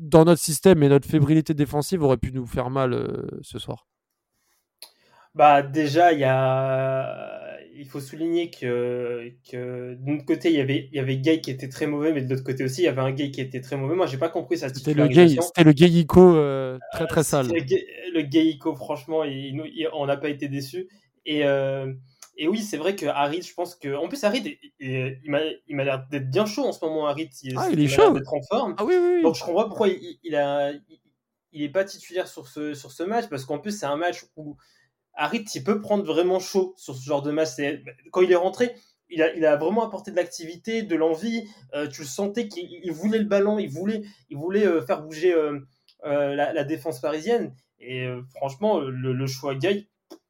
dans 0.00 0.24
notre 0.24 0.42
système 0.42 0.82
et 0.82 0.88
notre 0.88 1.08
fébrilité 1.08 1.54
défensive 1.54 2.02
aurait 2.02 2.16
pu 2.18 2.32
nous 2.32 2.46
faire 2.46 2.70
mal 2.70 2.92
euh, 2.94 3.26
ce 3.42 3.58
soir. 3.60 3.86
Bah 5.34 5.62
déjà, 5.62 6.12
il 6.12 6.18
y 6.18 6.24
a, 6.24 7.56
il 7.76 7.86
faut 7.86 8.00
souligner 8.00 8.50
que, 8.50 9.30
que 9.50 9.94
d'un 9.94 10.18
côté 10.18 10.50
il 10.50 10.56
y 10.56 10.60
avait, 10.60 10.88
il 10.90 10.96
y 10.96 10.98
avait 10.98 11.18
Gay 11.18 11.40
qui 11.40 11.52
était 11.52 11.68
très 11.68 11.86
mauvais, 11.86 12.12
mais 12.12 12.22
de 12.22 12.30
l'autre 12.30 12.42
côté 12.44 12.64
aussi 12.64 12.82
il 12.82 12.84
y 12.86 12.88
avait 12.88 13.00
un 13.00 13.12
Gay 13.12 13.30
qui 13.30 13.40
était 13.40 13.60
très 13.60 13.76
mauvais. 13.76 13.94
Moi 13.94 14.06
j'ai 14.06 14.18
pas 14.18 14.28
compris 14.28 14.58
sa 14.58 14.68
C'était 14.74 14.94
le 14.94 15.06
gay, 15.06 15.28
c'était 15.28 15.62
le 15.64 15.72
gay 15.72 15.88
Ico 15.88 16.34
euh, 16.34 16.78
très 16.92 17.06
très 17.06 17.22
sale. 17.22 17.46
C'était 17.46 17.60
Le 17.60 17.64
Gay, 17.64 17.86
le 18.14 18.22
Gay 18.22 18.46
Ico, 18.46 18.74
franchement, 18.74 19.22
il, 19.24 19.54
nous- 19.54 19.66
il- 19.66 19.88
on 19.92 20.06
n'a 20.06 20.16
pas 20.16 20.28
été 20.30 20.48
déçus. 20.48 20.88
Et, 21.26 21.44
euh, 21.44 21.92
et 22.36 22.48
oui, 22.48 22.62
c'est 22.62 22.76
vrai 22.76 22.96
que 22.96 23.06
Harit, 23.06 23.42
je 23.42 23.54
pense 23.54 23.74
que, 23.74 23.94
en 23.94 24.08
plus 24.08 24.22
Harit, 24.24 24.58
il, 24.78 25.20
m'a, 25.26 25.84
l'air 25.84 26.06
d'être 26.10 26.30
bien 26.30 26.46
chaud 26.46 26.64
en 26.64 26.72
ce 26.72 26.84
moment. 26.84 27.06
Harit, 27.06 27.30
il, 27.42 27.54
Ah, 27.56 27.68
il 27.70 27.80
est 27.80 27.88
chaud. 27.88 28.12
d'être 28.12 28.32
en 28.32 28.42
forme. 28.42 28.74
Ah 28.78 28.84
oui, 28.84 28.94
oui, 28.98 29.10
oui. 29.16 29.22
Donc 29.22 29.34
je 29.34 29.44
comprends 29.44 29.68
pourquoi 29.68 29.88
il, 29.88 30.18
il 30.22 30.34
a, 30.36 30.72
il, 30.72 31.00
il 31.52 31.62
est 31.62 31.68
pas 31.68 31.84
titulaire 31.84 32.28
sur 32.28 32.48
ce, 32.48 32.74
sur 32.74 32.92
ce 32.92 33.02
match 33.02 33.28
parce 33.28 33.44
qu'en 33.44 33.58
plus 33.58 33.72
c'est 33.76 33.86
un 33.86 33.96
match 33.96 34.24
où 34.36 34.56
Harit 35.14 35.44
il 35.54 35.64
peut 35.64 35.80
prendre 35.80 36.04
vraiment 36.04 36.38
chaud 36.38 36.74
sur 36.76 36.94
ce 36.94 37.04
genre 37.04 37.22
de 37.22 37.30
match. 37.30 37.48
Quand 38.12 38.22
il 38.22 38.32
est 38.32 38.36
rentré, 38.36 38.74
il 39.08 39.22
a, 39.22 39.34
il 39.34 39.44
a 39.44 39.56
vraiment 39.56 39.84
apporté 39.84 40.10
de 40.10 40.16
l'activité, 40.16 40.82
de 40.82 40.96
l'envie. 40.96 41.48
Euh, 41.74 41.88
tu 41.88 42.02
le 42.02 42.06
sentais 42.06 42.48
qu'il 42.48 42.68
il 42.70 42.92
voulait 42.92 43.18
le 43.18 43.24
ballon, 43.24 43.58
il 43.58 43.68
voulait, 43.68 44.02
il 44.30 44.36
voulait 44.36 44.66
euh, 44.66 44.80
faire 44.82 45.02
bouger 45.02 45.34
euh, 45.34 45.58
la, 46.04 46.52
la 46.52 46.64
défense 46.64 47.00
parisienne. 47.00 47.54
Et 47.80 48.06
franchement, 48.36 48.78
le, 48.78 49.12
le 49.14 49.26
choix 49.26 49.54
Gay, 49.54 49.88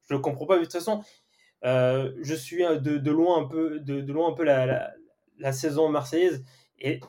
je 0.09 0.15
le 0.15 0.21
comprends 0.21 0.47
pas. 0.47 0.55
Mais 0.55 0.61
de 0.61 0.65
toute 0.67 0.73
façon, 0.73 1.03
euh, 1.64 2.12
je 2.23 2.35
suis 2.35 2.64
euh, 2.64 2.77
de, 2.79 3.11
loin 3.11 3.38
un 3.42 3.44
peu, 3.46 3.81
de, 3.81 4.01
loin 4.12 4.31
un 4.31 4.33
peu 4.35 4.44
la, 4.44 4.92
la, 5.38 5.53
saison 5.53 5.88
marseillaise 5.88 6.42
et 6.79 7.01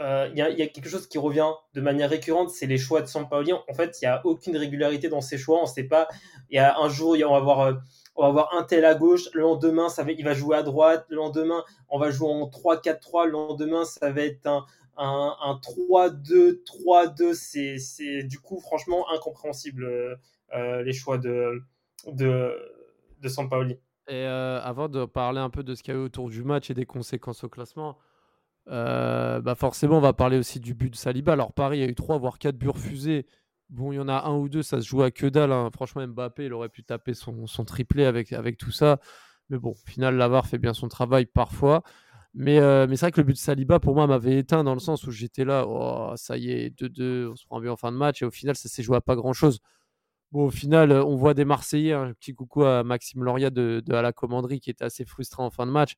euh, 0.00 0.28
il 0.32 0.38
y, 0.38 0.42
a- 0.42 0.66
quelque 0.68 0.88
chose 0.88 1.08
qui 1.08 1.18
revient 1.18 1.48
de 1.74 1.80
manière 1.80 2.08
récurrente, 2.10 2.50
c'est 2.50 2.66
les 2.66 2.78
choix 2.78 3.00
de 3.00 3.06
Sampaoli. 3.06 3.52
En 3.52 3.74
fait, 3.74 3.98
il 4.00 4.04
n'y 4.04 4.08
a 4.08 4.24
aucune 4.24 4.56
régularité 4.56 5.08
dans 5.08 5.20
ses 5.20 5.38
choix. 5.38 5.60
On 5.60 5.66
sait 5.66 5.84
pas. 5.84 6.06
Il 6.50 6.56
y 6.56 6.58
a 6.58 6.78
un 6.78 6.88
jour, 6.88 7.16
y 7.16 7.24
a- 7.24 7.28
on 7.28 7.32
va 7.32 7.40
voir, 7.40 7.60
euh, 7.60 7.72
on 8.14 8.22
va 8.22 8.28
avoir 8.28 8.54
un 8.54 8.62
tel 8.64 8.84
à 8.84 8.94
gauche, 8.94 9.28
le 9.34 9.40
lendemain, 9.42 9.88
ça 9.88 10.04
va, 10.04 10.12
il 10.12 10.24
va 10.24 10.34
jouer 10.34 10.56
à 10.56 10.62
droite, 10.62 11.06
le 11.08 11.16
lendemain, 11.16 11.64
on 11.88 11.98
va 11.98 12.10
jouer 12.10 12.28
en 12.30 12.48
3-4-3, 12.48 13.26
le 13.26 13.32
lendemain, 13.32 13.84
ça 13.84 14.10
va 14.12 14.22
être 14.22 14.46
un, 14.46 14.64
un, 14.96 15.60
3-2, 15.62 16.62
3-2, 16.64 17.34
c'est 17.34 18.22
du 18.24 18.40
coup 18.40 18.60
franchement 18.60 19.06
incompréhensible 19.12 20.18
les 20.52 20.92
choix 20.92 21.18
de, 21.18 21.62
de, 22.06 22.56
de 23.20 23.28
Sampaoli. 23.28 23.78
Et 24.08 24.14
euh, 24.14 24.60
avant 24.62 24.88
de 24.88 25.04
parler 25.04 25.40
un 25.40 25.50
peu 25.50 25.62
de 25.62 25.74
ce 25.74 25.82
qu'il 25.82 25.92
y 25.94 25.96
a 25.96 26.00
eu 26.00 26.04
autour 26.04 26.30
du 26.30 26.42
match 26.42 26.70
et 26.70 26.74
des 26.74 26.86
conséquences 26.86 27.44
au 27.44 27.48
classement, 27.50 27.98
euh, 28.70 29.40
bah 29.40 29.54
forcément, 29.54 29.98
on 29.98 30.00
va 30.00 30.12
parler 30.12 30.38
aussi 30.38 30.60
du 30.60 30.74
but 30.74 30.90
de 30.90 30.96
Saliba. 30.96 31.34
Alors, 31.34 31.52
Paris 31.52 31.82
a 31.82 31.86
eu 31.86 31.94
3 31.94 32.18
voire 32.18 32.38
4 32.38 32.56
buts 32.56 32.68
refusés. 32.68 33.26
Bon, 33.70 33.92
il 33.92 33.96
y 33.96 33.98
en 33.98 34.08
a 34.08 34.24
un 34.24 34.34
ou 34.34 34.48
deux, 34.48 34.62
ça 34.62 34.80
se 34.80 34.86
joue 34.88 35.02
à 35.02 35.10
que 35.10 35.26
dalle. 35.26 35.52
Hein. 35.52 35.70
Franchement, 35.74 36.06
Mbappé, 36.06 36.46
il 36.46 36.52
aurait 36.54 36.70
pu 36.70 36.84
taper 36.84 37.12
son, 37.14 37.46
triplé 37.66 38.06
avec, 38.06 38.56
tout 38.58 38.70
ça. 38.70 38.98
Mais 39.50 39.58
bon, 39.58 39.70
au 39.72 39.90
final, 39.90 40.16
Lavar 40.16 40.46
fait 40.46 40.58
bien 40.58 40.74
son 40.74 40.88
travail 40.88 41.26
parfois. 41.26 41.82
Mais, 42.34 42.60
euh, 42.60 42.86
mais 42.88 42.96
c'est 42.96 43.06
vrai 43.06 43.12
que 43.12 43.20
le 43.20 43.26
but 43.26 43.34
de 43.34 43.38
Saliba, 43.38 43.80
pour 43.80 43.94
moi, 43.94 44.06
m'avait 44.06 44.38
éteint 44.38 44.64
dans 44.64 44.74
le 44.74 44.80
sens 44.80 45.06
où 45.06 45.10
j'étais 45.10 45.44
là, 45.44 45.64
oh, 45.66 46.12
ça 46.16 46.36
y 46.38 46.50
est, 46.50 46.70
2-2, 46.78 47.28
on 47.32 47.36
se 47.36 47.46
prend 47.46 47.60
bien 47.60 47.72
en 47.72 47.76
fin 47.76 47.92
de 47.92 47.96
match. 47.96 48.22
Et 48.22 48.24
au 48.24 48.30
final, 48.30 48.56
ça 48.56 48.68
s'est 48.68 48.82
joué 48.82 48.96
à 48.96 49.00
pas 49.02 49.16
grand-chose. 49.16 49.60
Bon, 50.30 50.44
au 50.46 50.50
final, 50.50 50.92
on 50.92 51.16
voit 51.16 51.32
des 51.34 51.46
Marseillais, 51.46 51.94
un 51.94 52.12
petit 52.12 52.34
coucou 52.34 52.64
à 52.64 52.84
Maxime 52.84 53.24
Loria 53.24 53.50
de, 53.50 53.82
de 53.84 53.94
à 53.94 54.02
la 54.02 54.12
commanderie 54.12 54.60
qui 54.60 54.68
était 54.70 54.84
assez 54.84 55.04
frustrant 55.06 55.46
en 55.46 55.50
fin 55.50 55.66
de 55.66 55.70
match. 55.70 55.94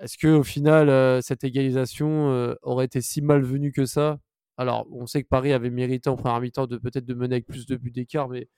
Est-ce 0.00 0.18
que 0.18 0.28
au 0.28 0.42
final, 0.42 0.88
euh, 0.88 1.20
cette 1.20 1.44
égalisation 1.44 2.30
euh, 2.30 2.54
aurait 2.62 2.84
été 2.84 3.00
si 3.00 3.22
malvenue 3.22 3.72
que 3.72 3.86
ça? 3.86 4.18
Alors, 4.56 4.86
on 4.92 5.06
sait 5.06 5.22
que 5.22 5.28
Paris 5.28 5.52
avait 5.52 5.70
mérité 5.70 6.08
en 6.10 6.16
première 6.16 6.40
mi-temps 6.40 6.66
de 6.66 6.76
peut-être 6.76 7.06
de 7.06 7.14
mener 7.14 7.36
avec 7.36 7.46
plus 7.46 7.66
de 7.66 7.76
buts 7.76 7.90
d'écart, 7.90 8.28
mais, 8.28 8.48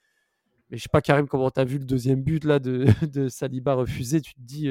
mais 0.71 0.77
je 0.77 0.83
sais 0.83 0.91
pas, 0.91 1.01
Karim, 1.01 1.27
comment 1.27 1.51
tu 1.51 1.61
as 1.61 1.65
vu 1.65 1.79
le 1.79 1.85
deuxième 1.87 2.23
but 2.23 2.45
là 2.45 2.59
de, 2.59 2.87
de 3.07 3.29
Saliba 3.29 3.75
refusé? 3.75 4.21
Tu 4.21 4.35
te 4.35 4.41
dis 4.41 4.69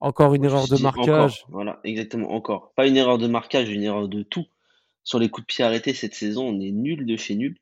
encore 0.00 0.34
une 0.34 0.44
erreur 0.44 0.68
de 0.68 0.80
marquage. 0.82 1.44
voilà, 1.48 1.80
exactement, 1.84 2.30
encore. 2.32 2.72
Pas 2.76 2.86
une 2.86 2.96
erreur 2.96 3.18
de 3.18 3.26
marquage, 3.26 3.68
une 3.70 3.82
erreur 3.82 4.08
de 4.08 4.22
tout. 4.22 4.46
Sur 5.02 5.18
les 5.18 5.28
coups 5.28 5.46
de 5.46 5.52
pied 5.52 5.64
arrêtés 5.64 5.92
cette 5.92 6.14
saison, 6.14 6.44
on 6.48 6.60
est 6.60 6.70
nul 6.70 7.04
de 7.06 7.16
chez 7.16 7.34
nul. 7.34 7.56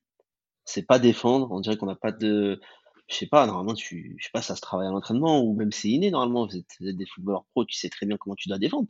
C'est 0.65 0.83
pas 0.83 0.99
défendre. 0.99 1.51
On 1.53 1.61
dirait 1.61 1.77
qu'on 1.77 1.87
n'a 1.87 1.97
pas 1.97 2.13
de. 2.13 2.61
Je 3.09 3.17
sais 3.17 3.27
pas, 3.27 3.47
normalement, 3.47 3.75
tu, 3.75 4.17
je 4.19 4.25
sais 4.25 4.31
pas, 4.33 4.43
ça 4.43 4.57
se 4.57 4.61
travaille 4.61 4.87
à 4.89 4.91
l'entraînement 4.91 5.43
ou 5.43 5.55
même 5.55 5.73
c'est 5.73 5.89
inné, 5.89 6.11
normalement. 6.11 6.47
Vous 6.47 6.57
êtes, 6.57 6.77
des 6.81 7.07
footballeurs 7.07 7.45
pro, 7.53 7.65
tu 7.65 7.77
sais 7.77 7.89
très 7.89 8.07
bien 8.07 8.17
comment 8.17 8.37
tu 8.37 8.49
dois 8.49 8.59
défendre. 8.59 8.89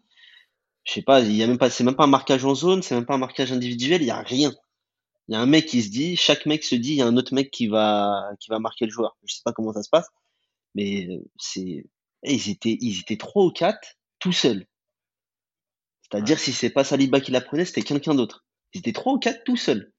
Je 0.84 0.92
sais 0.92 1.02
pas, 1.02 1.20
il 1.20 1.32
y 1.32 1.42
a 1.42 1.46
même 1.46 1.58
pas, 1.58 1.70
c'est 1.70 1.84
même 1.84 1.96
pas 1.96 2.04
un 2.04 2.08
marquage 2.08 2.44
en 2.44 2.54
zone, 2.54 2.82
c'est 2.82 2.94
même 2.94 3.06
pas 3.06 3.14
un 3.14 3.18
marquage 3.18 3.52
individuel, 3.52 4.02
il 4.02 4.06
y 4.06 4.10
a 4.10 4.20
rien. 4.22 4.52
Il 5.28 5.34
y 5.34 5.36
a 5.36 5.40
un 5.40 5.46
mec 5.46 5.66
qui 5.66 5.82
se 5.82 5.90
dit, 5.90 6.16
chaque 6.16 6.46
mec 6.46 6.64
se 6.64 6.74
dit, 6.74 6.90
il 6.90 6.96
y 6.96 7.02
a 7.02 7.06
un 7.06 7.16
autre 7.16 7.34
mec 7.34 7.50
qui 7.50 7.68
va, 7.68 8.30
qui 8.40 8.50
va 8.50 8.58
marquer 8.58 8.86
le 8.86 8.90
joueur. 8.90 9.16
Je 9.24 9.34
sais 9.34 9.42
pas 9.44 9.52
comment 9.52 9.72
ça 9.72 9.82
se 9.82 9.90
passe, 9.90 10.08
mais 10.74 11.06
euh, 11.08 11.24
c'est, 11.38 11.86
ils 12.24 12.50
étaient, 12.50 12.76
ils 12.80 13.00
étaient 13.00 13.16
trois 13.16 13.44
ou 13.44 13.50
quatre 13.50 13.96
tout 14.18 14.32
seuls. 14.32 14.66
C'est-à-dire, 16.02 16.38
si 16.38 16.52
c'est 16.52 16.70
pas 16.70 16.84
Saliba 16.84 17.20
qui 17.20 17.30
la 17.30 17.40
prenait, 17.40 17.64
c'était 17.64 17.82
quelqu'un 17.82 18.14
d'autre. 18.14 18.44
Ils 18.74 18.80
étaient 18.80 18.92
trois 18.92 19.14
ou 19.14 19.18
quatre 19.18 19.44
tout 19.44 19.56
seuls. 19.56 19.92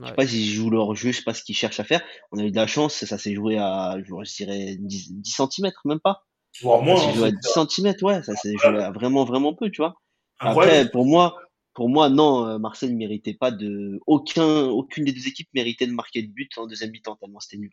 Je 0.00 0.08
sais 0.08 0.14
pas 0.14 0.26
s'ils 0.26 0.46
jouent 0.46 0.70
leur 0.70 0.94
jeu, 0.94 1.12
je 1.12 1.18
sais 1.18 1.22
pas 1.22 1.34
ce 1.34 1.42
qu'ils 1.42 1.56
cherchent 1.56 1.80
à 1.80 1.84
faire. 1.84 2.02
On 2.32 2.38
a 2.38 2.44
eu 2.44 2.50
de 2.50 2.56
la 2.56 2.66
chance, 2.66 3.04
ça 3.04 3.18
s'est 3.18 3.34
joué 3.34 3.56
à, 3.56 3.96
je 4.04 4.36
dirais, 4.36 4.76
10, 4.78 5.12
10 5.14 5.30
cm, 5.30 5.72
même 5.84 6.00
pas. 6.00 6.22
Voire 6.60 6.82
moins. 6.82 6.96
Ça 6.96 7.06
s'est 7.06 7.14
joué 7.14 7.28
à 7.28 7.30
10 7.30 7.38
cm, 7.74 7.94
ouais, 8.02 8.22
ça 8.22 8.34
s'est 8.36 8.56
joué 8.56 8.82
à 8.82 8.90
vraiment, 8.90 9.24
vraiment 9.24 9.54
peu, 9.54 9.70
tu 9.70 9.80
vois. 9.80 9.94
Après, 10.38 10.90
pour 10.90 11.06
moi, 11.06 11.36
pour 11.72 11.88
moi, 11.88 12.08
non, 12.08 12.46
euh, 12.46 12.58
Marseille 12.58 12.90
ne 12.90 12.96
méritait 12.96 13.34
pas 13.34 13.50
de, 13.50 14.00
aucun, 14.06 14.64
aucune 14.64 15.04
des 15.04 15.12
deux 15.12 15.28
équipes 15.28 15.48
méritait 15.54 15.86
de 15.86 15.92
marquer 15.92 16.22
de 16.22 16.32
but 16.32 16.50
en 16.58 16.66
deuxième 16.66 16.90
mi-temps, 16.90 17.16
tellement 17.16 17.40
c'était 17.40 17.58
nul. 17.58 17.72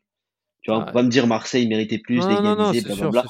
Tu 0.61 0.71
vois, 0.71 0.79
on 0.79 0.85
peut 0.85 0.93
pas 0.93 1.03
me 1.03 1.09
dire 1.09 1.27
Marseille 1.27 1.67
méritait 1.67 1.99
plus, 1.99 2.25
d'égaliser, 2.25 2.81
blablabla 2.81 3.25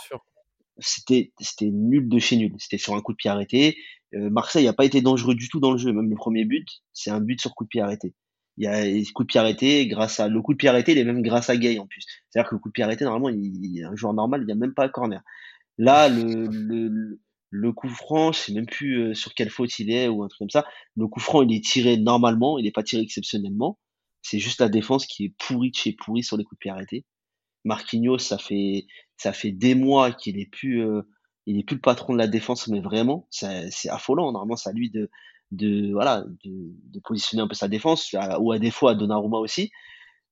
c'était 0.80 1.32
c'était 1.40 1.70
nul 1.72 2.10
de 2.10 2.20
chez 2.20 2.38
nul. 2.38 2.54
C'était 2.58 2.78
sur 2.78 2.96
un 2.96 3.02
coup 3.02 3.14
de 3.14 3.18
pied 3.18 3.30
arrêté. 3.30 3.78
Euh, 4.14 4.30
Marseille 4.30 4.66
n'a 4.66 4.74
pas 4.74 4.86
été 4.86 5.02
dangereux 5.02 5.36
du 5.36 5.50
tout 5.50 5.60
dans 5.60 5.72
le 5.72 5.78
jeu. 5.78 5.92
Même 5.92 6.10
le 6.10 6.16
premier 6.16 6.46
but, 6.46 6.68
c'est 6.94 7.10
un 7.10 7.20
but 7.20 7.40
sur 7.40 7.54
coup 7.54 7.64
de 7.64 7.70
pied 7.70 7.82
arrêté. 7.82 8.14
Il 8.58 8.66
y 8.66 8.68
a 8.68 8.78
un 8.78 9.04
coup 9.14 9.24
de 9.24 9.28
pied 9.28 9.40
arrêté 9.40 9.88
grâce 9.88 10.20
à 10.20 10.28
le 10.28 10.42
coup 10.42 10.54
de 10.54 10.58
pied 10.58 10.70
arrêté, 10.70 10.92
il 10.92 10.98
est 10.98 11.04
même 11.04 11.22
grâce 11.22 11.50
à 11.50 11.58
Gay 11.58 11.80
en 11.80 11.88
plus. 11.88 12.06
C'est-à-dire 12.30 12.50
que 12.50 12.56
le 12.56 12.60
coup 12.60 12.70
de 12.70 12.74
pied 12.74 12.84
arrêté 12.84 13.04
normalement, 13.04 13.30
il, 13.30 13.84
un 13.84 13.96
joueur 13.96 14.14
normal, 14.14 14.42
il 14.42 14.46
n'y 14.46 14.52
a 14.52 14.56
même 14.56 14.74
pas 14.74 14.86
un 14.86 14.90
corner. 14.90 15.22
Là, 15.78 16.08
le, 16.08 16.46
le, 16.48 17.20
le 17.50 17.72
coup 17.72 17.90
franc, 17.90 18.32
je 18.32 18.40
sais 18.40 18.54
même 18.54 18.66
plus 18.66 19.00
euh, 19.00 19.14
sur 19.14 19.34
quelle 19.34 19.50
faute 19.50 19.78
il 19.80 19.92
est 19.92 20.08
ou 20.08 20.24
un 20.24 20.28
truc 20.28 20.40
comme 20.40 20.50
ça. 20.50 20.66
Le 20.96 21.08
coup 21.08 21.20
franc, 21.20 21.44
il 21.44 21.56
est 21.56 21.64
tiré 21.64 21.98
normalement, 21.98 22.58
il 22.58 22.64
n'est 22.66 22.72
pas 22.72 22.84
tiré 22.84 23.02
exceptionnellement. 23.04 23.80
C'est 24.24 24.40
juste 24.40 24.62
la 24.62 24.70
défense 24.70 25.06
qui 25.06 25.26
est 25.26 25.34
pourrie 25.38 25.72
de 25.72 25.76
chez 25.76 25.94
pourrie 25.94 26.24
sur 26.24 26.38
les 26.38 26.44
coups 26.44 26.58
de 26.58 26.62
pied 26.62 26.72
arrêtés. 26.72 27.06
Marquinhos, 27.64 28.20
ça 28.20 28.38
fait 28.38 28.88
ça 29.18 29.34
fait 29.34 29.52
des 29.52 29.76
mois 29.76 30.12
qu'il 30.12 30.40
est 30.40 30.50
plus 30.50 30.84
euh, 30.84 31.04
il 31.46 31.60
est 31.60 31.64
plus 31.64 31.76
le 31.76 31.82
patron 31.82 32.14
de 32.14 32.18
la 32.18 32.28
défense, 32.28 32.68
mais 32.68 32.80
vraiment, 32.80 33.28
c'est 33.30 33.90
affolant. 33.90 34.32
Normalement, 34.32 34.56
c'est 34.56 34.70
à 34.70 34.74
lui 34.74 34.90
de 34.90 35.10
voilà 35.92 36.26
de, 36.44 37.00
positionner 37.04 37.44
un 37.44 37.48
peu 37.48 37.56
sa 37.56 37.68
défense 37.68 38.16
ou 38.40 38.52
à 38.52 38.72
fois 38.72 38.92
à 38.92 38.96
Donnarumma 38.96 39.38
aussi 39.38 39.72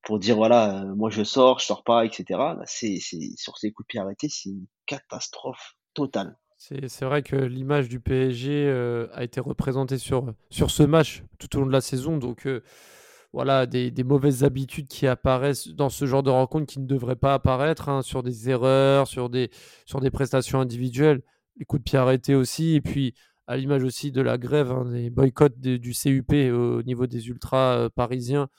pour 0.04 0.20
dire 0.20 0.36
voilà 0.36 0.82
euh, 0.82 0.96
moi 0.96 1.10
je 1.10 1.24
sors 1.24 1.60
je 1.60 1.66
sors 1.66 1.84
pas 1.84 2.06
etc 2.06 2.40
c'est 2.66 2.98
sur 3.38 3.58
ces 3.58 3.72
coups 3.72 3.86
de 3.86 3.88
pied 3.88 4.00
arrêtés 4.00 4.30
c'est 4.30 4.50
une 4.50 4.66
catastrophe 4.88 5.76
totale. 5.94 6.36
C'est 6.58 7.06
vrai 7.06 7.24
que 7.24 7.36
l'image 7.36 7.90
du 7.90 8.00
PSG 8.00 8.68
euh, 8.68 9.08
a 9.14 9.24
été 9.24 9.40
représentée 9.40 9.98
sur, 9.98 10.32
sur 10.52 10.70
ce 10.70 10.84
match 10.84 11.24
tout 11.40 11.58
au 11.58 11.62
long 11.62 11.66
de 11.66 11.72
la 11.72 11.82
saison. 11.82 12.18
Donc 12.18 12.48
voilà, 13.34 13.66
des, 13.66 14.04
mauvaises 14.04 14.44
habitudes 14.44 14.88
qui 14.88 15.08
apparaissent 15.08 15.70
dans 15.70 15.90
ce 15.90 16.06
genre 16.06 16.24
de 16.24 16.30
rencontre 16.30 16.66
qui 16.66 16.80
ne 16.80 16.86
devraient 16.86 17.16
pas 17.16 17.34
apparaître, 17.34 17.88
hein, 17.88 18.02
sur 18.02 18.24
des 18.24 18.50
erreurs, 18.50 19.08
sur 19.08 19.30
des, 19.30 19.50
sur 19.86 20.02
des 20.02 20.12
prestations 20.12 20.60
individuelles, 20.60 21.22
les 21.58 21.66
coups 21.66 21.82
de 21.82 21.84
pied 21.84 21.98
arrêtés 21.98 22.36
aussi, 22.36 22.76
et 22.76 22.82
puis 22.82 23.14
à 23.48 23.58
l'image 23.58 23.84
aussi 23.84 24.12
de 24.12 24.22
la 24.22 24.38
grève, 24.38 24.72
hein, 24.72 24.86
des 24.86 25.10
boycotts 25.10 25.60
du 25.60 25.94
CUP 25.94 26.32
au 26.54 26.84
niveau 26.84 27.08
des 27.08 27.30
ultras 27.30 27.78
euh, 27.78 27.90
parisiens 27.90 28.50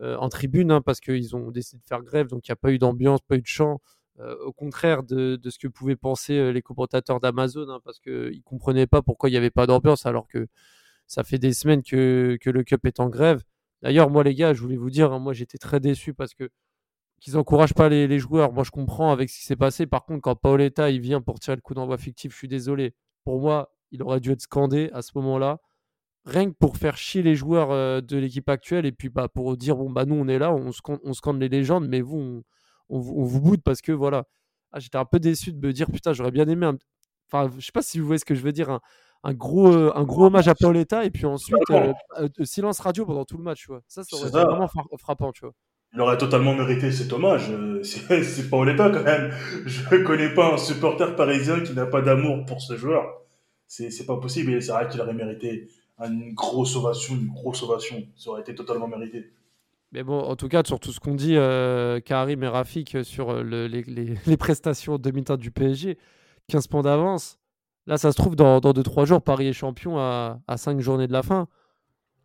euh, 0.00 0.16
en 0.18 0.28
tribune, 0.28 0.72
hein, 0.72 0.82
parce 0.82 1.00
qu'ils 1.00 1.34
ont 1.34 1.50
décidé 1.50 1.80
de 1.80 1.86
faire 1.86 2.02
grève, 2.02 2.28
donc 2.28 2.46
il 2.46 2.50
n'y 2.50 2.54
a 2.54 2.56
pas 2.56 2.72
eu 2.72 2.78
d'ambiance, 2.78 3.20
pas 3.26 3.36
eu 3.36 3.42
de 3.42 3.46
chant. 3.46 3.80
Euh, 4.20 4.36
au 4.44 4.52
contraire 4.52 5.04
de, 5.04 5.40
ce 5.48 5.58
que 5.58 5.68
pouvaient 5.68 5.96
penser 5.96 6.52
les 6.52 6.60
commentateurs 6.60 7.20
d'Amazon, 7.20 7.80
parce 7.84 7.98
qu'ils 8.00 8.12
ne 8.12 8.42
comprenaient 8.44 8.86
pas 8.86 9.00
pourquoi 9.00 9.30
il 9.30 9.32
n'y 9.32 9.38
avait 9.38 9.50
pas 9.50 9.66
d'ambiance, 9.66 10.06
alors 10.06 10.26
que 10.28 10.48
ça 11.06 11.24
fait 11.24 11.38
des 11.38 11.52
semaines 11.54 11.82
que 11.82 12.38
le 12.44 12.64
Cup 12.64 12.84
est 12.84 13.00
en 13.00 13.08
grève. 13.08 13.42
D'ailleurs, 13.82 14.10
moi, 14.10 14.24
les 14.24 14.34
gars, 14.34 14.54
je 14.54 14.60
voulais 14.60 14.76
vous 14.76 14.90
dire, 14.90 15.12
hein, 15.12 15.18
moi, 15.18 15.32
j'étais 15.32 15.58
très 15.58 15.80
déçu 15.80 16.14
parce 16.14 16.34
que 16.34 16.50
qu'ils 17.20 17.34
n'encouragent 17.34 17.74
pas 17.74 17.88
les, 17.88 18.18
joueurs. 18.18 18.52
Moi, 18.52 18.64
je 18.64 18.70
comprends 18.70 19.10
avec 19.12 19.30
ce 19.30 19.38
qui 19.38 19.44
s'est 19.44 19.56
passé. 19.56 19.86
Par 19.86 20.04
contre, 20.04 20.22
quand 20.22 20.36
Paoletta 20.36 20.90
il 20.90 21.00
vient 21.00 21.20
pour 21.20 21.40
tirer 21.40 21.56
le 21.56 21.62
coup 21.62 21.74
d'envoi 21.74 21.98
fictif, 21.98 22.32
je 22.32 22.36
suis 22.38 22.48
désolé. 22.48 22.94
Pour 23.24 23.40
moi, 23.40 23.72
il 23.90 24.02
aurait 24.02 24.20
dû 24.20 24.32
être 24.32 24.42
scandé 24.42 24.90
à 24.92 25.02
ce 25.02 25.12
moment-là, 25.16 25.58
rien 26.24 26.50
que 26.50 26.56
pour 26.56 26.76
faire 26.76 26.96
chier 26.96 27.22
les 27.22 27.34
joueurs 27.34 27.70
euh, 27.70 28.00
de 28.00 28.16
l'équipe 28.18 28.48
actuelle 28.48 28.86
et 28.86 28.92
puis 28.92 29.08
bah, 29.08 29.28
pour 29.28 29.56
dire 29.56 29.76
bon 29.76 29.90
bah 29.90 30.04
nous 30.04 30.14
on 30.14 30.28
est 30.28 30.38
là, 30.38 30.52
on, 30.52 30.72
scande, 30.72 31.40
les 31.40 31.48
légendes, 31.48 31.88
mais 31.88 32.00
vous 32.00 32.44
on, 32.88 33.00
vous 33.00 33.40
boude 33.40 33.62
parce 33.62 33.80
que 33.80 33.92
voilà. 33.92 34.24
Ah, 34.72 34.80
j'étais 34.80 34.98
un 34.98 35.04
peu 35.06 35.18
déçu 35.18 35.52
de 35.52 35.66
me 35.66 35.72
dire 35.72 35.90
putain 35.90 36.12
j'aurais 36.12 36.30
bien 36.30 36.48
aimé. 36.48 36.70
Enfin, 37.30 37.50
je 37.58 37.64
sais 37.64 37.72
pas 37.72 37.82
si 37.82 37.98
vous 37.98 38.06
voyez 38.06 38.18
ce 38.18 38.24
que 38.24 38.34
je 38.34 38.42
veux 38.42 38.52
dire 38.52 38.80
un 39.24 39.34
gros, 39.34 39.68
euh, 39.68 39.92
un 39.94 40.04
gros 40.04 40.26
hommage 40.26 40.48
à 40.48 40.54
Paoletta 40.54 41.04
et 41.04 41.10
puis 41.10 41.26
ensuite 41.26 41.58
euh, 41.70 41.92
euh, 42.18 42.28
silence 42.44 42.80
radio 42.80 43.04
pendant 43.04 43.24
tout 43.24 43.36
le 43.36 43.42
match. 43.42 43.62
Tu 43.62 43.68
vois. 43.68 43.82
Ça, 43.88 44.02
ça 44.04 44.16
aurait 44.16 44.28
été 44.28 44.38
vraiment 44.38 44.68
frappant. 44.98 45.32
Tu 45.32 45.40
vois. 45.40 45.54
Il 45.94 46.00
aurait 46.00 46.18
totalement 46.18 46.54
mérité 46.54 46.92
cet 46.92 47.12
hommage. 47.12 47.50
C'est 47.82 48.50
Paoletta 48.50 48.90
quand 48.90 49.02
même. 49.02 49.32
Je 49.64 49.94
ne 49.94 50.04
connais 50.04 50.32
pas 50.34 50.54
un 50.54 50.58
supporter 50.58 51.16
parisien 51.16 51.60
qui 51.60 51.72
n'a 51.72 51.86
pas 51.86 52.02
d'amour 52.02 52.44
pour 52.46 52.60
ce 52.60 52.76
joueur. 52.76 53.04
C'est 53.66 54.06
pas 54.06 54.16
possible. 54.16 54.52
Et 54.52 54.60
c'est 54.60 54.72
vrai 54.72 54.88
qu'il 54.88 55.00
aurait 55.00 55.14
mérité 55.14 55.68
une 55.98 56.32
grosse 56.32 56.76
ovation, 56.76 57.14
une 57.14 57.28
grosse 57.28 57.62
ovation. 57.62 58.06
Ça 58.16 58.30
aurait 58.30 58.42
été 58.42 58.54
totalement 58.54 58.88
mérité. 58.88 59.32
Mais 59.92 60.02
bon, 60.02 60.20
en 60.20 60.36
tout 60.36 60.48
cas, 60.48 60.62
sur 60.64 60.78
tout 60.78 60.92
ce 60.92 61.00
qu'on 61.00 61.14
dit, 61.14 61.34
Karim 62.04 62.42
et 62.42 62.48
Rafik, 62.48 62.98
sur 63.02 63.42
les, 63.42 63.68
les, 63.68 63.82
les, 64.26 64.36
prestations 64.36 64.98
demi-temps 64.98 65.38
du 65.38 65.50
PSG, 65.50 65.98
15 66.48 66.66
points 66.66 66.82
d'avance, 66.82 67.38
Là, 67.88 67.96
ça 67.96 68.12
se 68.12 68.16
trouve, 68.18 68.36
dans 68.36 68.60
2-3 68.60 69.06
jours, 69.06 69.22
Paris 69.22 69.48
est 69.48 69.54
champion 69.54 69.98
à, 69.98 70.40
à 70.46 70.58
5 70.58 70.78
journées 70.78 71.06
de 71.06 71.12
la 71.14 71.22
fin. 71.22 71.48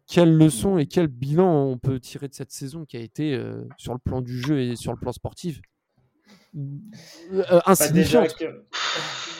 Quelle 0.08 0.36
leçon 0.36 0.78
et 0.78 0.88
quel 0.88 1.08
bilan 1.08 1.68
on 1.68 1.78
peut 1.78 2.02
tirer 2.02 2.28
de 2.28 2.34
cette 2.34 2.52
saison 2.52 2.84
qui 2.84 2.98
a 2.98 3.00
été, 3.00 3.34
euh, 3.34 3.64
sur 3.78 3.94
le 3.94 4.00
plan 4.00 4.20
du 4.20 4.42
jeu 4.42 4.60
et 4.60 4.76
sur 4.76 4.92
le 4.92 5.00
plan 5.00 5.14
sportif, 5.14 5.62
euh, 6.54 7.44
bah, 7.66 7.74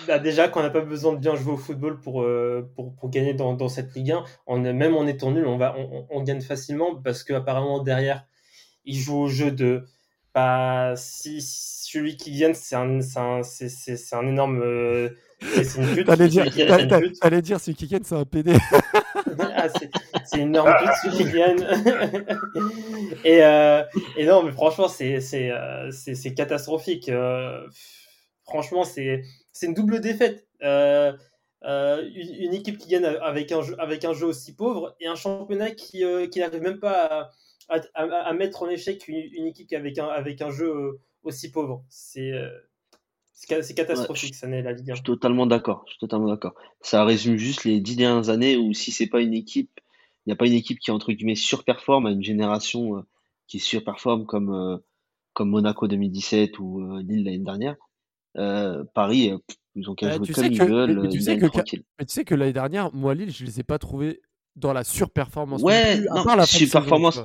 bah, 0.08 0.20
déjà, 0.20 0.48
qu'on 0.48 0.62
n'a 0.62 0.70
pas 0.70 0.80
besoin 0.80 1.12
de 1.12 1.18
bien 1.18 1.36
jouer 1.36 1.52
au 1.52 1.58
football 1.58 2.00
pour, 2.00 2.22
euh, 2.22 2.72
pour, 2.74 2.96
pour, 2.96 3.10
gagner 3.10 3.34
dans, 3.34 3.54
dans, 3.54 3.68
cette 3.68 3.94
Ligue 3.94 4.12
1. 4.12 4.24
On, 4.48 4.60
même 4.60 4.96
en 4.96 5.06
étant 5.06 5.30
nul, 5.32 5.46
on, 5.46 5.58
va, 5.58 5.76
on, 5.78 6.08
on 6.10 6.24
gagne 6.24 6.42
facilement 6.42 6.96
parce 6.96 7.26
qu'apparemment, 7.26 7.84
derrière, 7.84 8.26
ils 8.86 8.98
jouent 8.98 9.24
au 9.24 9.28
jeu 9.28 9.52
de 9.52 9.84
bah, 10.34 10.94
si 10.96 11.42
celui 11.42 12.18
qui 12.18 12.36
gagne, 12.38 12.56
c'est 12.56 12.76
un, 12.76 13.00
un, 13.16 13.44
c'est, 13.44 14.16
un 14.16 14.28
énorme. 14.28 14.62
Euh. 14.64 15.10
T'allais 16.06 16.28
dire, 16.28 16.46
t'allais 17.20 17.42
dire 17.42 17.60
celui 17.60 17.76
qui 17.76 17.88
gagne, 17.88 18.04
c'est 18.04 18.16
un 18.16 18.26
PD. 18.26 18.54
ah, 19.40 19.68
c'est, 19.70 20.38
une 20.38 20.50
énorme 20.50 20.74
pute, 20.80 20.92
celui 21.04 21.26
qui 21.26 21.32
gagne. 21.32 21.66
et, 23.24 23.44
euh, 23.44 23.84
et 24.18 24.26
non, 24.26 24.44
mais 24.44 24.52
franchement, 24.52 24.88
c'est, 24.88 25.20
c'est, 25.20 25.52
euh, 25.52 25.90
c'est, 25.92 26.34
catastrophique. 26.34 27.12
franchement, 28.46 28.84
c'est 28.84 29.24
une 29.62 29.74
double 29.74 30.00
défaite. 30.02 30.48
Euh, 30.64 31.14
euh, 31.66 32.10
une, 32.14 32.54
équipe 32.54 32.78
qui 32.78 32.90
gagne 32.90 33.06
avec 33.06 33.52
un, 33.54 33.62
jeu, 33.62 33.76
avec 33.80 34.04
un 34.04 34.14
jeu 34.14 34.28
aussi 34.28 34.54
pauvre 34.54 34.96
et 35.00 35.08
un 35.08 35.16
championnat 35.16 35.72
qui, 35.72 36.04
euh, 36.04 36.28
qui 36.28 36.40
n'arrive 36.40 36.62
même 36.62 36.80
pas 36.80 37.32
à, 37.70 37.80
à, 37.94 38.34
mettre 38.34 38.64
en 38.64 38.70
échec 38.70 39.08
une, 39.08 39.48
équipe 39.48 39.72
avec 39.72 39.98
un, 39.98 40.08
avec 40.08 40.42
un 40.42 40.52
jeu 40.52 41.00
aussi 41.24 41.52
pauvre. 41.52 41.86
C'est 41.90 42.32
c'est 43.34 43.74
catastrophique, 43.74 44.36
ça 44.36 44.48
n'est 44.48 44.62
la 44.62 44.74
Ligue 44.74 44.92
1. 44.92 44.94
Je 44.94 44.98
suis 44.98 45.04
totalement 45.04 45.46
d'accord. 45.46 45.84
Je 45.88 45.92
suis 45.92 46.00
totalement 46.00 46.28
d'accord. 46.28 46.54
Ça 46.82 47.04
résume 47.04 47.38
juste 47.38 47.66
les 47.66 47.82
dix 47.82 47.96
dernières 47.96 48.30
années 48.30 48.58
où 48.58 48.74
si 48.74 48.92
c'est 48.92 49.08
pas 49.08 49.22
une 49.22 49.34
équipe, 49.34 49.72
il 50.26 50.30
n'y 50.30 50.34
a 50.34 50.36
pas 50.36 50.48
une 50.48 50.54
équipe 50.54 50.80
qui 50.80 50.92
entre 50.92 51.12
guillemets 51.12 51.36
surperforme 51.36 52.06
à 52.06 52.12
une 52.12 52.24
génération 52.24 53.04
qui 53.48 53.60
surperforme 53.60 54.26
comme 54.26 54.80
comme 55.34 55.50
Monaco 55.50 55.88
2017 55.88 56.60
ou 56.60 56.98
Lille 57.00 57.26
l'année 57.26 57.40
dernière. 57.40 57.76
Paris, 58.94 59.34
ils 59.76 59.90
ont 59.90 59.96
qu'à 59.96 60.12
jouer 60.12 60.28
comme 60.28 60.46
ils 60.46 60.64
veulent, 60.64 61.02
mais 61.02 61.10
tu 61.10 61.22
sais 61.22 61.38
que, 61.38 61.46
tranquille. 61.48 61.84
mais 62.00 62.06
tu 62.06 62.14
sais 62.14 62.26
que 62.26 62.36
l'année 62.36 62.54
dernière, 62.54 62.94
moi, 62.94 63.16
Lille, 63.16 63.32
je 63.32 63.44
les 63.44 63.60
ai 63.60 63.64
pas 63.64 63.80
trouvés 63.80 64.22
dans 64.56 64.74
la 64.74 64.84
surperformance 64.84 65.62
Ouais, 65.62 65.98
plus, 65.98 66.08
non, 66.10 66.36
la 66.36 66.46
surperformance. 66.46 67.22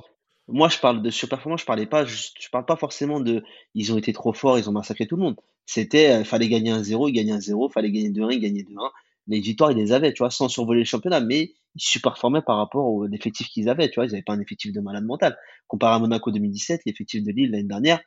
Moi, 0.47 0.71
je 0.71 0.79
parle 0.79 1.03
de 1.03 1.11
surperformance. 1.11 1.61
Je 1.61 1.67
parlais 1.67 1.87
pas, 1.87 2.07
je, 2.07 2.31
je 2.41 2.49
parle 2.49 2.65
pas 2.65 2.77
forcément 2.77 3.21
de, 3.21 3.45
ils 3.75 3.93
ont 3.93 3.99
été 3.99 4.15
trop 4.15 4.33
forts, 4.33 4.59
ils 4.59 4.69
ont 4.69 4.73
massacré 4.73 5.07
tout 5.07 5.17
le 5.17 5.23
monde. 5.23 5.37
C'était, 5.69 6.11
euh, 6.23 6.25
fallait 6.25 6.49
gagner 6.49 6.73
un 6.73 6.83
0 6.83 7.09
ils 7.09 7.13
gagnaient 7.13 7.33
un 7.35 7.41
0 7.41 7.71
fallait 7.71 7.93
gagner 7.93 8.11
2-1, 8.11 8.31
ils 8.31 8.41
gagnaient 8.41 8.65
2-1. 8.65 8.91
Les 9.29 9.41
victoires, 9.41 9.73
ils 9.73 9.79
les 9.79 9.93
avaient, 9.93 10.13
tu 10.15 10.21
vois, 10.25 10.31
sans 10.33 10.49
survoler 10.49 10.81
le 10.81 10.87
championnat, 10.87 11.21
mais 11.21 11.53
ils 11.77 11.81
surperformaient 11.83 12.43
par 12.43 12.57
rapport 12.59 12.87
au 12.89 13.07
effectif 13.11 13.49
qu'ils 13.49 13.69
avaient, 13.71 13.91
tu 13.91 13.97
vois. 13.97 14.07
Ils 14.07 14.15
avaient 14.15 14.23
pas 14.23 14.35
un 14.35 14.41
effectif 14.41 14.73
de 14.73 14.81
malade 14.81 15.05
mental. 15.05 15.39
Comparé 15.69 15.97
à 15.97 16.01
Monaco 16.01 16.33
2017, 16.33 16.83
l'effectif 16.87 17.25
de 17.25 17.33
Lille 17.33 17.53
l'année 17.53 17.65
dernière, 17.69 18.01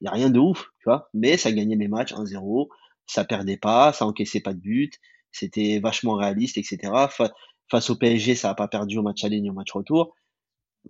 il 0.00 0.04
y 0.06 0.08
a 0.08 0.12
rien 0.12 0.30
de 0.30 0.38
ouf, 0.38 0.66
tu 0.80 0.84
vois. 0.86 1.08
Mais 1.14 1.36
ça 1.36 1.52
gagnait 1.52 1.76
les 1.76 1.88
matchs 1.88 2.12
1-0, 2.12 2.70
ça 3.06 3.24
perdait 3.24 3.56
pas, 3.56 3.92
ça 3.92 4.06
encaissait 4.06 4.40
pas 4.40 4.54
de 4.54 4.60
but, 4.60 4.94
c'était 5.32 5.80
vachement 5.80 6.14
réaliste, 6.14 6.58
etc. 6.58 7.08
Fa- 7.08 7.32
face 7.70 7.90
au 7.90 7.96
PSG, 7.96 8.34
ça 8.34 8.50
a 8.50 8.54
pas 8.54 8.68
perdu 8.68 8.98
au 8.98 9.02
match 9.02 9.24
aller 9.24 9.40
ni 9.40 9.50
au 9.50 9.54
match 9.54 9.72
retour. 9.72 10.14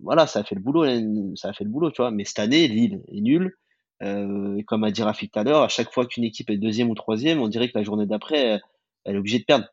Voilà, 0.01 0.27
ça 0.27 0.39
a 0.41 0.43
fait 0.43 0.55
le 0.55 0.61
boulot, 0.61 0.85
ça 1.35 1.49
a 1.49 1.53
fait 1.53 1.63
le 1.63 1.69
boulot, 1.69 1.91
tu 1.91 2.01
vois. 2.01 2.11
Mais 2.11 2.25
cette 2.25 2.39
année, 2.39 2.67
Lille 2.67 3.01
est 3.09 3.21
nul. 3.21 3.53
Euh, 4.01 4.61
comme 4.65 4.83
a 4.83 4.91
dit 4.91 5.03
Rafik 5.03 5.31
tout 5.31 5.39
à 5.39 5.43
l'heure, 5.43 5.61
à 5.61 5.67
chaque 5.67 5.91
fois 5.91 6.05
qu'une 6.05 6.23
équipe 6.23 6.49
est 6.49 6.57
deuxième 6.57 6.89
ou 6.89 6.95
troisième, 6.95 7.41
on 7.41 7.47
dirait 7.47 7.69
que 7.69 7.77
la 7.77 7.83
journée 7.83 8.05
d'après, 8.05 8.53
euh, 8.53 8.57
elle 9.03 9.15
est 9.15 9.19
obligée 9.19 9.39
de 9.39 9.45
perdre. 9.45 9.65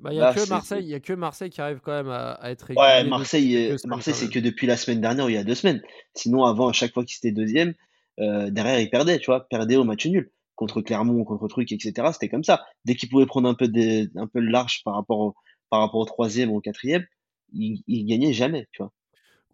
Bah, 0.00 0.10
il 0.12 0.18
y 0.18 0.20
a 0.20 0.32
que 0.32 0.48
Marseille, 0.48 0.84
il 0.84 0.88
y 0.88 0.94
a 0.94 1.00
que 1.00 1.12
Marseille 1.12 1.50
qui 1.50 1.60
arrive 1.60 1.80
quand 1.80 1.92
même 1.92 2.08
à, 2.08 2.32
à 2.32 2.50
être 2.50 2.70
Ouais, 2.70 2.96
régulier 2.96 3.10
Marseille, 3.10 3.56
euh, 3.56 3.76
Marseille, 3.86 4.14
c'est 4.14 4.28
que 4.28 4.38
depuis 4.38 4.66
la 4.66 4.76
semaine 4.76 5.00
dernière 5.00 5.26
ou 5.26 5.28
il 5.28 5.34
y 5.34 5.38
a 5.38 5.44
deux 5.44 5.54
semaines. 5.54 5.82
Sinon, 6.14 6.44
avant, 6.44 6.68
à 6.68 6.72
chaque 6.72 6.92
fois 6.92 7.04
qu'ils 7.04 7.18
étaient 7.18 7.32
deuxième, 7.32 7.74
euh, 8.20 8.50
derrière, 8.50 8.78
ils 8.78 8.90
perdaient, 8.90 9.18
tu 9.18 9.26
vois, 9.26 9.48
perdaient 9.48 9.76
au 9.76 9.84
match 9.84 10.06
nul. 10.06 10.30
Contre 10.54 10.80
Clermont, 10.82 11.24
contre 11.24 11.48
Truc, 11.48 11.72
etc. 11.72 12.08
C'était 12.12 12.28
comme 12.28 12.44
ça. 12.44 12.64
Dès 12.84 12.94
qu'ils 12.94 13.08
pouvaient 13.08 13.26
prendre 13.26 13.48
un 13.48 13.54
peu 13.54 13.66
de, 13.66 14.08
un 14.16 14.28
peu 14.28 14.38
large 14.38 14.82
par 14.84 14.94
rapport 14.94 15.18
au, 15.18 15.34
par 15.68 15.80
rapport 15.80 16.00
au 16.00 16.04
troisième 16.04 16.50
ou 16.52 16.58
au 16.58 16.60
quatrième, 16.60 17.04
ils, 17.52 17.82
ils 17.88 18.04
gagnaient 18.04 18.32
jamais, 18.32 18.68
tu 18.70 18.82
vois. 18.82 18.92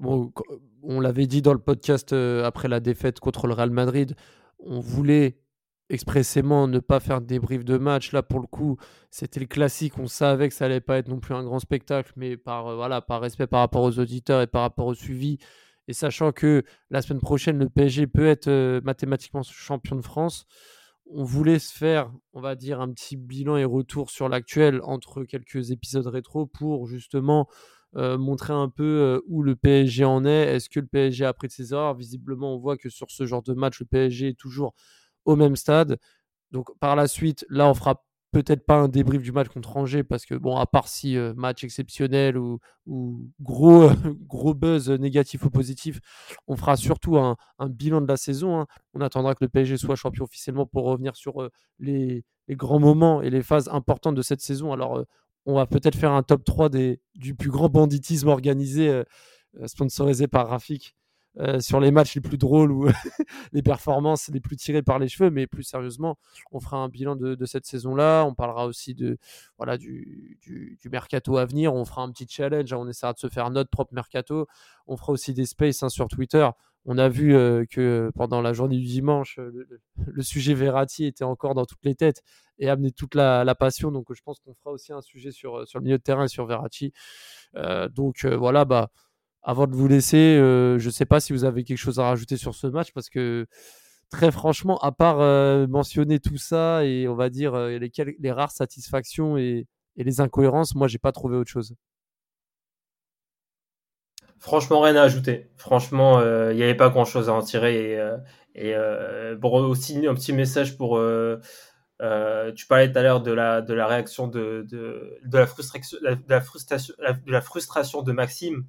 On 0.03 1.01
l'avait 1.01 1.27
dit 1.27 1.43
dans 1.43 1.53
le 1.53 1.59
podcast 1.59 2.13
euh, 2.13 2.45
après 2.45 2.69
la 2.69 2.81
défaite 2.81 3.21
contre 3.21 3.47
le 3.47 3.55
Real 3.55 3.71
Madrid, 3.71 4.15
on 4.59 4.81
voulait 4.81 5.39
expressément 5.91 6.69
ne 6.69 6.79
pas 6.79 7.01
faire 7.01 7.21
de 7.21 7.27
débrief 7.27 7.65
de 7.65 7.77
match. 7.77 8.13
Là, 8.13 8.23
pour 8.23 8.41
le 8.41 8.47
coup, 8.47 8.79
c'était 9.11 9.41
le 9.41 9.47
classique. 9.47 9.99
On 9.99 10.07
savait 10.07 10.49
que 10.49 10.55
ça 10.55 10.67
allait 10.67 10.81
pas 10.81 10.99
être 10.99 11.09
non 11.09 11.19
plus 11.19 11.35
un 11.35 11.43
grand 11.43 11.59
spectacle, 11.59 12.13
mais 12.17 12.37
par, 12.37 12.69
euh, 12.69 12.77
voilà, 12.77 13.01
par 13.01 13.21
respect 13.21 13.47
par 13.47 13.61
rapport 13.61 13.83
aux 13.83 13.99
auditeurs 13.99 14.41
et 14.41 14.47
par 14.47 14.63
rapport 14.63 14.87
au 14.87 14.95
suivi, 14.95 15.39
et 15.89 15.93
sachant 15.93 16.31
que 16.31 16.63
la 16.91 17.03
semaine 17.03 17.21
prochaine, 17.21 17.59
le 17.59 17.69
PSG 17.69 18.07
peut 18.07 18.27
être 18.27 18.47
euh, 18.47 18.81
mathématiquement 18.85 19.43
champion 19.43 19.97
de 19.97 20.03
France, 20.03 20.47
on 21.13 21.25
voulait 21.25 21.59
se 21.59 21.77
faire, 21.77 22.13
on 22.33 22.41
va 22.41 22.55
dire, 22.55 22.81
un 22.81 22.93
petit 22.93 23.17
bilan 23.17 23.57
et 23.57 23.65
retour 23.65 24.11
sur 24.11 24.29
l'actuel 24.29 24.81
entre 24.85 25.25
quelques 25.25 25.73
épisodes 25.73 26.07
rétro 26.07 26.47
pour 26.47 26.87
justement 26.87 27.49
euh, 27.97 28.19
montrer 28.19 28.53
un 28.53 28.69
peu 28.69 28.85
euh, 28.85 29.21
où 29.27 29.43
le 29.43 29.57
PSG 29.57 30.05
en 30.05 30.25
est. 30.25 30.55
Est-ce 30.55 30.69
que 30.69 30.79
le 30.81 30.87
PSG 30.87 31.25
a 31.25 31.29
appris 31.29 31.49
de 31.49 31.53
ses 31.53 31.73
erreurs? 31.73 31.95
Visiblement, 31.95 32.55
on 32.55 32.59
voit 32.59 32.77
que 32.77 32.89
sur 32.89 33.11
ce 33.11 33.27
genre 33.27 33.43
de 33.43 33.53
match, 33.53 33.81
le 33.81 33.87
PSG 33.87 34.29
est 34.29 34.39
toujours 34.39 34.75
au 35.25 35.35
même 35.37 35.57
stade. 35.57 35.99
Donc 36.53 36.69
par 36.79 36.97
la 36.97 37.09
suite, 37.09 37.45
là, 37.49 37.69
on 37.69 37.75
fera 37.75 38.05
peut-être 38.33 38.65
pas 38.65 38.77
un 38.77 38.89
débrief 38.89 39.23
du 39.23 39.33
match 39.33 39.49
contre 39.49 39.77
Angers 39.77 40.05
parce 40.05 40.25
que 40.25 40.37
bon, 40.37 40.57
à 40.57 40.67
part 40.67 40.87
si 40.87 41.17
euh, 41.17 41.35
match 41.35 41.65
exceptionnel 41.65 42.39
ou, 42.39 42.61
gros 43.41 43.91
gros 44.29 44.55
buzz 44.55 44.89
négatif 44.91 45.45
ou 45.45 45.51
positif, 45.51 46.01
on 46.47 46.57
fera 46.57 46.77
surtout 46.77 47.19
un, 47.19 47.37
bilan 47.69 48.01
de 48.01 48.07
la 48.07 48.17
saison. 48.17 48.61
hein. 48.61 48.67
On 48.95 49.01
attendra 49.01 49.35
que 49.35 49.45
le 49.45 49.49
PSG 49.49 49.79
soit 49.79 49.97
champion 49.97 50.25
officiellement 50.25 50.67
pour 50.67 50.85
revenir 50.85 51.17
sur 51.17 51.51
les, 51.81 52.25
grands 52.51 52.81
moments 52.81 53.23
et 53.23 53.31
les 53.31 53.43
phases 53.43 53.69
importantes 53.69 54.15
de 54.15 54.23
cette 54.23 54.41
saison. 54.41 54.73
Alors 54.73 55.05
on 55.47 55.55
va 55.55 55.67
peut-être 55.67 55.97
faire 55.97 56.13
un 56.13 56.23
top 56.23 56.45
3 56.45 56.69
des, 56.69 57.01
du 57.15 57.35
plus 57.35 57.51
grand 57.51 57.69
banditisme 57.69 58.29
organisé, 58.29 58.89
euh, 58.89 59.05
euh, 59.61 59.67
sponsorisé 59.67 60.29
par 60.29 60.49
Rafik, 60.49 60.95
euh, 61.41 61.59
sur 61.61 61.81
les 61.81 61.91
matchs 61.91 62.15
les 62.17 62.21
plus 62.21 62.37
drôles 62.37 62.71
ou 62.71 62.87
les 63.53 63.63
performances 63.63 64.29
les 64.29 64.41
plus 64.41 64.57
tirées 64.57 64.83
par 64.83 64.99
les 64.99 65.09
cheveux. 65.09 65.31
Mais 65.31 65.47
plus 65.47 65.63
sérieusement, 65.63 66.19
on 66.53 66.61
fera 66.61 66.77
un 66.77 66.89
bilan 66.89 67.17
de, 67.17 67.45
cette 67.47 67.67
saison-là. 67.67 68.25
On 68.25 68.35
parlera 68.35 68.67
aussi 68.67 68.95
de, 68.95 69.19
voilà, 69.57 69.79
du, 69.79 70.39
du, 70.43 70.79
mercato 70.91 71.39
à 71.39 71.47
venir. 71.47 71.75
On 71.75 71.85
fera 71.85 72.03
un 72.03 72.11
petit 72.11 72.27
challenge. 72.29 72.73
hein. 72.73 72.79
On 72.79 72.89
essaiera 72.89 73.13
de 73.15 73.19
se 73.19 73.29
faire 73.29 73.51
notre 73.51 73.71
propre 73.71 73.95
mercato. 73.95 74.47
On 74.87 74.97
fera 74.97 75.13
aussi 75.13 75.33
des 75.33 75.47
spaces 75.47 75.83
hein, 75.83 75.89
sur 75.89 76.09
Twitter. 76.09 76.49
On 76.87 76.99
a 76.99 77.09
vu 77.09 77.35
euh, 77.35 77.65
que 77.71 78.11
pendant 78.15 78.41
la 78.41 78.53
journée 78.53 78.77
du 78.77 78.87
dimanche, 78.87 79.39
euh, 79.39 79.67
le, 80.07 80.23
sujet 80.23 80.55
Verratti 80.55 81.05
était 81.05 81.25
encore 81.25 81.55
dans 81.55 81.67
toutes 81.67 81.85
les 81.85 81.95
têtes 81.95 82.23
et 82.59 82.69
amenait 82.69 82.91
toute 82.91 83.15
la, 83.15 83.55
passion. 83.55 83.91
Donc, 83.93 84.13
je 84.13 84.23
pense 84.23 84.41
qu'on 84.41 84.55
fera 84.55 84.71
aussi 84.71 84.93
un 84.93 85.03
sujet 85.03 85.31
sur, 85.31 85.67
sur 85.67 85.79
le 85.79 85.85
milieu 85.85 85.99
de 85.99 86.03
terrain 86.03 86.25
et 86.25 86.29
sur 86.29 86.45
Verratti. 86.47 86.93
Donc, 87.95 88.25
voilà, 88.25 88.65
bah, 88.65 88.91
avant 89.43 89.67
de 89.67 89.75
vous 89.75 89.89
laisser, 89.89 90.17
euh, 90.39 90.79
je 90.79 90.87
ne 90.87 90.93
sais 90.93 91.07
pas 91.07 91.21
si 91.21 91.33
vous 91.33 91.45
avez 91.45 91.65
quelque 91.65 91.79
chose 91.79 91.99
à 91.99 92.05
rajouter 92.05 92.37
sur 92.37 92.55
ce 92.55 92.67
match 92.67 92.93
parce 92.93 93.09
que 93.09 93.47
très 94.11 94.31
franchement, 94.31 94.79
à 94.79 94.93
part 94.93 95.21
euh, 95.21 95.67
mentionner 95.67 96.19
tout 96.21 96.37
ça 96.37 96.85
et 96.85 97.09
on 97.09 97.15
va 97.15 97.31
dire 97.31 97.55
euh, 97.55 97.79
les, 97.79 98.33
rares 98.33 98.53
satisfactions 98.53 99.37
et, 99.37 99.67
les 99.97 100.21
incohérences, 100.21 100.75
moi, 100.75 100.89
j'ai 100.89 100.99
pas 100.99 101.13
trouvé 101.13 101.37
autre 101.37 101.51
chose. 101.51 101.75
Franchement, 104.39 104.81
rien 104.81 104.97
à 104.97 105.03
ajouter. 105.03 105.51
Franchement, 105.57 106.21
il 106.23 106.57
n'y 106.57 106.63
avait 106.63 106.77
pas 106.77 106.89
grand-chose 106.89 107.29
à 107.29 107.35
en 107.35 107.43
tirer. 107.43 107.99
Et, 108.55 108.75
bon, 109.39 109.63
aussi, 109.63 110.07
un 110.07 110.15
petit 110.15 110.33
message 110.33 110.79
pour... 110.79 110.99
tu 110.99 112.67
parlais 112.67 112.91
tout 112.91 112.99
à 112.99 113.03
l'heure 113.03 113.21
de 113.21 113.33
la, 113.33 113.87
réaction 113.87 114.27
de, 114.27 114.65
de, 114.71 115.21
la 115.31 115.47
frustration, 115.47 115.99
de 116.01 117.31
la 117.31 117.41
frustration 117.43 118.01
de 118.01 118.13
Maxime 118.13 118.65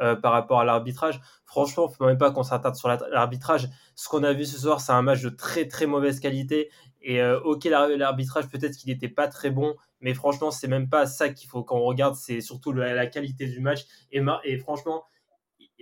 euh, 0.00 0.14
par 0.16 0.32
rapport 0.32 0.60
à 0.60 0.64
l'arbitrage. 0.64 1.20
Franchement, 1.44 1.86
il 1.86 1.90
ne 1.90 1.94
faut 1.96 2.06
même 2.06 2.18
pas 2.18 2.30
qu'on 2.30 2.42
s'attarde 2.42 2.76
sur 2.76 2.88
la- 2.88 2.98
l'arbitrage. 3.10 3.68
Ce 3.94 4.08
qu'on 4.08 4.22
a 4.22 4.32
vu 4.32 4.44
ce 4.44 4.58
soir, 4.58 4.80
c'est 4.80 4.92
un 4.92 5.02
match 5.02 5.22
de 5.22 5.28
très 5.30 5.66
très 5.66 5.86
mauvaise 5.86 6.20
qualité. 6.20 6.70
Et 7.00 7.20
euh, 7.22 7.40
ok, 7.40 7.64
l'ar- 7.64 7.88
l'arbitrage, 7.88 8.48
peut-être 8.48 8.76
qu'il 8.76 8.90
n'était 8.92 9.08
pas 9.08 9.28
très 9.28 9.50
bon, 9.50 9.76
mais 10.00 10.14
franchement, 10.14 10.50
c'est 10.50 10.68
même 10.68 10.88
pas 10.88 11.06
ça 11.06 11.28
qu'il 11.30 11.48
faut 11.48 11.62
qu'on 11.64 11.80
regarde, 11.80 12.14
c'est 12.14 12.40
surtout 12.40 12.72
la, 12.72 12.94
la 12.94 13.06
qualité 13.06 13.46
du 13.46 13.60
match. 13.60 13.84
Et, 14.12 14.58
franchement, 14.58 15.04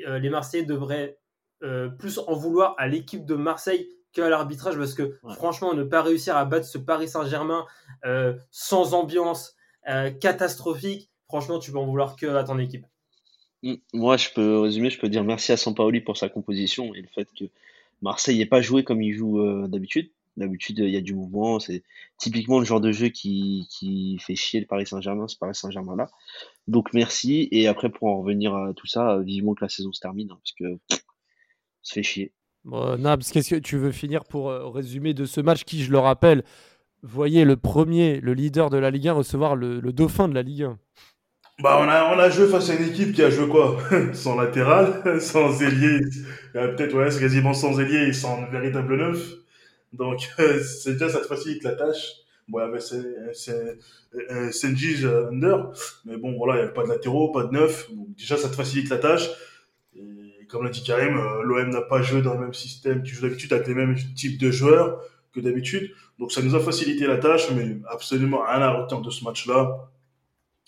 euh, 0.06 0.18
les 0.18 0.30
Marseillais 0.30 0.64
devraient 0.64 1.18
plus 1.98 2.18
en 2.18 2.34
vouloir 2.34 2.74
à 2.78 2.86
l'équipe 2.86 3.24
de 3.24 3.34
Marseille 3.34 3.88
qu'à 4.12 4.28
l'arbitrage 4.28 4.76
parce 4.76 4.92
que 4.94 5.18
Ouais. 5.22 5.34
franchement, 5.34 5.74
ne 5.74 5.84
pas 5.84 6.02
réussir 6.02 6.36
à 6.36 6.44
battre 6.44 6.66
ce 6.66 6.78
Paris 6.78 7.08
Saint-Germain 7.08 7.64
euh, 8.04 8.34
sans 8.50 8.92
ambiance, 8.94 9.54
euh, 9.88 10.10
catastrophique, 10.10 11.10
franchement, 11.28 11.58
tu 11.58 11.72
peux 11.72 11.78
en 11.78 11.86
vouloir 11.86 12.14
que 12.16 12.26
à 12.26 12.44
ton 12.44 12.58
équipe. 12.58 12.86
Mm. 13.66 13.74
Moi, 13.94 14.16
je 14.16 14.28
peux 14.34 14.60
résumer, 14.60 14.90
je 14.90 14.98
peux 14.98 15.08
dire 15.08 15.24
merci 15.24 15.50
à 15.52 15.56
Sampaoli 15.56 16.00
pour 16.00 16.16
sa 16.16 16.28
composition 16.28 16.94
et 16.94 17.00
le 17.00 17.08
fait 17.08 17.28
que 17.36 17.44
Marseille 18.00 18.38
n'ait 18.38 18.46
pas 18.46 18.60
joué 18.60 18.84
comme 18.84 19.02
il 19.02 19.12
joue 19.12 19.40
euh, 19.40 19.66
d'habitude. 19.66 20.10
D'habitude, 20.36 20.78
il 20.78 20.90
y 20.90 20.96
a 20.96 21.00
du 21.00 21.14
mouvement. 21.14 21.58
C'est 21.58 21.82
typiquement 22.18 22.60
le 22.60 22.64
genre 22.64 22.80
de 22.80 22.92
jeu 22.92 23.08
qui, 23.08 23.66
fait 24.20 24.36
chier 24.36 24.60
le 24.60 24.66
Paris 24.66 24.86
Saint-Germain, 24.86 25.26
ce 25.26 25.36
Paris 25.36 25.54
Saint-Germain-là. 25.54 26.08
Donc 26.68 26.92
merci. 26.92 27.48
Et 27.50 27.66
après, 27.66 27.90
pour 27.90 28.08
en 28.08 28.20
revenir 28.20 28.54
à 28.54 28.72
tout 28.74 28.86
ça, 28.86 29.18
vivement 29.20 29.54
que 29.54 29.64
la 29.64 29.68
saison 29.68 29.92
se 29.92 30.00
termine, 30.00 30.30
hein, 30.30 30.38
parce 30.42 30.52
que 30.52 30.98
ça 31.82 31.94
fait 31.94 32.02
chier. 32.02 32.32
Bon, 32.64 33.00
Nabs, 33.00 33.22
qu'est-ce 33.32 33.54
que 33.54 33.60
tu 33.60 33.78
veux 33.78 33.92
finir 33.92 34.24
pour 34.24 34.50
euh, 34.50 34.68
résumer 34.68 35.14
de 35.14 35.24
ce 35.24 35.40
match 35.40 35.64
qui, 35.64 35.82
je 35.82 35.90
le 35.90 35.98
rappelle, 35.98 36.44
voyez 37.02 37.44
le 37.44 37.56
premier, 37.56 38.20
le 38.20 38.34
leader 38.34 38.68
de 38.68 38.76
la 38.76 38.90
Ligue 38.90 39.08
1 39.08 39.14
recevoir 39.14 39.56
le 39.56 39.80
dauphin 39.92 40.28
de 40.28 40.34
la 40.34 40.42
Ligue 40.42 40.64
1. 40.64 40.78
Bah, 41.62 41.78
on 41.80 41.88
a, 41.88 42.14
on 42.14 42.18
a 42.18 42.28
joué 42.28 42.48
face 42.48 42.68
à 42.68 42.74
une 42.74 42.88
équipe 42.88 43.12
qui 43.14 43.22
a 43.22 43.30
joué 43.30 43.48
quoi? 43.48 43.78
Sans 44.12 44.36
latéral, 44.38 45.20
sans 45.20 45.62
ailier. 45.62 46.00
Euh, 46.54 46.74
Peut-être, 46.74 46.94
ouais, 46.94 47.10
c'est 47.10 47.20
quasiment 47.20 47.54
sans 47.54 47.80
ailier 47.80 48.08
et 48.08 48.12
sans 48.12 48.44
véritable 48.50 48.96
neuf. 48.96 49.18
Donc, 49.92 50.28
c'est 50.38 50.94
déjà, 50.94 51.08
ça 51.10 51.20
te 51.20 51.26
facilite 51.26 51.64
la 51.64 51.72
tâche. 51.74 52.12
Bon, 52.48 52.60
il 52.60 52.62
y 52.62 52.64
avait 52.66 52.80
Sen- 52.80 53.30
Sen- 53.34 53.78
euh, 54.30 54.52
Senji 54.52 55.04
euh, 55.04 55.28
Under, 55.30 55.70
mais 56.06 56.16
bon, 56.18 56.36
voilà, 56.36 56.54
il 56.54 56.56
n'y 56.58 56.64
avait 56.64 56.74
pas 56.74 56.84
de 56.84 56.88
latéraux, 56.88 57.32
pas 57.32 57.44
de 57.44 57.52
neuf. 57.52 57.90
Donc, 57.92 58.08
déjà, 58.16 58.36
ça 58.36 58.48
te 58.50 58.54
facilite 58.56 58.90
la 58.90 58.98
tâche. 58.98 59.28
Et 59.96 60.46
comme 60.48 60.64
l'a 60.64 60.70
dit 60.70 60.82
Karim, 60.84 61.16
l'OM 61.42 61.70
n'a 61.70 61.82
pas 61.82 62.02
joué 62.02 62.22
dans 62.22 62.34
le 62.34 62.40
même 62.40 62.54
système 62.54 63.02
qui 63.02 63.10
joue 63.10 63.22
d'habitude 63.22 63.52
avec 63.52 63.66
les 63.66 63.74
mêmes 63.74 63.96
types 64.14 64.38
de 64.40 64.50
joueurs, 64.50 65.00
que 65.32 65.40
d'habitude. 65.40 65.90
Donc 66.18 66.32
ça 66.32 66.42
nous 66.42 66.54
a 66.54 66.60
facilité 66.60 67.06
la 67.06 67.18
tâche, 67.18 67.50
mais 67.52 67.78
absolument 67.90 68.42
rien 68.46 68.62
à 68.62 68.70
retenir 68.70 69.02
de 69.02 69.10
ce 69.10 69.24
match-là. 69.24 69.90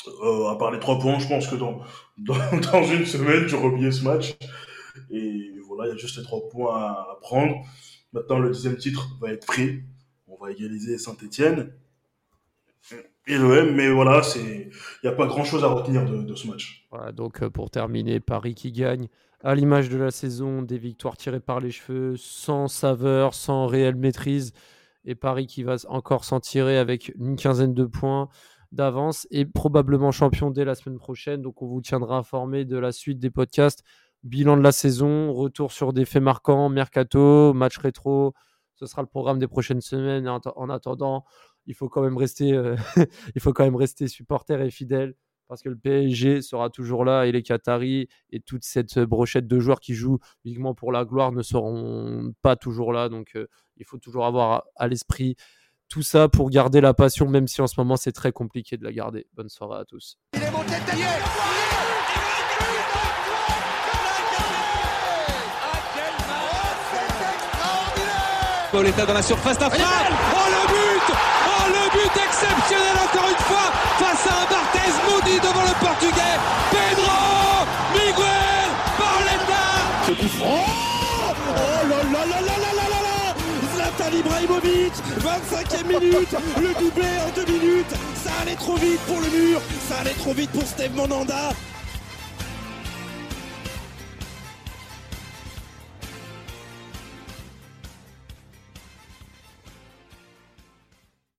Euh, 0.06 0.48
à 0.48 0.56
part 0.56 0.70
les 0.70 0.78
trois 0.78 0.98
points, 0.98 1.18
je 1.18 1.28
pense 1.28 1.48
que 1.48 1.56
dans, 1.56 1.82
une 2.92 3.06
semaine, 3.06 3.48
j'aurai 3.48 3.66
oublié 3.66 3.90
ce 3.90 4.04
match. 4.04 4.36
Et 5.10 5.52
voilà, 5.66 5.86
il 5.86 5.90
y 5.90 5.94
a 5.94 5.96
juste 5.96 6.18
les 6.18 6.24
trois 6.24 6.48
points 6.48 6.76
à 6.76 7.18
prendre. 7.20 7.56
Maintenant, 8.12 8.38
le 8.38 8.48
deuxième 8.48 8.76
titre 8.76 9.08
va 9.20 9.32
être 9.32 9.46
pris. 9.46 9.82
On 10.28 10.36
va 10.36 10.50
égaliser 10.50 10.98
Saint-Etienne 10.98 11.72
et 13.28 13.36
l'OM, 13.36 13.74
mais 13.74 13.90
voilà, 13.90 14.22
il 14.36 14.70
n'y 15.04 15.10
a 15.10 15.12
pas 15.12 15.26
grand-chose 15.26 15.62
à 15.62 15.68
retenir 15.68 16.04
de, 16.08 16.34
ce 16.34 16.46
match. 16.46 16.88
Donc 17.14 17.42
euh, 17.42 17.50
pour 17.50 17.70
terminer, 17.70 18.20
Paris 18.20 18.54
qui 18.54 18.72
gagne 18.72 19.08
à 19.44 19.54
l'image 19.54 19.88
de 19.88 19.98
la 19.98 20.10
saison, 20.10 20.62
des 20.62 20.78
victoires 20.78 21.16
tirées 21.16 21.40
par 21.40 21.60
les 21.60 21.70
cheveux, 21.70 22.16
sans 22.16 22.68
saveur, 22.68 23.34
sans 23.34 23.66
réelle 23.66 23.96
maîtrise, 23.96 24.52
et 25.04 25.14
Paris 25.14 25.46
qui 25.46 25.62
va 25.62 25.76
encore 25.88 26.24
s'en 26.24 26.40
tirer 26.40 26.78
avec 26.78 27.12
une 27.18 27.36
quinzaine 27.36 27.74
de 27.74 27.84
points 27.84 28.28
d'avance 28.72 29.26
et 29.30 29.44
probablement 29.46 30.10
champion 30.10 30.50
dès 30.50 30.64
la 30.64 30.74
semaine 30.74 30.98
prochaine. 30.98 31.42
Donc 31.42 31.62
on 31.62 31.66
vous 31.66 31.80
tiendra 31.80 32.18
informé 32.18 32.64
de 32.64 32.76
la 32.76 32.92
suite 32.92 33.18
des 33.18 33.30
podcasts, 33.30 33.82
bilan 34.22 34.56
de 34.56 34.62
la 34.62 34.72
saison, 34.72 35.32
retour 35.32 35.72
sur 35.72 35.92
des 35.92 36.04
faits 36.04 36.22
marquants, 36.22 36.68
mercato, 36.68 37.52
match 37.54 37.78
rétro. 37.78 38.34
Ce 38.74 38.86
sera 38.86 39.02
le 39.02 39.08
programme 39.08 39.38
des 39.38 39.48
prochaines 39.48 39.80
semaines. 39.80 40.28
En 40.28 40.40
en 40.56 40.70
attendant, 40.70 41.24
il 41.66 41.74
faut 41.74 41.88
quand 41.88 42.02
même 42.02 42.16
rester, 42.16 42.52
euh, 42.52 42.76
il 43.34 43.40
faut 43.40 43.52
quand 43.52 43.64
même 43.64 43.76
rester 43.76 44.08
supporter 44.08 44.60
et 44.60 44.70
fidèle 44.70 45.14
parce 45.48 45.62
que 45.62 45.70
le 45.70 45.76
PSG 45.76 46.42
sera 46.42 46.68
toujours 46.70 47.04
là 47.04 47.24
et 47.26 47.32
les 47.32 47.42
Qataris 47.42 48.08
et 48.30 48.40
toute 48.40 48.64
cette 48.64 48.98
brochette 49.00 49.48
de 49.48 49.58
joueurs 49.58 49.80
qui 49.80 49.94
jouent 49.94 50.18
uniquement 50.44 50.74
pour 50.74 50.92
la 50.92 51.04
gloire 51.06 51.32
ne 51.32 51.42
seront 51.42 52.32
pas 52.42 52.54
toujours 52.54 52.92
là. 52.92 53.08
Donc 53.08 53.30
euh, 53.34 53.46
il 53.78 53.84
faut 53.86 53.98
toujours 53.98 54.26
avoir 54.26 54.64
à 54.76 54.88
l'esprit 54.88 55.36
tout 55.88 56.02
ça 56.02 56.28
pour 56.28 56.50
garder 56.50 56.80
la 56.80 56.94
passion, 56.94 57.28
même 57.28 57.48
si 57.48 57.60
en 57.60 57.66
ce 57.66 57.74
moment 57.78 57.96
c'est 57.96 58.12
très 58.12 58.32
compliqué 58.32 58.76
de 58.76 58.84
la 58.84 58.92
garder. 58.92 59.26
Bonne 59.34 59.48
soirée 59.48 59.80
à 59.80 59.84
tous. 59.84 60.18
Il 60.34 60.42
est 60.42 60.50
monté 60.50 60.74
de 60.74 60.84
tête. 60.84 60.98
Pauletta 68.70 69.06
dans 69.06 69.14
la 69.14 69.22
surface 69.22 69.58
d'affaire. 69.58 69.86
Oh 70.34 70.46
le 70.50 70.66
but 70.68 71.16
Oh 71.48 71.68
le 71.68 71.90
but 71.90 72.22
exceptionnel 72.22 72.96
encore 73.02 73.28
une 73.30 73.44
fois 73.44 73.72
face 73.98 74.26
à 74.26 74.42
un 74.42 74.46
Barthez 74.50 74.92
maudit 75.10 75.40
devant 75.40 75.62
le 75.62 75.74
portugais. 75.80 76.36
Pedro 76.70 77.64
Miguel 77.94 78.68
Pauletta 78.98 80.06
Ce 80.06 80.12
coup 80.12 80.28
franc 80.28 80.87
Zlatan 84.08 84.18
Ibrahimovic 84.18 84.92
25e 85.20 85.86
minute 85.86 86.28
Le 86.60 86.74
doublé 86.74 87.06
en 87.26 87.30
deux 87.34 87.52
minutes. 87.52 87.94
Ça 88.24 88.30
allait 88.42 88.56
trop 88.56 88.76
vite 88.76 89.00
pour 89.06 89.20
le 89.20 89.28
mur 89.28 89.60
Ça 89.88 89.98
allait 90.00 90.14
trop 90.14 90.32
vite 90.32 90.50
pour 90.50 90.62
Steve 90.62 90.94
Monanda 90.94 91.50